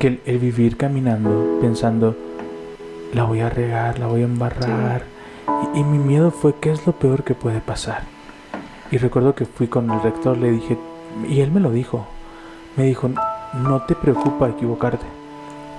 que 0.00 0.08
el, 0.08 0.20
el 0.26 0.38
vivir 0.38 0.76
caminando, 0.76 1.58
pensando, 1.60 2.16
la 3.14 3.22
voy 3.22 3.40
a 3.40 3.48
regar, 3.50 3.98
la 4.00 4.06
voy 4.08 4.22
a 4.22 4.24
embarrar? 4.24 5.02
Y, 5.74 5.80
y 5.80 5.84
mi 5.84 5.98
miedo 5.98 6.30
fue, 6.30 6.54
¿qué 6.54 6.70
es 6.72 6.86
lo 6.86 6.92
peor 6.92 7.24
que 7.24 7.34
puede 7.34 7.60
pasar? 7.60 8.02
Y 8.90 8.98
recuerdo 8.98 9.34
que 9.34 9.44
fui 9.44 9.66
con 9.68 9.90
el 9.90 10.00
rector, 10.02 10.36
le 10.36 10.50
dije, 10.50 10.78
y 11.28 11.40
él 11.40 11.50
me 11.50 11.60
lo 11.60 11.70
dijo, 11.70 12.06
me 12.76 12.84
dijo, 12.84 13.10
no 13.54 13.82
te 13.82 13.94
preocupa 13.94 14.48
equivocarte, 14.48 15.04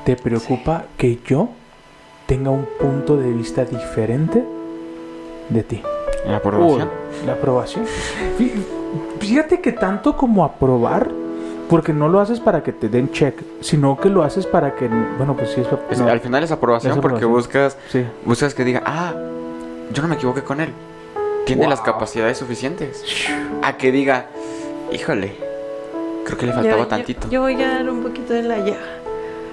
te 0.05 0.15
preocupa 0.15 0.84
que 0.97 1.20
yo 1.26 1.49
tenga 2.28 2.51
un 2.51 2.67
punto 2.80 3.17
de 3.17 3.32
vista 3.32 3.65
diferente 3.65 4.43
de 5.49 5.63
ti. 5.63 5.82
La 6.28 6.38
aprobación. 6.38 6.89
Uy, 6.89 7.26
la 7.26 7.34
aprobación. 7.34 7.86
Fí- 8.38 8.51
Fíjate 9.20 9.61
que 9.61 9.72
tanto 9.72 10.15
como 10.17 10.43
aprobar, 10.43 11.09
porque 11.70 11.93
no 11.93 12.07
lo 12.09 12.20
haces 12.20 12.39
para 12.39 12.63
que 12.63 12.72
te 12.74 12.89
den 12.89 13.11
check, 13.11 13.39
sino 13.61 13.97
que 13.97 14.09
lo 14.09 14.24
haces 14.24 14.45
para 14.45 14.76
que, 14.76 14.88
bueno, 15.17 15.36
pues 15.36 15.51
sí 15.51 15.61
es... 15.61 15.67
Es- 15.91 15.99
no, 15.99 16.07
Al 16.07 16.20
final 16.20 16.43
es 16.43 16.51
aprobación, 16.51 16.93
Es 16.93 16.99
porque 16.99 17.17
aprobación. 17.17 17.32
buscas 17.32 17.78
sí. 17.89 18.05
buscas 18.26 18.53
que 18.55 18.63
diga, 18.63 18.82
ah, 18.86 19.13
yo 19.91 20.01
no 20.01 20.07
me 20.07 20.15
equivoqué 20.15 20.43
con 20.43 20.59
él. 20.61 20.69
Tiene 21.45 21.67
las 21.67 21.81
capacidades 21.81 22.37
suficientes. 22.37 23.03
A 23.63 23.75
que 23.77 23.91
diga, 23.91 24.27
híjole, 24.91 25.35
creo 26.25 26.37
que 26.37 26.45
le 26.45 26.53
faltaba 26.53 26.77
Yo- 26.83 26.87
tantito. 26.87 27.29
Yo, 27.29 27.41
voy 27.41 27.61
a 27.61 27.69
dar 27.69 27.89
un 27.89 28.03
poquito 28.03 28.33
de 28.33 28.43
la 28.43 28.57
llaga. 28.59 28.77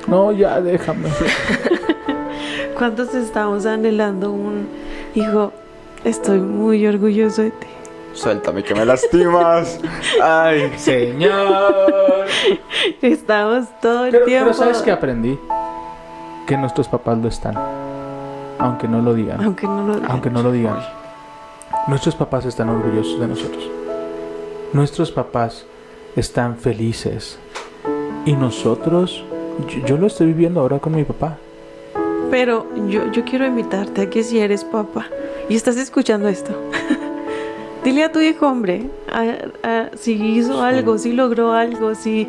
No, 0.06 0.30
ya 0.32 0.60
déjame. 0.60 1.08
¿Cuántos 2.76 3.14
estamos 3.14 3.64
anhelando 3.66 4.30
un 4.30 4.68
hijo 5.14 5.52
estoy 6.04 6.38
muy 6.38 6.86
orgulloso 6.86 7.42
de 7.42 7.50
ti. 7.50 7.66
Suéltame 8.12 8.62
que 8.62 8.74
me 8.74 8.84
lastimas. 8.84 9.80
Ay, 10.22 10.72
Señor. 10.76 11.86
Estamos 13.02 13.66
todo 13.80 14.06
el 14.06 14.12
Pero, 14.12 14.24
tiempo. 14.26 14.44
pero 14.52 14.54
¿sabes 14.58 14.78
qué 14.82 14.90
aprendí? 14.90 15.38
Que 16.46 16.56
nuestros 16.56 16.88
papás 16.88 17.18
lo 17.18 17.28
están. 17.28 17.54
Aunque 18.58 18.88
no 18.88 19.00
lo 19.02 19.14
digan. 19.14 19.42
Aunque 19.42 19.66
no 19.66 19.86
lo 19.86 19.94
digan. 19.96 20.10
Aunque 20.10 20.30
no 20.30 20.42
lo 20.42 20.52
digan. 20.52 20.78
Nuestros 21.88 22.14
papás 22.14 22.44
están 22.46 22.68
orgullosos 22.68 23.20
de 23.20 23.26
nosotros. 23.28 23.70
Nuestros 24.72 25.10
papás 25.12 25.64
están 26.16 26.56
felices. 26.56 27.38
Y 28.24 28.32
nosotros, 28.32 29.22
yo, 29.68 29.86
yo 29.86 29.96
lo 29.96 30.06
estoy 30.08 30.28
viviendo 30.28 30.60
ahora 30.60 30.78
con 30.78 30.94
mi 30.94 31.04
papá. 31.04 31.36
Pero 32.30 32.66
yo, 32.88 33.10
yo 33.12 33.24
quiero 33.24 33.46
invitarte 33.46 34.02
a 34.02 34.10
que 34.10 34.22
si 34.24 34.40
eres 34.40 34.64
papá 34.64 35.06
y 35.48 35.54
estás 35.54 35.76
escuchando 35.76 36.26
esto, 36.28 36.50
dile 37.84 38.02
a 38.04 38.10
tu 38.10 38.18
hijo, 38.20 38.48
hombre, 38.48 38.90
a- 39.12 39.68
a- 39.68 39.90
si 39.96 40.12
hizo 40.14 40.60
algo, 40.62 40.98
si 40.98 41.12
logró 41.12 41.52
algo, 41.52 41.94
si, 41.94 42.28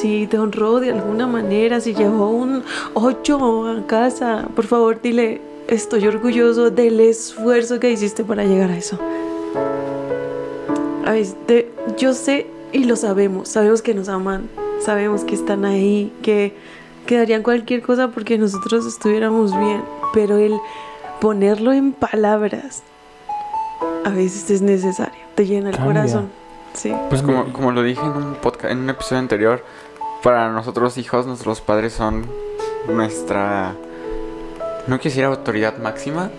si 0.00 0.26
te 0.26 0.38
honró 0.38 0.80
de 0.80 0.90
alguna 0.92 1.26
manera, 1.26 1.80
si 1.80 1.94
llevó 1.94 2.30
un 2.30 2.62
8 2.94 3.66
a 3.68 3.86
casa, 3.86 4.46
por 4.54 4.66
favor 4.66 5.00
dile, 5.02 5.40
estoy 5.68 6.06
orgulloso 6.06 6.70
del 6.70 7.00
esfuerzo 7.00 7.80
que 7.80 7.90
hiciste 7.90 8.22
para 8.24 8.44
llegar 8.44 8.70
a 8.70 8.76
eso. 8.76 8.98
A 11.04 11.12
veces, 11.12 11.36
te- 11.46 11.70
yo 11.96 12.14
sé 12.14 12.46
y 12.72 12.84
lo 12.84 12.96
sabemos, 12.96 13.48
sabemos 13.48 13.80
que 13.82 13.94
nos 13.94 14.08
aman, 14.08 14.48
sabemos 14.80 15.24
que 15.24 15.34
están 15.34 15.64
ahí, 15.64 16.12
que, 16.22 16.54
que 17.06 17.16
darían 17.16 17.42
cualquier 17.42 17.80
cosa 17.82 18.08
porque 18.08 18.38
nosotros 18.38 18.84
estuviéramos 18.86 19.56
bien, 19.58 19.82
pero 20.12 20.36
el 20.36 20.54
ponerlo 21.20 21.72
en 21.72 21.92
palabras 21.92 22.82
a 24.04 24.10
veces 24.10 24.50
es 24.50 24.62
necesario, 24.62 25.18
te 25.34 25.46
llena 25.46 25.70
el 25.70 25.76
Cambia. 25.76 25.94
corazón. 26.02 26.28
Sí. 26.76 26.94
Pues 27.08 27.22
como, 27.22 27.52
como 27.52 27.72
lo 27.72 27.82
dije 27.82 28.00
en 28.02 28.12
un 28.12 28.34
podcast, 28.34 28.70
en 28.72 28.78
un 28.80 28.90
episodio 28.90 29.18
anterior, 29.20 29.64
para 30.22 30.50
nosotros 30.50 30.98
hijos, 30.98 31.26
nuestros 31.26 31.60
padres 31.60 31.92
son 31.94 32.26
nuestra, 32.88 33.74
no 34.86 34.98
quisiera 34.98 35.28
autoridad 35.28 35.78
máxima, 35.78 36.30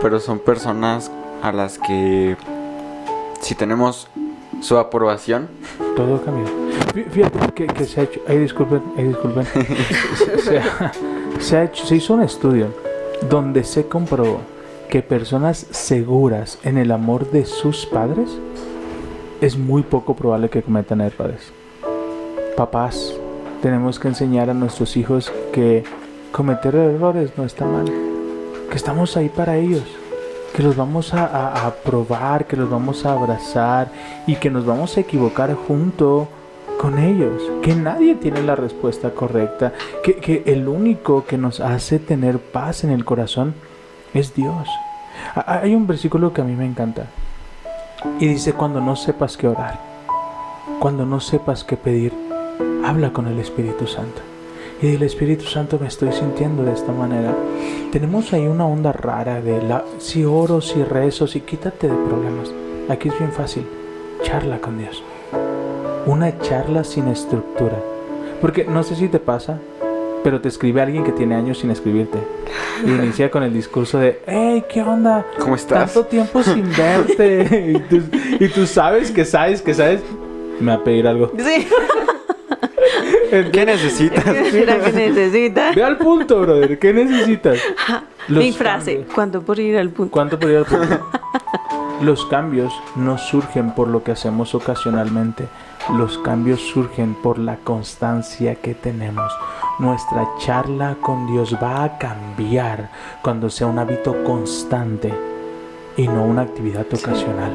pero 0.00 0.20
son 0.20 0.38
personas 0.38 1.10
a 1.42 1.52
las 1.52 1.78
que 1.78 2.36
si 3.40 3.54
tenemos 3.54 4.08
su 4.60 4.78
aprobación, 4.78 5.48
Todo 5.96 6.22
cambió. 6.22 6.44
Fí- 6.94 7.08
Fíjate 7.10 7.38
que, 7.54 7.66
que 7.66 7.84
se 7.84 8.00
ha 8.00 8.04
hecho. 8.04 8.20
Ay, 8.28 8.38
disculpen, 8.38 8.82
ay, 8.96 9.04
disculpen. 9.08 9.46
se, 10.44 10.58
ha, 10.58 10.92
se 11.40 11.56
ha 11.56 11.64
hecho, 11.64 11.84
se 11.86 11.96
hizo 11.96 12.14
un 12.14 12.22
estudio 12.22 12.68
donde 13.28 13.64
se 13.64 13.86
comprobó 13.86 14.40
que 14.88 15.02
personas 15.02 15.66
seguras 15.70 16.58
en 16.62 16.78
el 16.78 16.92
amor 16.92 17.30
de 17.30 17.44
sus 17.44 17.84
padres 17.86 18.30
es 19.40 19.56
muy 19.56 19.82
poco 19.82 20.14
probable 20.14 20.48
que 20.48 20.62
cometan 20.62 21.00
errores. 21.00 21.52
Papás, 22.56 23.14
tenemos 23.62 23.98
que 23.98 24.08
enseñar 24.08 24.48
a 24.50 24.54
nuestros 24.54 24.96
hijos 24.96 25.32
que 25.52 25.84
cometer 26.32 26.74
errores 26.74 27.32
no 27.36 27.44
está 27.44 27.64
mal, 27.66 27.86
que 28.70 28.76
estamos 28.76 29.16
ahí 29.16 29.28
para 29.28 29.56
ellos, 29.56 29.84
que 30.54 30.62
los 30.62 30.76
vamos 30.76 31.12
a, 31.14 31.66
a, 31.66 31.74
probar, 31.74 32.46
que 32.46 32.56
los 32.56 32.70
vamos 32.70 33.04
a 33.04 33.12
abrazar 33.12 33.88
y 34.26 34.36
que 34.36 34.50
nos 34.50 34.64
vamos 34.64 34.96
a 34.96 35.00
equivocar 35.00 35.54
junto 35.54 36.28
con 36.80 36.98
ellos, 36.98 37.42
que 37.62 37.74
nadie 37.74 38.14
tiene 38.14 38.42
la 38.42 38.54
respuesta 38.54 39.10
correcta, 39.10 39.72
que, 40.02 40.42
el 40.46 40.68
único 40.68 41.24
que 41.24 41.38
nos 41.38 41.60
hace 41.60 41.98
tener 41.98 42.38
paz 42.38 42.84
en 42.84 42.90
el 42.90 43.04
corazón 43.04 43.54
es 44.14 44.34
Dios. 44.34 44.68
Ha- 45.34 45.60
Hay 45.60 45.74
un 45.74 45.86
versículo 45.86 46.32
que 46.32 46.40
a 46.42 46.44
mí 46.44 46.54
me 46.54 46.66
encanta 46.66 47.06
y 48.18 48.26
dice 48.26 48.52
cuando 48.52 48.80
no 48.80 48.96
sepas 48.96 49.36
qué 49.36 49.48
orar, 49.48 49.78
cuando 50.78 51.04
no 51.06 51.20
sepas 51.20 51.64
qué 51.64 51.76
pedir, 51.76 52.12
habla 52.84 53.12
con 53.12 53.26
el 53.26 53.38
Espíritu 53.38 53.86
Santo. 53.86 54.22
Y 54.80 54.92
del 54.92 55.02
Espíritu 55.04 55.44
Santo 55.44 55.78
me 55.80 55.88
estoy 55.88 56.12
sintiendo 56.12 56.62
de 56.62 56.72
esta 56.72 56.92
manera. 56.92 57.34
Tenemos 57.92 58.32
ahí 58.32 58.46
una 58.46 58.66
onda 58.66 58.92
rara 58.92 59.40
de 59.40 59.62
la, 59.62 59.84
si 59.98 60.24
oro, 60.24 60.60
si 60.60 60.84
rezo, 60.84 61.26
si 61.26 61.40
quítate 61.40 61.88
de 61.88 61.94
problemas. 61.94 62.52
Aquí 62.88 63.08
es 63.08 63.18
bien 63.18 63.32
fácil. 63.32 63.66
Charla 64.22 64.60
con 64.60 64.78
Dios. 64.78 65.02
Una 66.06 66.38
charla 66.40 66.84
sin 66.84 67.08
estructura. 67.08 67.82
Porque 68.40 68.64
no 68.64 68.82
sé 68.82 68.96
si 68.96 69.08
te 69.08 69.18
pasa, 69.18 69.58
pero 70.26 70.40
te 70.40 70.48
escribe 70.48 70.82
alguien 70.82 71.04
que 71.04 71.12
tiene 71.12 71.36
años 71.36 71.58
sin 71.58 71.70
escribirte. 71.70 72.18
Y 72.84 72.90
inicia 72.90 73.30
con 73.30 73.44
el 73.44 73.54
discurso 73.54 74.00
de, 74.00 74.22
hey, 74.26 74.64
¿qué 74.68 74.82
onda? 74.82 75.24
¿cómo 75.38 75.54
estás? 75.54 75.94
Tanto 75.94 76.08
tiempo 76.08 76.42
sin 76.42 76.68
verte. 76.76 77.72
y, 77.76 77.78
tú, 77.88 78.02
y 78.40 78.48
tú 78.48 78.66
sabes 78.66 79.12
que 79.12 79.24
sabes 79.24 79.62
que 79.62 79.72
sabes. 79.72 80.02
Me 80.58 80.72
va 80.72 80.78
a 80.78 80.82
pedir 80.82 81.06
algo. 81.06 81.30
Sí, 81.38 81.68
¿Qué 83.52 83.66
necesitas? 83.66 84.24
mira 84.52 84.80
que 84.80 84.90
necesita. 84.90 85.70
Ve 85.70 85.84
al 85.84 85.96
punto, 85.96 86.40
brother. 86.40 86.76
¿Qué 86.76 86.92
necesitas? 86.92 87.60
Los 88.26 88.42
Mi 88.42 88.50
frase, 88.50 88.94
cambios. 88.94 89.14
¿cuánto 89.14 89.42
por 89.42 89.60
ir 89.60 89.78
al 89.78 89.90
punto? 89.90 90.10
¿Cuánto 90.10 90.40
por 90.40 90.50
ir 90.50 90.56
al 90.56 90.64
punto? 90.64 91.08
Los 92.02 92.26
cambios 92.26 92.72
no 92.96 93.16
surgen 93.16 93.76
por 93.76 93.86
lo 93.86 94.02
que 94.02 94.10
hacemos 94.10 94.56
ocasionalmente. 94.56 95.46
Los 95.96 96.18
cambios 96.18 96.62
surgen 96.62 97.14
por 97.14 97.38
la 97.38 97.58
constancia 97.58 98.56
que 98.56 98.74
tenemos. 98.74 99.32
Nuestra 99.78 100.26
charla 100.38 100.96
con 101.02 101.26
Dios 101.26 101.54
va 101.62 101.84
a 101.84 101.98
cambiar 101.98 102.88
cuando 103.22 103.50
sea 103.50 103.66
un 103.66 103.78
hábito 103.78 104.24
constante 104.24 105.12
y 105.98 106.08
no 106.08 106.24
una 106.24 106.42
actividad 106.42 106.86
ocasional. 106.90 107.52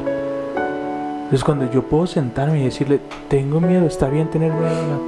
Es 1.32 1.42
cuando 1.42 1.68
yo 1.72 1.82
puedo 1.82 2.06
sentarme 2.06 2.60
y 2.60 2.64
decirle, 2.64 3.00
tengo 3.28 3.60
miedo, 3.60 3.86
está 3.86 4.08
bien 4.08 4.30
tener 4.30 4.52
miedo. 4.52 5.00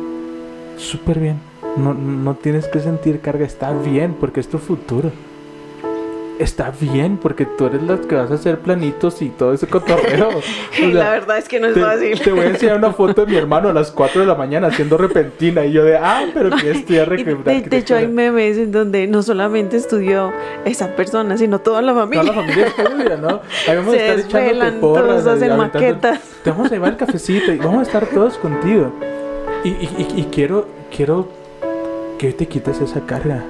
Súper 0.77 1.21
bien. 1.21 1.39
No, 1.77 1.95
no 1.95 2.35
tienes 2.35 2.67
que 2.67 2.81
sentir 2.81 3.21
carga, 3.21 3.47
está 3.47 3.73
bien 3.73 4.17
porque 4.19 4.41
es 4.41 4.49
tu 4.49 4.59
futuro. 4.59 5.13
Está 6.37 6.73
bien 6.81 7.17
porque 7.17 7.47
tú 7.47 7.67
eres 7.67 7.83
la 7.85 7.97
que 8.01 8.17
vas 8.17 8.29
a 8.29 8.35
hacer 8.35 8.59
planitos 8.59 9.23
y 9.23 9.29
todo 9.29 9.53
ese 9.53 9.69
cotorreo. 9.69 10.31
O 10.75 10.77
sea, 10.77 10.89
la 10.89 11.11
verdad 11.11 11.39
es 11.39 11.49
que 11.49 11.61
no 11.61 11.69
es 11.69 11.75
te, 11.75 11.81
fácil. 11.81 12.21
te 12.21 12.33
voy 12.33 12.41
a 12.47 12.49
enseñar 12.49 12.77
una 12.79 12.93
foto 12.93 13.25
de 13.25 13.31
mi 13.31 13.37
hermano 13.39 13.69
a 13.69 13.73
las 13.73 13.93
4 13.93 14.23
de 14.23 14.27
la 14.27 14.35
mañana 14.35 14.67
haciendo 14.67 14.97
repentina 14.97 15.65
y 15.65 15.71
yo 15.73 15.85
de, 15.85 15.97
ah, 15.97 16.25
pero 16.35 16.51
que 16.57 16.73
estudiar 16.73 17.13
Y 17.19 17.23
de, 17.23 17.63
de 17.63 17.77
hecho 17.77 17.95
hay 17.95 18.09
memes 18.09 18.59
en 18.59 18.73
donde 18.73 19.07
no 19.07 19.23
solamente 19.23 19.77
estudió 19.77 20.33
esa 20.65 20.97
persona, 20.97 21.39
sino 21.39 21.61
toda 21.61 21.81
la 21.83 21.95
familia. 21.95 22.23
Toda 22.23 22.35
la 22.35 22.43
familia 22.43 22.67
estudia, 22.67 23.17
¿no? 23.17 23.29
Ahí 23.69 23.77
vamos 23.77 23.95
Se 23.95 24.01
a 24.01 24.15
estar 24.15 24.43
echándote 24.49 24.73
porras. 24.81 25.07
todos 25.07 25.27
hacen 25.29 25.57
maquetas. 25.57 26.21
Te 26.43 26.51
vamos 26.51 26.67
a 26.67 26.75
llevar 26.75 26.91
el 26.91 26.97
cafecito 26.97 27.53
y 27.53 27.59
vamos 27.59 27.79
a 27.79 27.83
estar 27.83 28.07
todos 28.07 28.37
contigo. 28.39 28.93
Y, 29.63 29.69
y- 29.69 30.07
y- 30.17 30.21
y 30.21 30.25
quiero, 30.33 30.67
quiero 30.95 31.29
que 32.19 32.33
te 32.33 32.47
quites 32.49 32.81
esa 32.81 33.01
carga. 33.07 33.45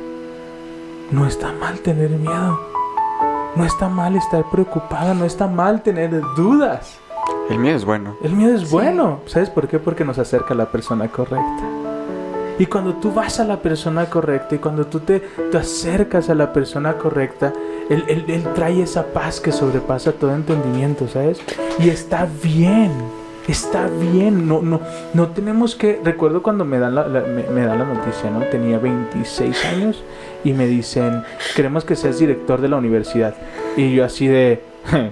No 1.11 1.27
está 1.27 1.53
mal 1.53 1.79
tener 1.81 2.11
miedo. 2.11 2.74
No 3.57 3.65
está 3.65 3.89
mal 3.89 4.17
estar 4.17 4.45
preocupada. 4.51 5.15
No 5.15 5.25
está 5.25 5.47
mal 5.47 5.83
tener 5.83 6.21
dudas. 6.37 6.99
El 7.49 7.59
mío 7.59 7.75
es 7.77 7.85
bueno. 7.85 8.17
El 8.23 8.33
miedo 8.33 8.55
es 8.55 8.71
bueno. 8.71 9.21
¿Sabes 9.27 9.51
por 9.51 9.69
qué? 9.69 9.79
Porque 9.79 10.05
nos 10.05 10.19
acerca 10.19 10.55
a 10.55 10.57
la 10.57 10.67
persona 10.67 11.09
correcta. 11.09 11.63
Y 12.59 12.67
cuando 12.67 12.95
tú 12.95 13.13
vas 13.13 13.41
a 13.41 13.45
la 13.45 13.59
persona 13.61 14.07
correcta 14.07 14.55
y 14.55 14.59
cuando 14.59 14.87
tú 14.87 15.01
te, 15.01 15.21
te 15.21 15.59
acercas 15.59 16.31
a 16.31 16.35
la 16.35 16.53
persona 16.53 16.95
correcta, 16.95 17.53
él, 17.91 18.05
él- 18.09 18.25
él 18.29 18.45
trae 18.55 18.81
esa 18.83 19.07
paz 19.07 19.41
que 19.41 19.51
sobrepasa 19.53 20.13
todo 20.13 20.33
entendimiento, 20.35 21.09
¿sabes? 21.09 21.41
Y 21.81 21.89
está 21.89 22.29
bien, 22.43 22.93
está 23.49 23.89
bien. 23.89 24.47
No, 24.47 24.63
no, 24.63 24.81
no 25.15 25.29
tenemos 25.29 25.75
que... 25.75 26.01
Recuerdo 26.05 26.43
cuando 26.45 26.65
me 26.65 26.79
dan 26.79 26.95
la, 26.95 27.09
la- 27.09 27.23
me, 27.23 27.43
me 27.43 27.67
dan 27.67 27.79
la 27.81 27.85
noticia, 27.87 28.31
¿no? 28.31 28.41
Tenía 28.47 28.79
26 28.79 29.65
años 29.67 30.05
y 30.45 30.53
me 30.53 30.67
dicen, 30.67 31.23
queremos 31.57 31.85
que 31.85 31.97
seas 31.97 32.19
director 32.19 32.61
de 32.61 32.69
la 32.69 32.77
universidad. 32.77 33.35
Y 33.77 33.95
yo 33.95 34.05
así 34.05 34.27
de... 34.27 34.61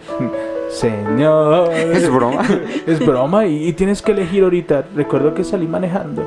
Señor, 0.71 1.71
Es 1.73 2.11
broma. 2.11 2.43
es 2.87 3.05
broma 3.05 3.47
y, 3.47 3.69
y 3.69 3.73
tienes 3.75 4.01
que 4.01 4.13
elegir 4.13 4.43
ahorita. 4.45 4.87
Recuerdo 4.95 5.35
que 5.35 5.45
salí 5.45 5.67
manejando 5.67 6.23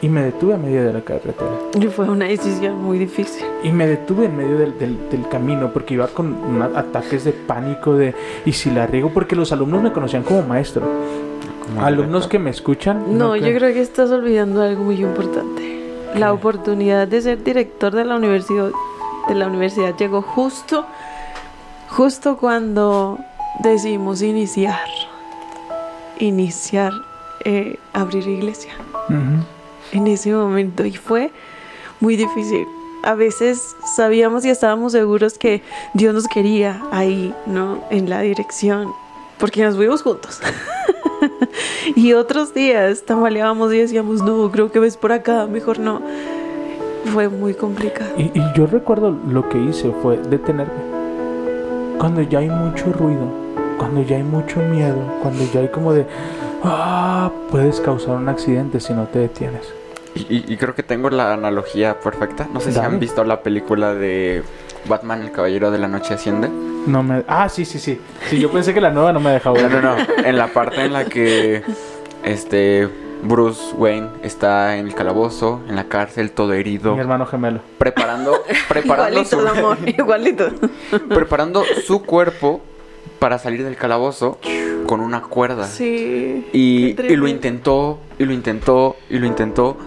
y 0.00 0.08
me 0.08 0.22
detuve 0.22 0.54
a 0.54 0.56
medio 0.56 0.84
de 0.84 0.92
la 0.92 1.00
carretera. 1.02 1.50
Y 1.78 1.86
fue 1.88 2.08
una 2.08 2.26
decisión 2.26 2.82
muy 2.82 2.98
difícil. 2.98 3.44
Y 3.62 3.70
me 3.72 3.86
detuve 3.86 4.26
en 4.26 4.36
medio 4.36 4.56
del, 4.58 4.78
del- 4.78 4.98
del 5.10 5.28
camino 5.28 5.70
porque 5.72 5.94
iba 5.94 6.06
con 6.08 6.32
una- 6.32 6.70
ataques 6.78 7.24
de 7.24 7.32
pánico 7.32 7.94
de... 7.96 8.14
¿Y 8.46 8.52
si 8.52 8.70
la 8.70 8.86
riego? 8.86 9.10
Porque 9.12 9.36
los 9.36 9.52
alumnos 9.52 9.82
me 9.82 9.92
conocían 9.92 10.22
como 10.22 10.42
maestro. 10.42 10.82
Como 11.66 11.84
Alumnos 11.84 12.26
que 12.26 12.38
me 12.38 12.50
escuchan. 12.50 13.16
No, 13.18 13.36
yo 13.36 13.42
creen- 13.42 13.56
creo 13.58 13.72
que 13.74 13.80
estás 13.80 14.10
olvidando 14.10 14.62
algo 14.62 14.84
muy 14.84 15.00
importante. 15.02 15.63
La 16.14 16.32
oportunidad 16.32 17.08
de 17.08 17.20
ser 17.22 17.42
director 17.42 17.94
de 17.94 18.04
la 18.04 18.16
universidad, 18.16 18.70
de 19.28 19.34
la 19.34 19.46
universidad 19.48 19.96
llegó 19.96 20.22
justo, 20.22 20.86
justo 21.88 22.36
cuando 22.36 23.18
decidimos 23.60 24.22
iniciar, 24.22 24.88
iniciar, 26.18 26.92
eh, 27.44 27.78
abrir 27.92 28.26
iglesia. 28.26 28.72
En 29.92 30.06
ese 30.06 30.32
momento 30.32 30.84
y 30.84 30.92
fue 30.92 31.30
muy 32.00 32.16
difícil 32.16 32.66
a 33.04 33.14
veces 33.14 33.76
sabíamos 33.84 34.44
y 34.44 34.50
estábamos 34.50 34.92
seguros 34.92 35.38
que 35.38 35.62
Dios 35.92 36.14
nos 36.14 36.26
quería 36.26 36.82
ahí, 36.90 37.34
¿no? 37.46 37.84
En 37.90 38.08
la 38.08 38.20
dirección, 38.22 38.92
porque 39.38 39.62
nos 39.62 39.76
fuimos 39.76 40.02
juntos. 40.02 40.40
y 41.96 42.12
otros 42.12 42.54
días 42.54 43.02
tambaleábamos 43.04 43.72
y 43.74 43.78
decíamos, 43.78 44.22
no, 44.22 44.50
creo 44.50 44.70
que 44.72 44.78
ves 44.78 44.96
por 44.96 45.12
acá, 45.12 45.46
mejor 45.46 45.78
no. 45.78 46.00
Fue 47.12 47.28
muy 47.28 47.54
complicado. 47.54 48.10
Y, 48.16 48.24
y 48.34 48.42
yo 48.56 48.66
recuerdo 48.66 49.14
lo 49.28 49.48
que 49.48 49.58
hice 49.58 49.92
fue 50.02 50.16
detenerme. 50.16 50.72
Cuando 51.98 52.22
ya 52.22 52.38
hay 52.40 52.48
mucho 52.48 52.92
ruido, 52.92 53.26
cuando 53.78 54.02
ya 54.02 54.16
hay 54.16 54.22
mucho 54.22 54.60
miedo, 54.60 54.96
cuando 55.22 55.44
ya 55.52 55.60
hay 55.60 55.68
como 55.68 55.92
de, 55.92 56.06
ah, 56.62 57.30
puedes 57.50 57.80
causar 57.80 58.16
un 58.16 58.28
accidente 58.28 58.80
si 58.80 58.92
no 58.94 59.04
te 59.06 59.18
detienes. 59.20 59.62
Y, 60.14 60.20
y- 60.36 60.44
y 60.48 60.56
creo 60.56 60.74
que 60.74 60.82
tengo 60.82 61.10
la 61.10 61.32
analogía 61.34 62.00
perfecta. 62.00 62.48
No 62.52 62.60
sé 62.60 62.70
si 62.70 62.76
Dale. 62.76 62.88
han 62.94 63.00
visto 63.00 63.22
la 63.24 63.42
película 63.42 63.94
de 63.94 64.42
Batman, 64.88 65.22
el 65.22 65.30
Caballero 65.32 65.70
de 65.70 65.78
la 65.78 65.88
Noche 65.88 66.14
Asciende. 66.14 66.48
No 66.86 67.02
me... 67.02 67.24
Ah, 67.28 67.48
sí, 67.48 67.64
sí, 67.64 67.78
sí. 67.78 67.98
Sí, 68.28 68.38
yo 68.38 68.50
pensé 68.50 68.74
que 68.74 68.80
la 68.80 68.90
nueva 68.90 69.12
no 69.12 69.20
me 69.20 69.30
dejaba 69.30 69.58
No, 69.60 69.68
ver. 69.68 69.82
no, 69.82 69.96
no. 69.96 70.04
En 70.24 70.36
la 70.36 70.48
parte 70.48 70.82
en 70.84 70.92
la 70.92 71.04
que 71.06 71.62
este 72.24 72.88
Bruce 73.22 73.74
Wayne 73.76 74.08
está 74.22 74.76
en 74.76 74.86
el 74.88 74.94
calabozo, 74.94 75.60
en 75.68 75.76
la 75.76 75.84
cárcel, 75.84 76.30
todo 76.32 76.52
herido, 76.52 76.94
Mi 76.94 77.00
hermano 77.00 77.24
gemelo. 77.26 77.60
preparando, 77.78 78.42
preparando 78.68 79.20
igualito, 79.20 79.36
su, 79.36 79.40
el 79.40 79.48
amor, 79.58 79.78
igualito. 79.86 80.48
preparando 81.08 81.64
su 81.86 82.02
cuerpo 82.02 82.60
para 83.18 83.38
salir 83.38 83.64
del 83.64 83.76
calabozo 83.76 84.38
con 84.86 85.00
una 85.00 85.22
cuerda. 85.22 85.66
Sí. 85.66 86.46
Y, 86.52 87.00
y 87.00 87.16
lo 87.16 87.26
intentó, 87.28 87.98
y 88.18 88.24
lo 88.26 88.34
intentó, 88.34 88.96
y 89.08 89.18
lo 89.18 89.26
intentó, 89.26 89.78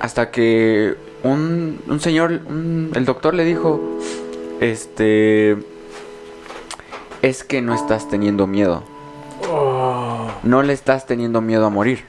hasta 0.00 0.30
que 0.30 0.94
un, 1.22 1.80
un 1.86 2.00
señor, 2.00 2.40
un- 2.46 2.92
el 2.94 3.04
doctor 3.04 3.34
le 3.34 3.44
dijo, 3.44 3.78
este, 4.60 5.58
es 7.22 7.44
que 7.44 7.60
no 7.60 7.74
estás 7.74 8.08
teniendo 8.08 8.46
miedo, 8.46 8.82
no 10.42 10.62
le 10.62 10.72
estás 10.72 11.06
teniendo 11.06 11.40
miedo 11.40 11.66
a 11.66 11.70
morir, 11.70 12.04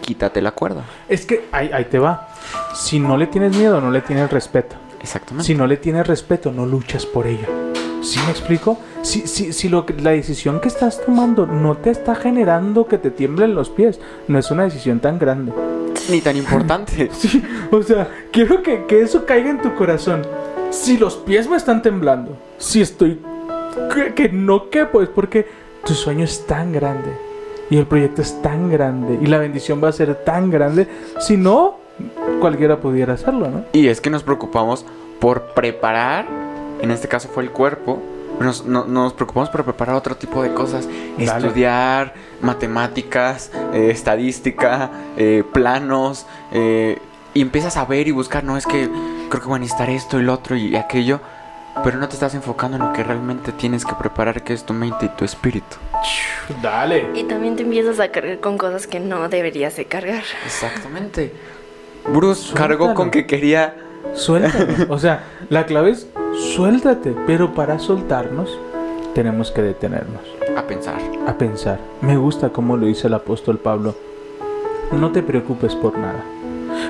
quítate 0.00 0.42
la 0.42 0.52
cuerda. 0.52 0.84
Es 1.08 1.26
que 1.26 1.46
ahí, 1.52 1.70
ahí 1.72 1.84
te 1.84 1.98
va. 1.98 2.28
Si 2.74 2.98
no 2.98 3.16
le 3.16 3.26
tienes 3.26 3.56
miedo, 3.56 3.80
no 3.80 3.90
le 3.90 4.00
tienes 4.00 4.30
respeto. 4.30 4.76
Exactamente. 5.00 5.46
Si 5.46 5.54
no 5.54 5.66
le 5.66 5.76
tienes 5.76 6.06
respeto, 6.06 6.50
no 6.52 6.66
luchas 6.66 7.06
por 7.06 7.26
ello. 7.26 7.46
¿Sí 8.02 8.20
me 8.24 8.30
explico? 8.30 8.78
Si, 9.02 9.26
si, 9.26 9.52
si 9.52 9.68
lo 9.68 9.84
la 10.00 10.10
decisión 10.10 10.60
que 10.60 10.68
estás 10.68 11.04
tomando 11.04 11.46
no 11.46 11.76
te 11.76 11.90
está 11.90 12.14
generando 12.14 12.86
que 12.86 12.98
te 12.98 13.10
tiemblen 13.10 13.54
los 13.54 13.68
pies, 13.68 14.00
no 14.28 14.38
es 14.38 14.50
una 14.50 14.64
decisión 14.64 15.00
tan 15.00 15.18
grande. 15.18 15.52
Ni 16.08 16.20
tan 16.20 16.36
importante. 16.36 17.10
Sí, 17.18 17.42
o 17.70 17.82
sea, 17.82 18.08
quiero 18.30 18.62
que, 18.62 18.84
que 18.86 19.00
eso 19.00 19.24
caiga 19.26 19.50
en 19.50 19.60
tu 19.60 19.74
corazón. 19.74 20.22
Si 20.70 20.98
los 20.98 21.16
pies 21.16 21.48
me 21.48 21.56
están 21.56 21.82
temblando, 21.82 22.36
si 22.58 22.80
estoy 22.80 23.20
que, 23.94 24.14
que 24.14 24.28
no 24.28 24.70
quepo, 24.70 25.02
es 25.02 25.08
porque 25.08 25.46
tu 25.84 25.94
sueño 25.94 26.24
es 26.24 26.46
tan 26.46 26.72
grande 26.72 27.10
y 27.70 27.76
el 27.78 27.86
proyecto 27.86 28.22
es 28.22 28.40
tan 28.42 28.70
grande 28.70 29.18
y 29.22 29.26
la 29.26 29.38
bendición 29.38 29.82
va 29.82 29.88
a 29.88 29.92
ser 29.92 30.14
tan 30.24 30.50
grande. 30.50 30.88
Si 31.20 31.36
no, 31.36 31.76
cualquiera 32.40 32.78
pudiera 32.80 33.14
hacerlo, 33.14 33.48
¿no? 33.50 33.64
Y 33.72 33.88
es 33.88 34.00
que 34.00 34.10
nos 34.10 34.22
preocupamos 34.22 34.84
por 35.20 35.54
preparar, 35.54 36.26
en 36.80 36.90
este 36.90 37.08
caso 37.08 37.28
fue 37.28 37.42
el 37.42 37.50
cuerpo, 37.50 38.02
nos, 38.40 38.66
no- 38.66 38.84
nos 38.84 39.14
preocupamos 39.14 39.48
por 39.48 39.64
preparar 39.64 39.94
otro 39.96 40.14
tipo 40.16 40.42
de 40.42 40.52
cosas, 40.52 40.86
Dale. 41.18 41.46
estudiar 41.46 42.12
matemáticas, 42.42 43.50
eh, 43.72 43.88
estadística, 43.90 44.90
eh, 45.16 45.42
planos, 45.52 46.26
eh, 46.52 46.98
y 47.34 47.40
empiezas 47.42 47.76
a 47.76 47.84
ver 47.84 48.08
y 48.08 48.10
buscar, 48.10 48.44
no 48.44 48.56
es 48.56 48.66
que 48.66 48.88
creo 49.28 49.42
que 49.42 49.48
voy 49.48 49.56
a 49.56 49.60
necesitar 49.60 49.90
esto 49.90 50.18
y 50.18 50.22
lo 50.22 50.32
otro 50.34 50.56
y 50.56 50.74
aquello, 50.76 51.20
pero 51.84 51.98
no 51.98 52.08
te 52.08 52.14
estás 52.14 52.34
enfocando 52.34 52.76
en 52.76 52.84
lo 52.84 52.92
que 52.92 53.02
realmente 53.04 53.52
tienes 53.52 53.84
que 53.84 53.94
preparar, 53.94 54.42
que 54.42 54.52
es 54.52 54.64
tu 54.64 54.72
mente 54.72 55.06
y 55.06 55.08
tu 55.10 55.24
espíritu. 55.24 55.76
Dale. 56.62 57.10
Y 57.14 57.24
también 57.24 57.56
te 57.56 57.62
empiezas 57.62 58.00
a 58.00 58.08
cargar 58.08 58.40
con 58.40 58.58
cosas 58.58 58.86
que 58.86 59.00
no 59.00 59.28
deberías 59.28 59.76
de 59.76 59.84
cargar. 59.84 60.22
Exactamente. 60.44 61.32
Bruce 62.08 62.42
Suéltalo. 62.42 62.68
cargó 62.68 62.94
con 62.94 63.10
que 63.10 63.26
quería 63.26 63.74
Suéltalo. 64.14 64.66
O 64.88 64.98
sea, 64.98 65.24
la 65.50 65.66
clave 65.66 65.90
es 65.90 66.06
suéltate, 66.54 67.14
pero 67.26 67.54
para 67.54 67.78
soltarnos 67.78 68.56
tenemos 69.14 69.50
que 69.50 69.62
detenernos. 69.62 70.22
a 70.56 70.62
pensar. 70.62 71.00
a 71.26 71.36
pensar. 71.36 71.80
Me 72.00 72.16
gusta 72.16 72.50
como 72.50 72.76
lo 72.76 72.86
dice 72.86 73.08
el 73.08 73.14
apóstol 73.14 73.58
Pablo. 73.58 73.94
No 74.92 75.10
te 75.10 75.22
preocupes 75.22 75.74
por 75.74 75.98
nada. 75.98 76.22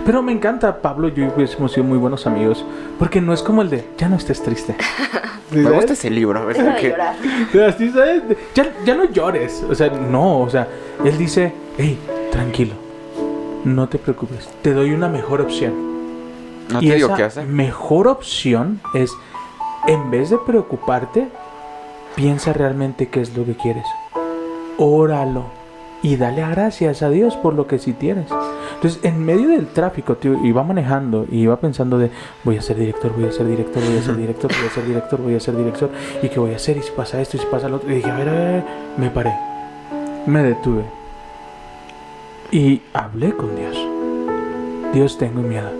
Pero 0.04 0.22
me 0.22 0.32
encanta, 0.32 0.80
Pablo, 0.82 1.08
yo 1.08 1.24
y 1.24 1.28
hubiésemos 1.28 1.72
sido 1.72 1.84
muy 1.84 1.98
buenos 1.98 2.26
amigos. 2.26 2.64
Porque 2.98 3.20
no 3.20 3.32
es 3.32 3.42
como 3.42 3.62
el 3.62 3.70
de, 3.70 3.88
ya 3.98 4.08
no 4.08 4.16
estés 4.16 4.42
triste. 4.42 4.76
Me 5.50 5.62
gusta 5.70 5.92
ese 5.92 6.10
libro, 6.10 6.44
Deja 6.46 6.62
¿verdad? 6.62 6.74
de 6.74 6.80
Que- 6.80 6.88
llorar. 6.90 7.68
Así, 7.68 7.90
¿sabes? 7.90 8.22
Ya, 8.54 8.66
ya 8.84 8.94
no 8.96 9.04
llores. 9.04 9.64
O 9.68 9.74
sea, 9.74 9.88
no, 9.88 10.40
o 10.40 10.50
sea, 10.50 10.66
él 11.04 11.16
dice, 11.16 11.52
hey, 11.78 11.96
tranquilo. 12.32 12.74
No 13.64 13.88
te 13.88 13.98
preocupes. 13.98 14.48
Te 14.62 14.72
doy 14.72 14.92
una 14.92 15.08
mejor 15.08 15.40
opción. 15.40 15.72
No 16.72 16.82
y 16.82 16.88
te 16.88 16.94
digo 16.96 17.06
esa 17.08 17.16
qué 17.16 17.22
hacer. 17.22 17.46
mejor 17.46 18.08
opción 18.08 18.80
es, 18.94 19.12
en 19.86 20.10
vez 20.10 20.30
de 20.30 20.38
preocuparte, 20.38 21.28
piensa 22.16 22.52
realmente 22.52 23.08
qué 23.08 23.20
es 23.20 23.36
lo 23.36 23.44
que 23.44 23.54
quieres. 23.56 23.84
Óralo 24.78 25.44
y 26.06 26.16
dale 26.16 26.48
gracias 26.48 27.02
a 27.02 27.10
Dios 27.10 27.34
por 27.36 27.54
lo 27.54 27.66
que 27.66 27.80
sí 27.80 27.92
tienes. 27.92 28.28
Entonces, 28.76 29.00
en 29.02 29.24
medio 29.24 29.48
del 29.48 29.66
tráfico, 29.66 30.14
tío, 30.14 30.44
iba 30.44 30.62
manejando 30.62 31.26
y 31.28 31.40
iba 31.40 31.56
pensando 31.56 31.98
de, 31.98 32.12
voy 32.44 32.58
a 32.58 32.62
ser 32.62 32.76
director, 32.76 33.12
voy 33.12 33.24
a 33.24 33.32
ser 33.32 33.48
director, 33.48 33.82
voy 33.82 33.96
a 33.98 34.02
ser 34.02 34.16
director, 34.16 34.52
voy 34.56 34.66
a 34.66 34.70
ser 34.70 34.86
director, 34.86 35.20
voy 35.20 35.34
a 35.34 35.40
ser 35.40 35.56
director, 35.56 35.90
y 36.22 36.28
qué 36.28 36.38
voy 36.38 36.52
a 36.52 36.56
hacer, 36.56 36.76
y 36.76 36.82
si 36.82 36.92
pasa 36.92 37.20
esto, 37.20 37.38
y 37.38 37.40
si 37.40 37.46
pasa 37.46 37.68
lo 37.68 37.76
otro. 37.76 37.90
Y 37.90 37.96
dije, 37.96 38.08
a 38.08 38.16
ver, 38.18 38.28
a 38.28 38.32
ver, 38.32 38.64
me 38.96 39.10
paré, 39.10 39.34
me 40.26 40.44
detuve 40.44 40.84
y 42.52 42.82
hablé 42.92 43.34
con 43.34 43.56
Dios. 43.56 43.76
Dios, 44.94 45.18
tengo 45.18 45.42
miedo. 45.42 45.70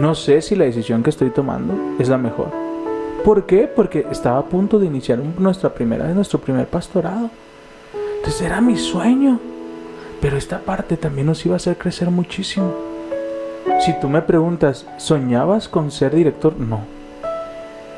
No 0.00 0.14
sé 0.14 0.40
si 0.40 0.56
la 0.56 0.64
decisión 0.64 1.02
que 1.02 1.10
estoy 1.10 1.28
tomando 1.28 1.74
es 1.98 2.08
la 2.08 2.16
mejor. 2.16 2.48
¿Por 3.22 3.44
qué? 3.44 3.68
Porque 3.68 4.06
estaba 4.10 4.38
a 4.38 4.46
punto 4.46 4.78
de 4.78 4.86
iniciar 4.86 5.18
nuestra 5.38 5.74
primera, 5.74 6.06
nuestro 6.14 6.40
primer 6.40 6.66
pastorado. 6.68 7.28
Entonces 8.26 8.44
era 8.44 8.60
mi 8.60 8.76
sueño. 8.76 9.38
Pero 10.20 10.36
esta 10.36 10.58
parte 10.58 10.96
también 10.96 11.28
nos 11.28 11.46
iba 11.46 11.54
a 11.54 11.58
hacer 11.58 11.78
crecer 11.78 12.10
muchísimo. 12.10 12.74
Si 13.78 13.92
tú 14.00 14.08
me 14.08 14.20
preguntas, 14.20 14.84
¿soñabas 14.96 15.68
con 15.68 15.92
ser 15.92 16.12
director? 16.12 16.56
No. 16.58 16.80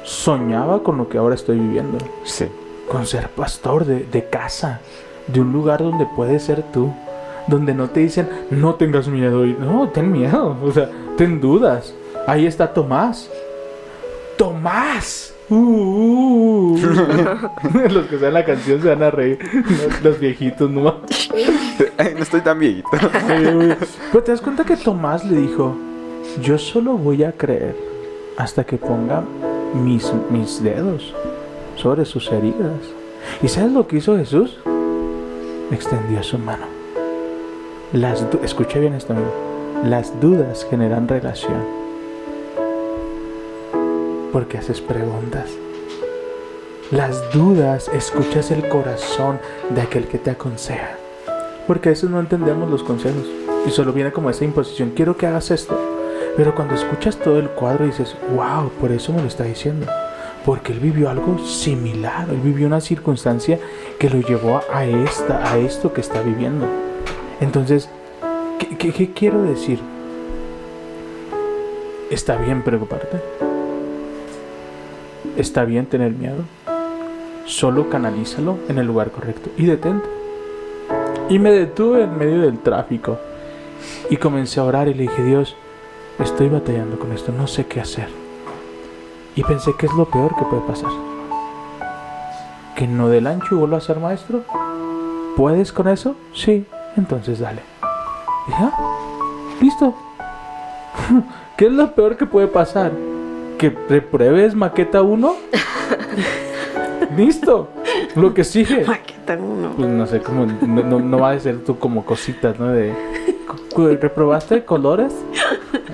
Soñaba 0.04 0.82
con 0.82 0.98
lo 0.98 1.08
que 1.08 1.16
ahora 1.16 1.34
estoy 1.34 1.58
viviendo. 1.58 1.96
Sí. 2.24 2.46
Con 2.92 3.06
ser 3.06 3.30
pastor 3.30 3.86
de, 3.86 4.04
de 4.04 4.28
casa. 4.28 4.80
De 5.28 5.40
un 5.40 5.50
lugar 5.50 5.82
donde 5.82 6.04
puedes 6.04 6.42
ser 6.42 6.62
tú. 6.74 6.92
Donde 7.46 7.72
no 7.72 7.88
te 7.88 8.00
dicen, 8.00 8.28
no 8.50 8.74
tengas 8.74 9.08
miedo. 9.08 9.46
Y, 9.46 9.54
no, 9.54 9.88
ten 9.88 10.12
miedo. 10.12 10.58
O 10.62 10.70
sea, 10.70 10.90
ten 11.16 11.40
dudas. 11.40 11.94
Ahí 12.26 12.44
está 12.44 12.74
Tomás. 12.74 13.30
¡Tomás! 14.36 15.37
Uh, 15.50 15.54
uh, 15.54 16.74
uh. 16.74 16.78
los 17.90 18.06
que 18.06 18.18
saben 18.18 18.34
la 18.34 18.44
canción 18.44 18.82
se 18.82 18.88
van 18.88 19.02
a 19.02 19.10
reír. 19.10 19.38
Los, 19.54 20.02
los 20.02 20.20
viejitos, 20.20 20.70
¿no? 20.70 20.96
Ay, 21.98 22.14
no 22.14 22.22
estoy 22.22 22.40
tan 22.42 22.58
viejito. 22.58 22.88
Pero 24.12 24.24
te 24.24 24.32
das 24.32 24.40
cuenta 24.40 24.64
que 24.64 24.76
Tomás 24.76 25.24
le 25.24 25.40
dijo, 25.40 25.76
yo 26.42 26.58
solo 26.58 26.92
voy 26.94 27.24
a 27.24 27.32
creer 27.32 27.76
hasta 28.36 28.64
que 28.64 28.76
ponga 28.76 29.24
mis, 29.74 30.12
mis 30.30 30.62
dedos 30.62 31.14
sobre 31.76 32.04
sus 32.04 32.30
heridas. 32.30 32.80
¿Y 33.42 33.48
sabes 33.48 33.72
lo 33.72 33.86
que 33.86 33.96
hizo 33.96 34.16
Jesús? 34.16 34.58
Extendió 35.70 36.22
su 36.22 36.38
mano. 36.38 36.66
Las 37.92 38.24
Escuche 38.42 38.80
bien 38.80 38.94
esto, 38.94 39.12
amigo. 39.12 39.32
Las 39.84 40.20
dudas 40.20 40.66
generan 40.68 41.08
relación. 41.08 41.77
Porque 44.32 44.58
haces 44.58 44.80
preguntas. 44.80 45.50
Las 46.90 47.32
dudas 47.32 47.88
escuchas 47.92 48.50
el 48.50 48.68
corazón 48.68 49.38
de 49.70 49.82
aquel 49.82 50.06
que 50.06 50.18
te 50.18 50.30
aconseja. 50.30 50.90
Porque 51.66 51.90
a 51.90 51.92
veces 51.92 52.08
no 52.10 52.18
entendemos 52.20 52.70
los 52.70 52.82
consejos. 52.82 53.26
Y 53.66 53.70
solo 53.70 53.92
viene 53.92 54.12
como 54.12 54.30
esa 54.30 54.44
imposición, 54.44 54.92
quiero 54.94 55.16
que 55.16 55.26
hagas 55.26 55.50
esto. 55.50 55.78
Pero 56.36 56.54
cuando 56.54 56.74
escuchas 56.74 57.16
todo 57.16 57.38
el 57.38 57.48
cuadro 57.50 57.84
dices, 57.84 58.16
wow, 58.34 58.70
por 58.80 58.92
eso 58.92 59.12
me 59.12 59.20
lo 59.20 59.28
está 59.28 59.44
diciendo. 59.44 59.86
Porque 60.46 60.72
él 60.72 60.80
vivió 60.80 61.10
algo 61.10 61.38
similar, 61.44 62.28
él 62.30 62.38
vivió 62.42 62.66
una 62.66 62.80
circunstancia 62.80 63.58
que 63.98 64.08
lo 64.08 64.20
llevó 64.20 64.60
a 64.72 64.84
esta, 64.86 65.50
a 65.52 65.58
esto 65.58 65.92
que 65.92 66.00
está 66.00 66.22
viviendo. 66.22 66.66
Entonces, 67.40 67.88
¿qué, 68.58 68.78
qué- 68.78 68.92
qué 68.92 69.12
quiero 69.12 69.42
decir? 69.42 69.80
Está 72.10 72.36
bien 72.36 72.62
preocuparte. 72.62 73.18
Está 75.38 75.64
bien 75.64 75.86
tener 75.86 76.10
miedo. 76.10 76.42
Solo 77.46 77.88
canalízalo 77.88 78.58
en 78.68 78.78
el 78.78 78.88
lugar 78.88 79.12
correcto 79.12 79.50
y 79.56 79.66
detente. 79.66 80.08
Y 81.28 81.38
me 81.38 81.52
detuve 81.52 82.02
en 82.02 82.18
medio 82.18 82.40
del 82.40 82.58
tráfico 82.58 83.18
y 84.10 84.16
comencé 84.16 84.58
a 84.58 84.64
orar 84.64 84.88
y 84.88 84.94
le 84.94 85.04
dije, 85.04 85.22
Dios, 85.22 85.54
estoy 86.18 86.48
batallando 86.48 86.98
con 86.98 87.12
esto, 87.12 87.30
no 87.30 87.46
sé 87.46 87.66
qué 87.66 87.80
hacer. 87.80 88.08
Y 89.36 89.44
pensé 89.44 89.74
que 89.78 89.86
es 89.86 89.92
lo 89.92 90.06
peor 90.06 90.34
que 90.34 90.44
puede 90.44 90.62
pasar. 90.62 90.90
Que 92.74 92.88
no 92.88 93.08
del 93.08 93.28
ancho 93.28 93.54
y 93.54 93.58
vuelva 93.58 93.76
a 93.76 93.80
ser 93.80 94.00
maestro. 94.00 94.42
¿Puedes 95.36 95.72
con 95.72 95.86
eso? 95.86 96.16
Sí, 96.34 96.66
entonces 96.96 97.38
dale. 97.38 97.62
Ya, 98.48 98.72
listo. 99.60 99.94
¿Qué 101.56 101.66
es 101.66 101.72
lo 101.72 101.94
peor 101.94 102.16
que 102.16 102.26
puede 102.26 102.48
pasar? 102.48 102.90
¿Que 103.58 103.76
repruebes 103.88 104.54
maqueta 104.54 105.02
1? 105.02 105.36
listo. 107.16 107.68
Lo 108.14 108.32
que 108.34 108.44
sigue. 108.44 108.84
Maqueta 108.84 109.36
uno. 109.36 109.72
Pues 109.76 109.88
no 109.88 110.06
sé, 110.06 110.20
como 110.20 110.46
no, 110.46 110.82
no, 110.84 111.00
no 111.00 111.18
va 111.18 111.30
a 111.32 111.40
ser 111.40 111.58
tú 111.64 111.78
como 111.78 112.04
cositas, 112.04 112.58
¿no? 112.58 112.68
De 112.68 112.92
¿reprobaste 114.00 114.64
colores? 114.64 115.12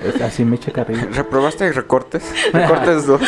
Es 0.03 0.21
Así 0.21 0.45
me 0.45 0.55
echa 0.57 0.71
carrilla. 0.71 1.07
¿Reprobaste 1.11 1.71
recortes? 1.71 2.23
Recortes 2.53 3.05
dos. 3.07 3.21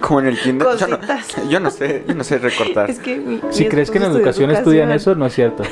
Como 0.00 0.20
en 0.20 0.26
el 0.28 0.38
kinder. 0.38 0.66
Yo 0.78 0.86
no, 0.86 0.96
Cositas. 0.98 1.48
yo 1.48 1.60
no 1.60 1.70
sé, 1.70 2.04
yo 2.06 2.14
no 2.14 2.24
sé 2.24 2.38
recortar. 2.38 2.88
Es 2.90 2.98
que 2.98 3.16
mi- 3.18 3.40
Si 3.50 3.64
mi 3.64 3.70
crees 3.70 3.90
que 3.90 3.98
en 3.98 4.04
educación 4.04 4.50
estudió 4.50 4.82
estudian 4.84 4.90
educación. 4.90 5.12
eso, 5.12 5.18
no 5.18 5.26
es 5.26 5.34
cierto. 5.34 5.62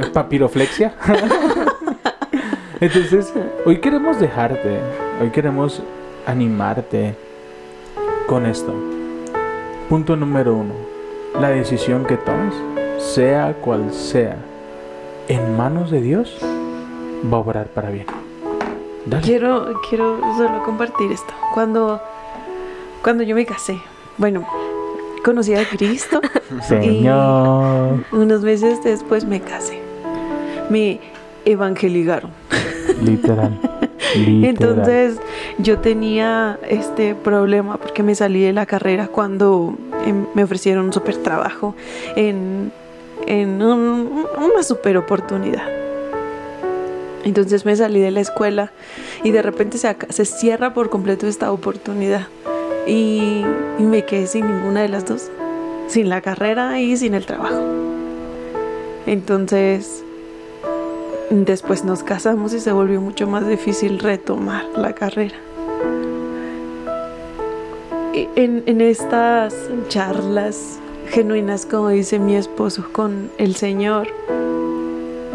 ¿Es 0.00 0.08
papiroflexia? 0.12 0.94
Entonces, 2.80 3.32
hoy 3.64 3.78
queremos 3.80 4.18
dejarte, 4.20 4.80
hoy 5.20 5.30
queremos 5.30 5.82
animarte 6.26 7.14
con 8.26 8.46
esto. 8.46 8.74
Punto 9.88 10.16
número 10.16 10.54
uno. 10.54 10.74
La 11.40 11.50
decisión 11.50 12.04
que 12.04 12.16
tomes, 12.16 12.54
sea 12.98 13.54
cual 13.60 13.92
sea, 13.92 14.36
en 15.28 15.56
manos 15.56 15.90
de 15.90 16.00
Dios, 16.00 16.38
va 17.32 17.36
a 17.36 17.40
obrar 17.40 17.66
para 17.68 17.90
bien. 17.90 18.06
Dale. 19.06 19.22
Quiero, 19.22 19.80
quiero 19.88 20.18
solo 20.36 20.62
compartir 20.64 21.12
esto. 21.12 21.32
Cuando, 21.54 22.00
cuando 23.02 23.22
yo 23.22 23.34
me 23.36 23.46
casé, 23.46 23.78
bueno, 24.16 24.46
conocí 25.24 25.54
a 25.54 25.64
Cristo. 25.68 26.20
Señor. 26.62 28.04
Unos 28.12 28.42
meses 28.42 28.82
después 28.82 29.24
me 29.24 29.40
casé. 29.40 29.80
Me 30.70 31.00
evangelizaron. 31.44 32.30
Literal. 33.02 33.60
Entonces 34.44 35.16
yo 35.58 35.78
tenía 35.78 36.58
este 36.68 37.14
problema 37.14 37.76
porque 37.76 38.02
me 38.02 38.14
salí 38.14 38.42
de 38.42 38.52
la 38.52 38.66
carrera 38.66 39.08
cuando 39.08 39.74
em, 40.06 40.26
me 40.34 40.44
ofrecieron 40.44 40.86
un 40.86 40.92
super 40.92 41.16
trabajo 41.16 41.74
en, 42.16 42.72
en 43.26 43.62
un- 43.62 44.24
una 44.38 44.62
super 44.62 44.96
oportunidad. 44.96 45.64
Entonces 47.24 47.64
me 47.64 47.74
salí 47.74 48.00
de 48.00 48.10
la 48.12 48.20
escuela 48.20 48.70
y 49.24 49.32
de 49.32 49.42
repente 49.42 49.78
se, 49.78 49.96
se 50.10 50.24
cierra 50.24 50.72
por 50.74 50.90
completo 50.90 51.26
esta 51.26 51.50
oportunidad 51.50 52.28
y, 52.86 53.42
y 53.78 53.82
me 53.82 54.04
quedé 54.04 54.28
sin 54.28 54.46
ninguna 54.46 54.82
de 54.82 54.88
las 54.88 55.04
dos, 55.06 55.28
sin 55.88 56.08
la 56.08 56.20
carrera 56.20 56.78
y 56.80 56.96
sin 56.96 57.14
el 57.14 57.26
trabajo. 57.26 57.60
Entonces 59.06 60.04
Después 61.30 61.84
nos 61.84 62.04
casamos 62.04 62.54
y 62.54 62.60
se 62.60 62.70
volvió 62.70 63.00
mucho 63.00 63.26
más 63.26 63.48
difícil 63.48 63.98
retomar 63.98 64.64
la 64.76 64.92
carrera. 64.92 65.34
En, 68.14 68.62
en 68.66 68.80
estas 68.80 69.52
charlas 69.88 70.78
genuinas, 71.08 71.66
como 71.66 71.88
dice 71.88 72.20
mi 72.20 72.36
esposo, 72.36 72.86
con 72.92 73.28
el 73.38 73.56
Señor, 73.56 74.06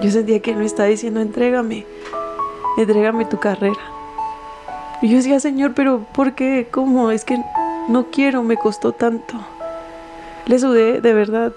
yo 0.01 0.09
sentía 0.09 0.39
que 0.39 0.51
Él 0.51 0.57
me 0.57 0.65
estaba 0.65 0.87
diciendo, 0.87 1.19
entrégame, 1.19 1.85
entrégame 2.77 3.25
tu 3.25 3.39
carrera. 3.39 3.81
Y 5.01 5.09
yo 5.09 5.17
decía, 5.17 5.41
Señor, 5.41 5.73
pero 5.75 6.05
¿por 6.13 6.35
qué? 6.35 6.69
¿Cómo? 6.71 7.11
Es 7.11 7.25
que 7.25 7.37
no 7.89 8.07
quiero, 8.11 8.43
me 8.43 8.55
costó 8.55 8.93
tanto. 8.93 9.33
Le 10.45 10.57
sudé, 10.57 11.01
de 11.01 11.13
verdad, 11.13 11.51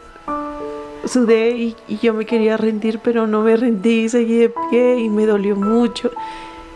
sudé 1.06 1.50
y, 1.50 1.76
yo 2.02 2.14
me 2.14 2.26
quería 2.26 2.56
rendir, 2.56 3.00
pero 3.00 3.26
no 3.26 3.42
me 3.42 3.56
rendí, 3.56 4.08
seguí 4.08 4.38
de 4.38 4.52
pie 4.70 4.98
y 4.98 5.10
me 5.10 5.26
dolió 5.26 5.56
mucho. 5.56 6.10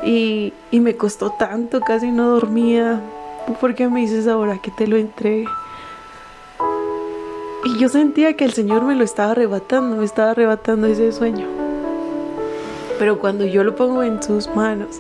Y, 0.05 0.53
y 0.70 0.81
me 0.81 0.97
costó 0.97 1.31
tanto, 1.39 1.81
casi 1.81 2.11
no 2.11 2.31
dormía. 2.31 3.01
¿Por 3.61 3.74
qué 3.74 3.89
me 3.89 4.01
dices 4.01 4.29
ahora 4.29 4.59
que 4.59 4.70
te 4.70 4.87
lo 4.87 4.97
entregue? 4.97 5.47
Y 7.64 7.79
yo 7.79 7.89
sentía 7.89 8.37
que 8.37 8.45
el 8.45 8.53
Señor 8.53 8.85
me 8.85 8.95
lo 8.95 9.05
estaba 9.05 9.33
arrebatando, 9.33 9.97
me 9.97 10.05
estaba 10.05 10.31
arrebatando 10.31 10.87
ese 10.87 11.12
sueño. 11.12 11.47
Pero 12.99 13.18
cuando 13.18 13.45
yo 13.45 13.64
lo 13.64 13.74
pongo 13.74 14.03
en 14.03 14.22
sus 14.22 14.49
manos, 14.55 14.99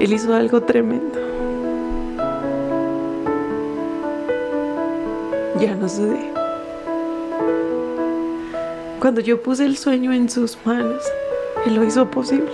Él 0.00 0.12
hizo 0.12 0.34
algo 0.34 0.62
tremendo. 0.62 1.18
Ya 5.60 5.74
no 5.74 5.88
sudé. 5.88 6.39
Cuando 9.00 9.22
yo 9.22 9.40
puse 9.42 9.64
el 9.64 9.78
sueño 9.78 10.12
en 10.12 10.28
sus 10.28 10.58
manos, 10.66 11.02
Él 11.64 11.74
lo 11.74 11.84
hizo 11.84 12.10
posible. 12.10 12.50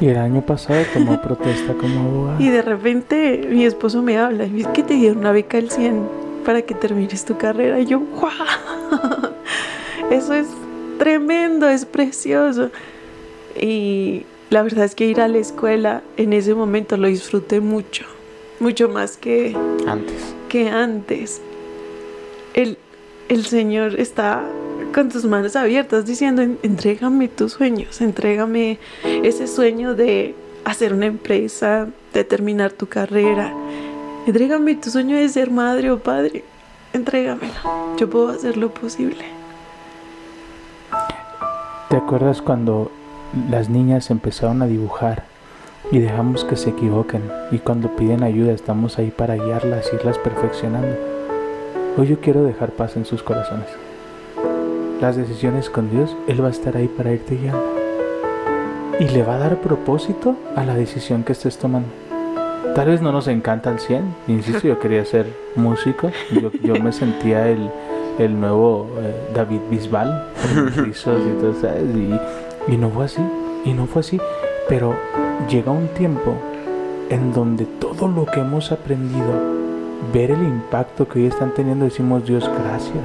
Y 0.00 0.08
el 0.08 0.16
año 0.16 0.40
pasado 0.40 0.82
tomó 0.94 1.20
protesta 1.22 1.74
como 1.74 2.00
abogado. 2.00 2.40
Y 2.42 2.48
de 2.48 2.62
repente 2.62 3.46
mi 3.50 3.66
esposo 3.66 4.00
me 4.00 4.16
habla 4.16 4.46
y 4.46 4.50
me 4.50 4.56
dice 4.56 4.70
que 4.72 4.82
te 4.82 4.94
dieron 4.94 5.18
una 5.18 5.32
beca 5.32 5.58
del 5.58 5.70
100 5.70 6.08
para 6.46 6.62
que 6.62 6.74
termines 6.74 7.26
tu 7.26 7.36
carrera. 7.36 7.78
Y 7.80 7.84
yo, 7.84 8.00
¡guau! 8.00 8.32
Eso 10.10 10.32
es 10.32 10.46
tremendo, 10.98 11.68
es 11.68 11.84
precioso. 11.84 12.70
Y 13.60 14.24
la 14.48 14.62
verdad 14.62 14.86
es 14.86 14.94
que 14.94 15.04
ir 15.04 15.20
a 15.20 15.28
la 15.28 15.36
escuela 15.36 16.02
en 16.16 16.32
ese 16.32 16.54
momento 16.54 16.96
lo 16.96 17.08
disfruté 17.08 17.60
mucho, 17.60 18.06
mucho 18.58 18.88
más 18.88 19.18
que, 19.18 19.54
Antes. 19.86 20.34
que 20.48 20.70
antes. 20.70 21.42
El, 22.54 22.78
el 23.30 23.46
Señor 23.46 23.98
está 23.98 24.42
con 24.92 25.08
tus 25.08 25.24
manos 25.24 25.54
abiertas 25.56 26.04
diciendo, 26.04 26.42
"En- 26.42 26.58
entrégame 26.62 27.28
tus 27.28 27.52
sueños, 27.52 28.00
entrégame 28.00 28.78
ese 29.04 29.46
sueño 29.46 29.94
de 29.94 30.34
hacer 30.64 30.92
una 30.92 31.06
empresa, 31.06 31.86
de 32.12 32.24
terminar 32.24 32.72
tu 32.72 32.86
carrera, 32.86 33.54
entrégame 34.26 34.74
tu 34.74 34.90
sueño 34.90 35.16
de 35.16 35.28
ser 35.28 35.50
madre 35.50 35.90
o 35.92 35.98
padre, 36.00 36.44
entrégamelo, 36.92 37.96
yo 37.96 38.10
puedo 38.10 38.28
hacer 38.30 38.56
lo 38.56 38.74
posible. 38.74 39.24
¿Te 41.88 41.96
acuerdas 41.96 42.42
cuando 42.42 42.90
las 43.48 43.68
niñas 43.68 44.10
empezaron 44.10 44.62
a 44.62 44.66
dibujar 44.66 45.24
y 45.90 45.98
dejamos 45.98 46.44
que 46.44 46.56
se 46.56 46.70
equivoquen? 46.70 47.22
Y 47.52 47.58
cuando 47.58 47.94
piden 47.96 48.22
ayuda 48.22 48.52
estamos 48.52 48.98
ahí 48.98 49.10
para 49.10 49.34
guiarlas, 49.36 49.88
irlas 49.92 50.18
perfeccionando. 50.18 50.96
Hoy 51.96 52.06
yo 52.06 52.20
quiero 52.20 52.44
dejar 52.44 52.70
paz 52.70 52.96
en 52.96 53.04
sus 53.04 53.22
corazones. 53.22 53.66
Las 55.00 55.16
decisiones 55.16 55.68
con 55.68 55.90
Dios, 55.90 56.16
Él 56.28 56.42
va 56.42 56.48
a 56.48 56.52
estar 56.52 56.76
ahí 56.76 56.88
para 56.88 57.12
irte 57.12 57.36
guiando. 57.36 57.64
Y 59.00 59.08
le 59.08 59.22
va 59.22 59.34
a 59.34 59.38
dar 59.38 59.56
propósito 59.56 60.36
a 60.54 60.64
la 60.64 60.74
decisión 60.74 61.24
que 61.24 61.32
estés 61.32 61.58
tomando. 61.58 61.88
Tal 62.74 62.88
vez 62.88 63.02
no 63.02 63.10
nos 63.10 63.26
encanta 63.26 63.70
al 63.70 63.80
100. 63.80 64.14
Insisto, 64.28 64.68
yo 64.68 64.78
quería 64.78 65.04
ser 65.04 65.26
músico. 65.56 66.10
Yo, 66.30 66.50
yo 66.62 66.76
me 66.76 66.92
sentía 66.92 67.48
el, 67.48 67.70
el 68.18 68.38
nuevo 68.38 68.88
eh, 69.00 69.32
David 69.34 69.60
Bisbal, 69.70 70.28
y 70.86 70.92
todo, 70.92 71.54
¿sabes? 71.60 71.84
Y, 71.96 72.72
y 72.72 72.76
no 72.76 72.90
fue 72.90 73.06
así, 73.06 73.22
y 73.64 73.72
no 73.72 73.86
fue 73.86 74.00
así. 74.00 74.20
Pero 74.68 74.94
llega 75.48 75.72
un 75.72 75.88
tiempo 75.88 76.34
en 77.08 77.32
donde 77.32 77.64
todo 77.64 78.06
lo 78.06 78.26
que 78.26 78.40
hemos 78.40 78.70
aprendido, 78.70 79.59
ver 80.12 80.30
el 80.30 80.42
impacto 80.42 81.06
que 81.06 81.20
hoy 81.20 81.26
están 81.26 81.52
teniendo, 81.54 81.84
decimos, 81.84 82.24
Dios, 82.24 82.48
gracias. 82.62 83.04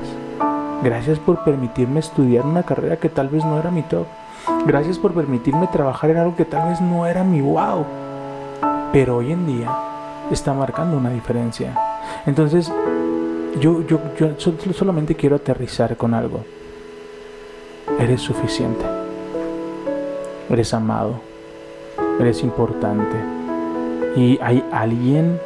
Gracias 0.84 1.20
por 1.20 1.44
permitirme 1.44 2.00
estudiar 2.00 2.46
una 2.46 2.64
carrera 2.64 2.98
que 2.98 3.10
tal 3.10 3.30
vez 3.30 3.44
no 3.46 3.60
era 3.60 3.72
mi 3.72 3.82
top. 3.84 4.06
Gracias 4.66 4.98
por 5.00 5.14
permitirme 5.14 5.68
trabajar 5.68 6.10
en 6.12 6.18
algo 6.18 6.36
que 6.36 6.46
tal 6.46 6.70
vez 6.70 6.82
no 6.82 7.06
era 7.06 7.24
mi 7.24 7.42
wow. 7.42 7.86
Pero 8.92 9.18
hoy 9.18 9.32
en 9.32 9.46
día 9.48 9.70
está 10.32 10.54
marcando 10.54 10.98
una 10.98 11.10
diferencia. 11.10 11.74
Entonces, 12.26 12.72
yo, 13.60 13.82
yo, 13.88 14.00
yo 14.18 14.30
sol- 14.38 14.58
solamente 14.74 15.16
quiero 15.16 15.36
aterrizar 15.38 15.98
con 15.98 16.14
algo. 16.14 16.42
Eres 18.00 18.22
suficiente. 18.22 18.86
Eres 20.50 20.74
amado. 20.74 21.16
Eres 22.20 22.44
importante. 22.44 23.16
Y 24.16 24.40
hay 24.42 24.64
alguien 24.72 25.40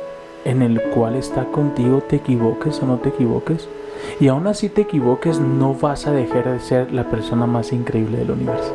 en 0.46 0.62
el 0.62 0.82
cual 0.82 1.16
está 1.16 1.46
contigo, 1.46 2.02
te 2.08 2.18
equivoques 2.18 2.82
o 2.82 2.86
no 2.86 2.98
te 2.98 3.10
equivoques. 3.10 3.68
Y 4.20 4.28
aún 4.30 4.48
así 4.48 4.70
te 4.70 4.82
equivoques, 4.82 5.40
no 5.40 5.74
vas 5.74 6.08
a 6.08 6.12
dejar 6.12 6.50
de 6.52 6.60
ser 6.60 6.92
la 6.94 7.04
persona 7.10 7.46
más 7.46 7.74
increíble 7.74 8.18
del 8.20 8.32
universo. 8.32 8.74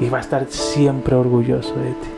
Y 0.00 0.08
va 0.08 0.18
a 0.18 0.20
estar 0.20 0.46
siempre 0.48 1.16
orgulloso 1.16 1.74
de 1.74 1.90
ti. 1.90 2.08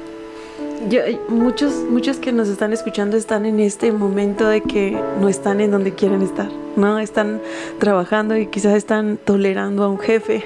Yo- 0.89 1.01
muchos, 1.29 1.73
muchos 1.91 2.19
que 2.19 2.33
nos 2.33 2.49
están 2.49 2.73
escuchando 2.73 3.17
están 3.17 3.45
en 3.47 3.61
este 3.61 3.93
momento 3.93 4.49
de 4.49 4.63
que 4.63 4.99
no 5.21 5.29
están 5.29 5.61
en 5.61 5.71
donde 5.71 5.93
quieren 5.95 6.23
estar, 6.23 6.49
¿no? 6.77 6.99
Están 6.99 7.41
trabajando 7.79 8.37
y 8.37 8.47
quizás 8.47 8.75
están 8.75 9.19
tolerando 9.23 9.85
a 9.85 9.89
un 9.89 9.99
jefe. 9.99 10.43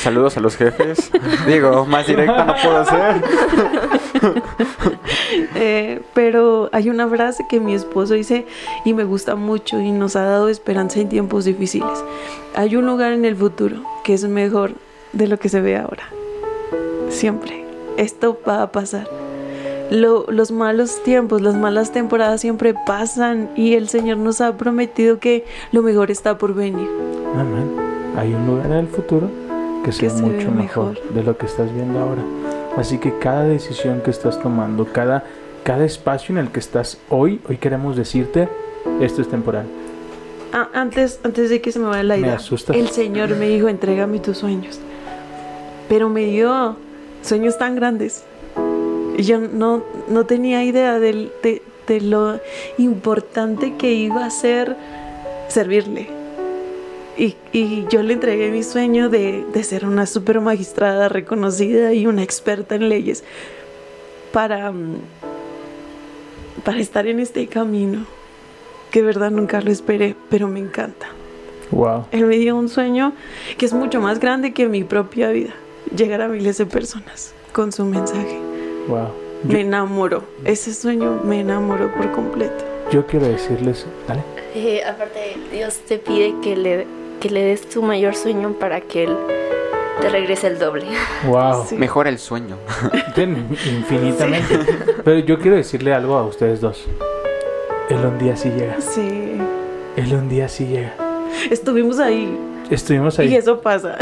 Saludos 0.00 0.36
a 0.36 0.40
los 0.40 0.56
jefes. 0.56 1.10
Digo, 1.46 1.84
más 1.86 2.06
directo 2.06 2.44
no 2.44 2.54
puedo 2.62 2.84
ser. 2.84 3.22
Eh, 5.54 6.02
pero 6.14 6.68
hay 6.72 6.88
una 6.88 7.08
frase 7.08 7.44
que 7.48 7.60
mi 7.60 7.74
esposo 7.74 8.14
dice 8.14 8.46
y 8.84 8.94
me 8.94 9.04
gusta 9.04 9.34
mucho 9.34 9.80
y 9.80 9.90
nos 9.90 10.16
ha 10.16 10.22
dado 10.22 10.48
esperanza 10.48 11.00
en 11.00 11.08
tiempos 11.08 11.44
difíciles. 11.44 12.04
Hay 12.54 12.76
un 12.76 12.86
lugar 12.86 13.12
en 13.12 13.24
el 13.24 13.36
futuro 13.36 13.76
que 14.04 14.14
es 14.14 14.24
mejor 14.24 14.72
de 15.12 15.26
lo 15.26 15.38
que 15.38 15.48
se 15.48 15.60
ve 15.60 15.76
ahora. 15.76 16.04
Siempre. 17.08 17.64
Esto 17.96 18.38
va 18.46 18.62
a 18.62 18.72
pasar. 18.72 19.08
Lo- 19.90 20.26
los 20.28 20.50
malos 20.50 21.02
tiempos, 21.04 21.40
las 21.42 21.54
malas 21.54 21.92
temporadas 21.92 22.40
siempre 22.40 22.74
pasan 22.86 23.50
y 23.56 23.74
el 23.74 23.88
Señor 23.88 24.18
nos 24.18 24.40
ha 24.40 24.56
prometido 24.56 25.18
que 25.18 25.44
lo 25.72 25.82
mejor 25.82 26.10
está 26.10 26.38
por 26.38 26.54
venir. 26.54 26.88
Amén. 27.34 27.74
Hay 28.16 28.34
un 28.34 28.46
lugar 28.46 28.66
en 28.66 28.72
el 28.72 28.88
futuro 28.88 29.30
que 29.84 29.92
sea 29.92 30.10
se 30.10 30.22
mucho 30.22 30.50
mejor. 30.50 30.92
mejor. 30.92 31.02
de 31.14 31.22
lo 31.22 31.36
que 31.38 31.46
estás 31.46 31.72
viendo 31.72 31.98
ahora. 32.00 32.22
Así 32.76 32.98
que 32.98 33.18
cada 33.18 33.44
decisión 33.44 34.00
que 34.02 34.10
estás 34.10 34.40
tomando, 34.40 34.84
cada, 34.92 35.24
cada 35.64 35.84
espacio 35.84 36.32
en 36.34 36.38
el 36.38 36.48
que 36.52 36.60
estás 36.60 36.98
hoy, 37.08 37.40
hoy 37.48 37.56
queremos 37.56 37.96
decirte, 37.96 38.48
esto 39.00 39.22
es 39.22 39.28
temporal. 39.28 39.64
Ah, 40.52 40.68
antes, 40.74 41.18
antes 41.24 41.50
de 41.50 41.60
que 41.60 41.72
se 41.72 41.78
me 41.78 41.86
vaya 41.86 42.02
la 42.02 42.14
Me 42.16 42.20
idea, 42.22 42.34
asustas. 42.36 42.76
el 42.76 42.88
Señor 42.88 43.30
me 43.36 43.48
dijo, 43.48 43.68
entrégame 43.68 44.18
tus 44.20 44.38
sueños. 44.38 44.78
Pero 45.88 46.08
me 46.08 46.24
dio 46.26 46.76
sueños 47.22 47.58
tan 47.58 47.76
grandes. 47.76 48.24
Yo 49.18 49.38
no, 49.40 49.82
no 50.08 50.26
tenía 50.26 50.62
idea 50.62 50.98
del- 50.98 51.32
de, 51.42 51.62
de 51.88 52.00
lo 52.02 52.38
importante 52.76 53.74
que 53.76 53.92
iba 53.94 54.24
a 54.26 54.30
ser 54.30 54.76
servirle. 55.48 56.08
Y, 57.18 57.34
y 57.52 57.86
yo 57.88 58.02
le 58.02 58.12
entregué 58.12 58.50
mi 58.50 58.62
sueño 58.62 59.08
de, 59.08 59.44
de 59.52 59.64
ser 59.64 59.86
una 59.86 60.06
super 60.06 60.40
magistrada 60.40 61.08
reconocida 61.08 61.94
y 61.94 62.06
una 62.06 62.22
experta 62.22 62.74
en 62.74 62.88
leyes 62.88 63.24
para, 64.32 64.70
mm, 64.70 64.96
para 66.62 66.78
estar 66.78 67.06
en 67.06 67.20
este 67.20 67.46
camino 67.46 68.04
que 68.90 69.00
de 69.00 69.06
verdad 69.06 69.30
nunca 69.30 69.60
lo 69.60 69.70
esperé, 69.70 70.14
pero 70.28 70.48
me 70.48 70.60
encanta. 70.60 71.08
Wow. 71.70 72.06
Él 72.12 72.26
me 72.26 72.36
dio 72.36 72.56
un 72.56 72.68
sueño 72.68 73.12
que 73.58 73.66
es 73.66 73.72
mucho 73.72 74.00
más 74.00 74.20
grande 74.20 74.52
que 74.52 74.68
mi 74.68 74.84
propia 74.84 75.30
vida, 75.30 75.54
llegar 75.94 76.20
a 76.22 76.28
miles 76.28 76.58
de 76.58 76.66
personas 76.66 77.34
con 77.52 77.72
su 77.72 77.84
mensaje. 77.84 78.38
Wow. 78.88 79.08
Me 79.44 79.60
enamoró, 79.60 80.24
ese 80.44 80.72
sueño 80.72 81.20
me 81.24 81.40
enamoró 81.40 81.92
por 81.94 82.10
completo. 82.12 82.64
Yo 82.90 83.06
quiero 83.06 83.26
decirles, 83.26 83.86
¿vale? 84.08 84.22
Eh, 84.54 84.82
aparte, 84.84 85.36
Dios 85.52 85.78
te 85.86 85.98
pide 85.98 86.34
que 86.42 86.56
le, 86.56 86.86
que 87.20 87.30
le 87.30 87.42
des 87.42 87.68
tu 87.68 87.82
mayor 87.82 88.14
sueño 88.14 88.52
para 88.58 88.80
que 88.80 89.04
Él 89.04 89.16
te 90.00 90.08
regrese 90.08 90.46
el 90.48 90.58
doble. 90.58 90.84
Wow. 91.26 91.64
Sí. 91.68 91.76
Mejora 91.76 92.10
el 92.10 92.18
sueño. 92.18 92.56
Ten- 93.14 93.46
Infinitamente. 93.66 94.58
Pero 95.04 95.18
yo 95.20 95.38
quiero 95.38 95.56
decirle 95.56 95.92
algo 95.94 96.16
a 96.16 96.24
ustedes 96.26 96.60
dos. 96.60 96.84
Él 97.88 97.96
un 98.04 98.18
día 98.18 98.36
sí 98.36 98.50
llega. 98.50 98.80
Sí, 98.80 99.38
Él 99.96 100.12
un 100.14 100.28
día 100.28 100.48
sí 100.48 100.66
llega. 100.66 100.94
estuvimos 101.50 101.98
ahí 102.00 102.36
Estuvimos 102.70 103.18
ahí. 103.18 103.28
y 103.28 103.36
eso 103.36 103.60
pasa. 103.60 103.96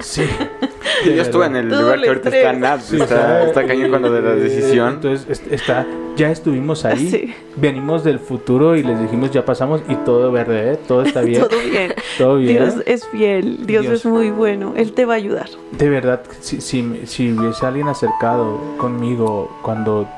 Sí. 0.00 0.22
Yo 1.12 1.22
estuve 1.22 1.46
en 1.46 1.56
el 1.56 1.68
Todo 1.68 1.82
lugar 1.82 1.94
el 1.96 2.02
que 2.02 2.08
ahorita 2.08 2.28
está 2.30 2.52
Nat. 2.52 2.80
Sí, 2.80 3.00
Está, 3.00 3.44
está 3.44 3.66
cañón 3.66 3.90
con 3.90 4.02
lo 4.02 4.10
de 4.12 4.22
la 4.22 4.32
eh, 4.32 4.36
decisión. 4.36 4.94
Entonces, 4.94 5.26
est- 5.28 5.52
está, 5.52 5.86
ya 6.16 6.30
estuvimos 6.30 6.84
ahí. 6.84 7.10
Sí. 7.10 7.34
Venimos 7.56 8.04
del 8.04 8.18
futuro 8.18 8.76
y 8.76 8.82
les 8.82 9.00
dijimos, 9.00 9.30
ya 9.30 9.44
pasamos 9.44 9.82
y 9.88 9.94
todo 9.96 10.30
verde, 10.32 10.72
¿eh? 10.72 10.78
todo 10.88 11.02
está 11.02 11.20
bien. 11.22 11.42
Todo 11.48 11.58
bien. 11.60 11.94
todo 12.18 12.36
bien. 12.36 12.56
Dios 12.58 12.74
es 12.86 13.06
fiel, 13.08 13.66
Dios, 13.66 13.82
Dios. 13.82 13.94
es 14.00 14.06
muy 14.06 14.30
bueno, 14.30 14.72
Él 14.76 14.92
te 14.92 15.04
va 15.04 15.14
a 15.14 15.16
ayudar. 15.16 15.48
De 15.72 15.88
verdad, 15.88 16.22
si, 16.40 16.60
si, 16.60 17.02
si 17.06 17.32
hubiese 17.32 17.66
alguien 17.66 17.88
acercado 17.88 18.58
conmigo 18.78 19.50
cuando 19.62 20.08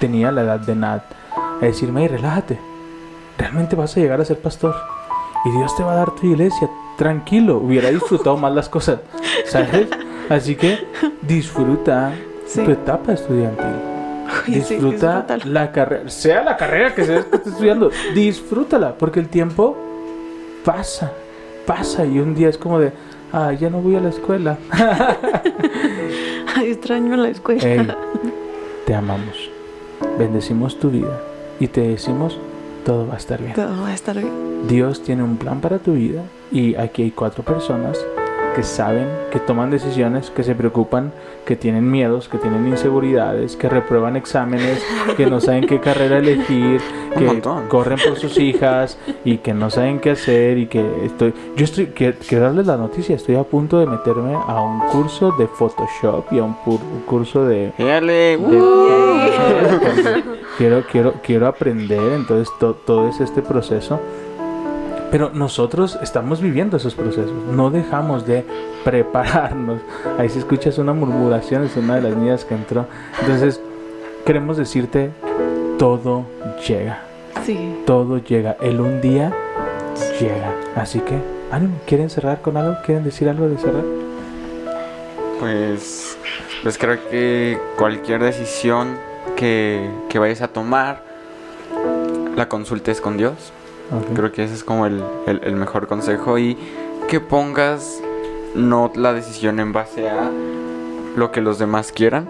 tenía 0.00 0.30
la 0.32 0.42
edad 0.42 0.60
de 0.60 0.74
Nat 0.74 1.02
a 1.60 1.64
decirme, 1.64 2.02
"Ey, 2.02 2.08
relájate, 2.08 2.58
realmente 3.38 3.76
vas 3.76 3.96
a 3.96 4.00
llegar 4.00 4.20
a 4.20 4.24
ser 4.24 4.38
pastor 4.38 4.74
y 5.44 5.50
Dios 5.56 5.74
te 5.76 5.82
va 5.82 5.92
a 5.92 5.96
dar 5.96 6.10
tu 6.12 6.26
iglesia, 6.26 6.68
tranquilo, 6.96 7.56
hubiera 7.56 7.90
disfrutado 7.90 8.36
más 8.36 8.54
las 8.54 8.68
cosas, 8.68 9.00
¿sabes? 9.52 9.88
Así 10.28 10.54
que 10.56 10.78
disfruta 11.22 12.12
Sí. 12.46 12.62
tu 12.64 12.70
etapa 12.70 13.12
estudiantil. 13.12 13.66
Disfruta 14.46 15.26
la 15.44 15.70
carrera, 15.72 16.08
sea 16.08 16.42
la 16.42 16.56
carrera 16.56 16.94
que 16.94 17.04
sea 17.04 17.16
que 17.22 17.36
estés 17.36 17.52
estudiando, 17.52 17.90
disfrútala, 18.14 18.94
porque 18.96 19.20
el 19.20 19.28
tiempo 19.28 19.76
pasa, 20.64 21.12
pasa 21.66 22.04
y 22.06 22.18
un 22.18 22.34
día 22.34 22.48
es 22.48 22.56
como 22.58 22.78
de, 22.78 22.92
ah, 23.32 23.52
ya 23.52 23.68
no 23.70 23.80
voy 23.80 23.96
a 23.96 24.00
la 24.00 24.08
escuela. 24.08 24.56
Ay, 26.56 26.70
extraño 26.70 27.16
la 27.16 27.28
escuela. 27.28 27.96
Te 28.86 28.94
amamos, 28.94 29.50
bendecimos 30.18 30.78
tu 30.78 30.90
vida 30.90 31.20
y 31.60 31.68
te 31.68 31.80
decimos, 31.82 32.38
todo 32.84 33.06
va 33.06 33.14
a 33.14 33.18
estar 33.18 33.40
bien. 33.40 33.54
Todo 33.54 33.82
va 33.82 33.88
a 33.88 33.94
estar 33.94 34.16
bien. 34.16 34.66
Dios 34.68 35.02
tiene 35.02 35.22
un 35.22 35.36
plan 35.36 35.60
para 35.60 35.78
tu 35.78 35.92
vida 35.92 36.22
y 36.50 36.74
aquí 36.76 37.02
hay 37.02 37.10
cuatro 37.10 37.42
personas 37.44 37.98
que 38.54 38.62
saben, 38.62 39.06
que 39.30 39.38
toman 39.40 39.70
decisiones, 39.70 40.30
que 40.30 40.42
se 40.42 40.54
preocupan, 40.54 41.12
que 41.46 41.56
tienen 41.56 41.90
miedos, 41.90 42.28
que 42.28 42.38
tienen 42.38 42.68
inseguridades, 42.68 43.56
que 43.56 43.68
reprueban 43.68 44.14
exámenes, 44.16 44.82
que 45.16 45.26
no 45.26 45.40
saben 45.40 45.66
qué 45.66 45.80
carrera 45.80 46.18
elegir, 46.18 46.80
que 47.18 47.24
corren 47.68 47.98
por 48.06 48.16
sus 48.18 48.38
hijas 48.38 48.98
y 49.24 49.38
que 49.38 49.54
no 49.54 49.70
saben 49.70 50.00
qué 50.00 50.10
hacer 50.10 50.58
y 50.58 50.66
que 50.66 50.84
estoy 51.04 51.32
yo 51.56 51.64
estoy 51.64 51.86
quiero, 51.88 52.16
quiero 52.26 52.44
darles 52.44 52.66
la 52.66 52.76
noticia, 52.76 53.16
estoy 53.16 53.36
a 53.36 53.42
punto 53.44 53.78
de 53.78 53.86
meterme 53.86 54.34
a 54.34 54.60
un 54.62 54.80
curso 54.90 55.32
de 55.38 55.46
Photoshop 55.46 56.32
y 56.32 56.38
a 56.38 56.44
un, 56.44 56.54
pur- 56.64 56.80
un 56.80 57.00
curso 57.06 57.44
de 57.44 57.72
de- 57.78 58.38
uh. 58.38 60.22
quiero, 60.58 60.82
quiero, 60.90 61.14
quiero 61.22 61.46
aprender, 61.46 62.12
entonces 62.14 62.48
to- 62.60 62.74
todo 62.86 63.08
es 63.08 63.20
este 63.20 63.42
proceso. 63.42 63.98
Pero 65.12 65.30
nosotros 65.32 65.98
estamos 66.02 66.40
viviendo 66.40 66.78
esos 66.78 66.94
procesos, 66.94 67.30
no 67.52 67.70
dejamos 67.70 68.26
de 68.26 68.44
prepararnos. 68.82 69.82
Ahí 70.18 70.30
si 70.30 70.38
escuchas 70.38 70.78
una 70.78 70.94
murmuración, 70.94 71.64
es 71.64 71.76
una 71.76 71.96
de 71.96 72.00
las 72.00 72.16
niñas 72.16 72.46
que 72.46 72.54
entró. 72.54 72.86
Entonces, 73.20 73.60
queremos 74.24 74.56
decirte, 74.56 75.10
todo 75.78 76.24
llega, 76.66 77.02
Sí. 77.44 77.76
todo 77.84 78.18
llega. 78.18 78.56
El 78.62 78.80
un 78.80 79.02
día 79.02 79.32
llega. 80.18 80.50
Así 80.76 81.00
que, 81.00 81.18
ánimo, 81.50 81.74
¿quieren 81.86 82.08
cerrar 82.08 82.40
con 82.40 82.56
algo? 82.56 82.76
¿Quieren 82.84 83.04
decir 83.04 83.28
algo 83.28 83.48
de 83.48 83.58
cerrar? 83.58 83.84
Pues, 85.40 86.16
pues 86.62 86.78
creo 86.78 86.98
que 87.10 87.58
cualquier 87.76 88.22
decisión 88.22 88.96
que, 89.36 89.90
que 90.08 90.18
vayas 90.18 90.40
a 90.40 90.48
tomar, 90.48 91.02
la 92.34 92.48
consultes 92.48 93.02
con 93.02 93.18
Dios. 93.18 93.52
Creo 94.14 94.32
que 94.32 94.44
ese 94.44 94.54
es 94.54 94.64
como 94.64 94.86
el, 94.86 95.02
el- 95.26 95.40
el 95.44 95.56
mejor 95.56 95.86
consejo 95.86 96.38
y 96.38 96.56
que 97.08 97.20
pongas 97.20 98.00
no 98.54 98.90
la 98.94 99.12
decisión 99.12 99.60
en 99.60 99.72
base 99.72 100.08
a 100.08 100.30
lo 101.16 101.30
que 101.32 101.40
los 101.40 101.58
demás 101.58 101.92
quieran, 101.92 102.28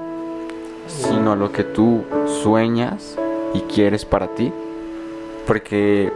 sino 0.86 1.36
lo 1.36 1.52
que 1.52 1.62
tú 1.64 2.04
sueñas 2.42 3.16
y 3.54 3.60
quieres 3.62 4.04
para 4.04 4.28
ti. 4.28 4.52
Porque 5.46 6.12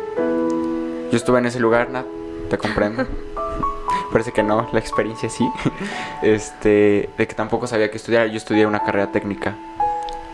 yo 1.10 1.16
estuve 1.16 1.38
en 1.38 1.46
ese 1.46 1.60
lugar, 1.60 1.90
Nat, 1.90 2.06
te 2.50 2.58
comprendo. 2.58 3.04
Parece 4.12 4.32
que 4.32 4.42
no, 4.42 4.68
la 4.72 4.78
experiencia 4.78 5.28
sí. 5.28 5.46
Este, 6.22 7.08
de 7.18 7.26
que 7.26 7.34
tampoco 7.34 7.66
sabía 7.66 7.90
que 7.90 7.96
estudiar. 7.98 8.28
Yo 8.28 8.36
estudié 8.36 8.66
una 8.66 8.82
carrera 8.82 9.12
técnica. 9.12 9.54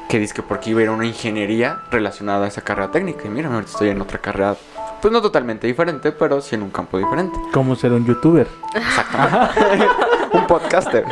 Que 0.08 0.18
dice 0.18 0.34
que 0.34 0.42
porque 0.42 0.70
iba 0.70 0.80
a 0.80 0.82
ir 0.82 0.88
a 0.90 0.92
una 0.92 1.06
ingeniería 1.06 1.80
relacionada 1.90 2.44
a 2.44 2.48
esa 2.48 2.60
carrera 2.62 2.90
técnica. 2.90 3.26
Y 3.26 3.30
mira, 3.30 3.48
ahorita 3.52 3.72
estoy 3.72 3.88
en 3.88 4.00
otra 4.02 4.18
carrera, 4.18 4.56
pues 5.03 5.12
no 5.12 5.20
totalmente 5.20 5.66
diferente, 5.66 6.12
pero 6.12 6.40
sí 6.40 6.55
en 6.55 6.62
un 6.62 6.70
campo 6.70 6.96
diferente. 6.96 7.36
¿Cómo 7.53 7.74
ser 7.74 7.92
un 7.92 8.07
youtuber? 8.07 8.46
un 10.32 10.46
podcaster. 10.46 11.05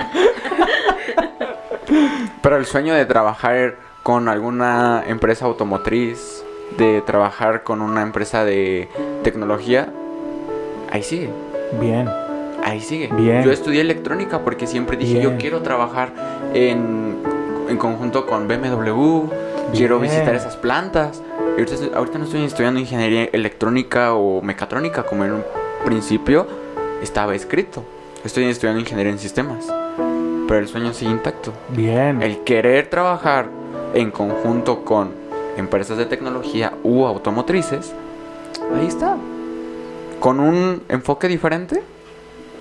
Pero 2.41 2.57
el 2.57 2.67
sueño 2.67 2.95
de 2.95 3.05
trabajar 3.05 3.77
con 4.05 4.29
alguna 4.29 5.03
empresa 5.09 5.47
automotriz, 5.47 6.45
de 6.79 7.03
trabajar 7.03 7.65
con 7.65 7.83
una 7.83 8.03
empresa 8.03 8.45
de 8.45 8.89
tecnología, 9.25 9.93
ahí 10.93 11.03
sigue. 11.03 11.31
Bien. 11.81 12.09
Ahí 12.63 12.81
sigue. 12.81 13.09
Bien. 13.13 13.43
Yo 13.43 13.51
estudié 13.51 13.81
electrónica 13.81 14.39
porque 14.45 14.69
siempre 14.69 14.97
dije, 14.97 15.15
Bien. 15.19 15.25
yo 15.25 15.37
quiero 15.37 15.63
trabajar 15.63 16.13
en, 16.55 17.17
en 17.69 17.77
conjunto 17.77 18.25
con 18.27 18.47
BMW, 18.47 19.25
quiero 19.75 19.99
visitar 19.99 20.37
esas 20.37 20.57
plantas. 20.57 21.25
Ahorita, 21.59 21.97
ahorita 21.97 22.19
no 22.19 22.25
estoy 22.25 22.45
estudiando 22.45 22.81
ingeniería 22.81 23.25
electrónica 23.33 24.15
o 24.15 24.41
mecatrónica 24.41 25.05
como 25.05 25.25
en 25.25 25.33
un 25.33 25.45
principio 25.85 26.47
estaba 27.03 27.35
escrito. 27.35 27.85
Estoy 28.25 28.45
estudiando 28.45 28.81
ingeniería 28.81 29.13
en 29.13 29.19
sistemas. 29.19 29.67
Pero 30.49 30.61
el 30.61 30.69
sueño 30.69 30.93
sigue 30.93 31.11
intacto. 31.11 31.53
Bien. 31.69 32.23
El 32.23 32.41
querer 32.41 32.89
trabajar 32.89 33.49
en 33.95 34.11
conjunto 34.11 34.85
con 34.85 35.11
empresas 35.57 35.97
de 35.99 36.07
tecnología 36.07 36.73
u 36.83 37.05
automotrices, 37.05 37.93
ahí 38.75 38.87
está. 38.87 39.17
Con 40.19 40.41
un 40.41 40.83
enfoque 40.89 41.29
diferente, 41.29 41.83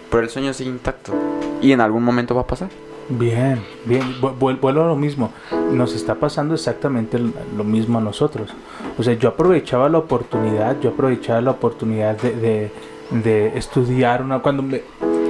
pero 0.09 0.23
el 0.23 0.29
sueño 0.29 0.53
sigue 0.53 0.69
intacto. 0.69 1.13
Y 1.61 1.71
en 1.71 1.81
algún 1.81 2.03
momento 2.03 2.35
va 2.35 2.41
a 2.41 2.47
pasar. 2.47 2.69
Bien, 3.09 3.59
bien, 3.85 4.03
Vu- 4.21 4.35
vuel- 4.39 4.59
vuelvo 4.59 4.83
a 4.83 4.87
lo 4.87 4.95
mismo. 4.95 5.31
Nos 5.73 5.95
está 5.95 6.15
pasando 6.15 6.53
exactamente 6.53 7.17
lo 7.57 7.63
mismo 7.63 7.97
a 7.97 8.01
nosotros. 8.01 8.53
O 8.97 9.03
sea, 9.03 9.13
yo 9.15 9.29
aprovechaba 9.29 9.89
la 9.89 9.97
oportunidad, 9.97 10.79
yo 10.79 10.91
aprovechaba 10.91 11.41
la 11.41 11.51
oportunidad 11.51 12.17
de, 12.17 12.31
de- 12.35 12.71
de 13.11 13.57
estudiar 13.57 14.21
una... 14.21 14.39
Cuando 14.39 14.61
me, 14.61 14.83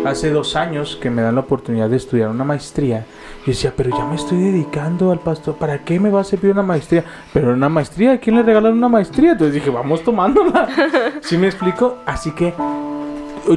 hace 0.05 0.29
dos 0.31 0.57
años 0.57 0.97
que 1.01 1.09
me 1.09 1.21
dan 1.21 1.35
la 1.35 1.41
oportunidad 1.41 1.89
de 1.89 1.95
estudiar 1.95 2.29
una 2.29 2.43
maestría, 2.43 3.05
yo 3.45 3.53
decía, 3.53 3.73
pero 3.75 3.89
ya 3.97 4.03
me 4.05 4.15
estoy 4.15 4.39
dedicando 4.39 5.11
al 5.13 5.19
pastor, 5.19 5.55
¿para 5.55 5.79
qué 5.85 5.97
me 6.01 6.09
va 6.09 6.19
a 6.19 6.23
servir 6.25 6.51
una 6.51 6.63
maestría? 6.63 7.05
Pero 7.31 7.53
una 7.53 7.69
maestría, 7.69 8.11
¿a 8.13 8.17
quién 8.17 8.35
le 8.35 8.43
regalan 8.43 8.73
una 8.73 8.89
maestría? 8.89 9.31
Entonces 9.31 9.53
dije, 9.55 9.69
vamos 9.69 10.03
tomándola. 10.03 10.67
¿Sí 11.21 11.37
me 11.37 11.47
explico? 11.47 11.99
Así 12.05 12.31
que 12.31 12.53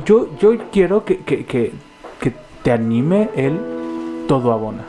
yo, 0.05 0.29
yo 0.39 0.53
quiero 0.71 1.05
que, 1.05 1.19
que, 1.19 1.45
que, 1.45 1.73
que 2.21 2.33
te 2.63 2.71
anime 2.71 3.29
el 3.35 3.59
todo 4.29 4.53
abona. 4.53 4.85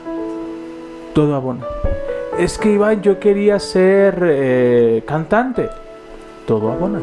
Todo 1.14 1.34
abona. 1.34 1.64
Es 2.38 2.58
que 2.58 2.72
Iván, 2.72 3.02
yo 3.02 3.20
quería 3.20 3.58
ser 3.58 4.18
eh, 4.22 5.02
cantante. 5.06 5.68
Todo 6.46 6.72
abona. 6.72 7.00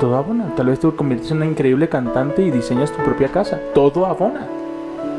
Todo 0.00 0.16
abona. 0.16 0.54
Tal 0.56 0.66
vez 0.66 0.80
te 0.80 0.90
conviertes 0.90 1.30
en 1.30 1.38
una 1.38 1.46
increíble 1.46 1.88
cantante 1.88 2.42
y 2.42 2.50
diseñas 2.50 2.90
tu 2.90 3.02
propia 3.02 3.28
casa. 3.28 3.60
Todo 3.74 4.06
abona. 4.06 4.46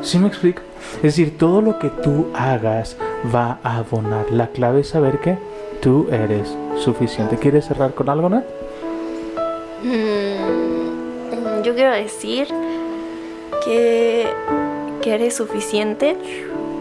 ¿Sí 0.01 0.19
me 0.19 0.27
explico? 0.27 0.61
Es 0.97 1.01
decir, 1.01 1.37
todo 1.37 1.61
lo 1.61 1.79
que 1.79 1.89
tú 1.89 2.27
hagas 2.33 2.97
va 3.33 3.59
a 3.63 3.77
abonar. 3.77 4.31
La 4.31 4.47
clave 4.47 4.81
es 4.81 4.89
saber 4.89 5.19
que 5.19 5.37
tú 5.81 6.07
eres 6.11 6.55
suficiente. 6.77 7.37
¿Quieres 7.37 7.65
cerrar 7.65 7.93
con 7.93 8.09
algo, 8.09 8.29
Nat? 8.29 8.45
Mm, 9.83 11.63
yo 11.63 11.73
quiero 11.73 11.91
decir 11.91 12.47
que, 13.63 14.27
que 15.05 15.13
eres 15.13 15.35
suficiente 15.35 16.17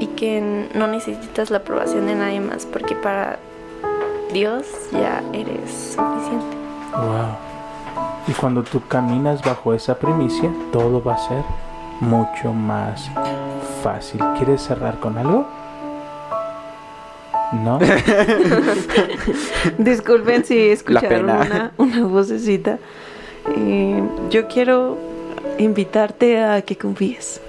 y 0.00 0.06
que 0.06 0.70
no 0.74 0.86
necesitas 0.86 1.50
la 1.50 1.58
aprobación 1.58 2.06
de 2.06 2.14
nadie 2.14 2.40
más, 2.40 2.64
porque 2.64 2.94
para 2.94 3.38
Dios 4.32 4.64
ya 4.92 5.22
eres 5.34 5.94
suficiente. 5.94 6.56
Wow. 6.96 7.36
Y 8.26 8.32
cuando 8.32 8.62
tú 8.62 8.80
caminas 8.88 9.42
bajo 9.42 9.74
esa 9.74 9.98
primicia, 9.98 10.50
todo 10.72 11.04
va 11.04 11.16
a 11.16 11.18
ser 11.18 11.42
mucho 12.00 12.50
más 12.54 13.10
fácil. 13.82 14.22
¿Quieres 14.38 14.62
cerrar 14.62 14.98
con 15.00 15.18
algo? 15.18 15.46
¿No? 17.52 17.78
Disculpen 19.78 20.46
si 20.46 20.70
escucharon 20.70 21.24
una, 21.24 21.72
una 21.76 22.06
vocecita. 22.06 22.78
Eh, 23.54 24.02
yo 24.30 24.48
quiero 24.48 24.96
invitarte 25.58 26.42
a 26.42 26.62
que 26.62 26.78
confíes. 26.78 27.42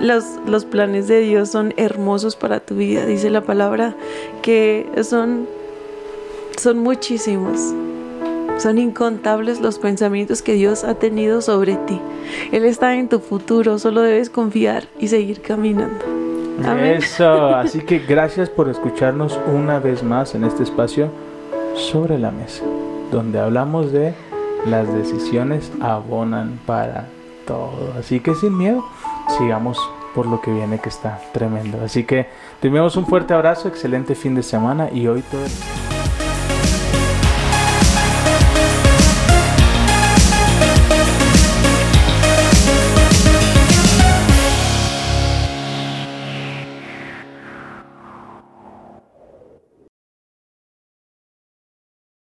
Los, 0.00 0.24
los 0.46 0.64
planes 0.64 1.08
de 1.08 1.20
Dios 1.20 1.50
son 1.50 1.74
hermosos 1.76 2.36
para 2.36 2.60
tu 2.60 2.76
vida. 2.76 3.04
Dice 3.06 3.30
la 3.30 3.42
palabra 3.42 3.94
que 4.42 4.86
son, 5.02 5.46
son 6.56 6.78
muchísimos. 6.78 7.74
Son 8.58 8.78
incontables 8.78 9.60
los 9.60 9.78
pensamientos 9.78 10.42
que 10.42 10.54
Dios 10.54 10.82
ha 10.82 10.94
tenido 10.94 11.42
sobre 11.42 11.76
ti. 11.76 12.00
Él 12.50 12.64
está 12.64 12.96
en 12.96 13.08
tu 13.08 13.20
futuro, 13.20 13.78
solo 13.78 14.02
debes 14.02 14.30
confiar 14.30 14.88
y 14.98 15.08
seguir 15.08 15.40
caminando. 15.40 16.04
Eso. 16.82 17.54
Así 17.54 17.80
que 17.82 18.00
gracias 18.00 18.50
por 18.50 18.68
escucharnos 18.68 19.38
una 19.54 19.78
vez 19.78 20.02
más 20.02 20.34
en 20.34 20.42
este 20.42 20.64
espacio 20.64 21.08
sobre 21.76 22.18
la 22.18 22.32
mesa, 22.32 22.64
donde 23.12 23.38
hablamos 23.38 23.92
de 23.92 24.12
las 24.66 24.92
decisiones 24.92 25.70
abonan 25.80 26.58
para 26.66 27.06
todo. 27.46 27.94
Así 27.96 28.18
que 28.18 28.34
sin 28.34 28.58
miedo, 28.58 28.84
sigamos 29.36 29.78
por 30.14 30.26
lo 30.26 30.40
que 30.40 30.50
viene 30.50 30.78
que 30.78 30.88
está 30.88 31.20
tremendo. 31.32 31.82
Así 31.84 32.04
que 32.04 32.28
te 32.60 32.68
enviamos 32.68 32.96
un 32.96 33.06
fuerte 33.06 33.34
abrazo, 33.34 33.68
excelente 33.68 34.14
fin 34.14 34.34
de 34.34 34.42
semana 34.42 34.88
y 34.92 35.06
hoy 35.06 35.22
todo... 35.22 35.97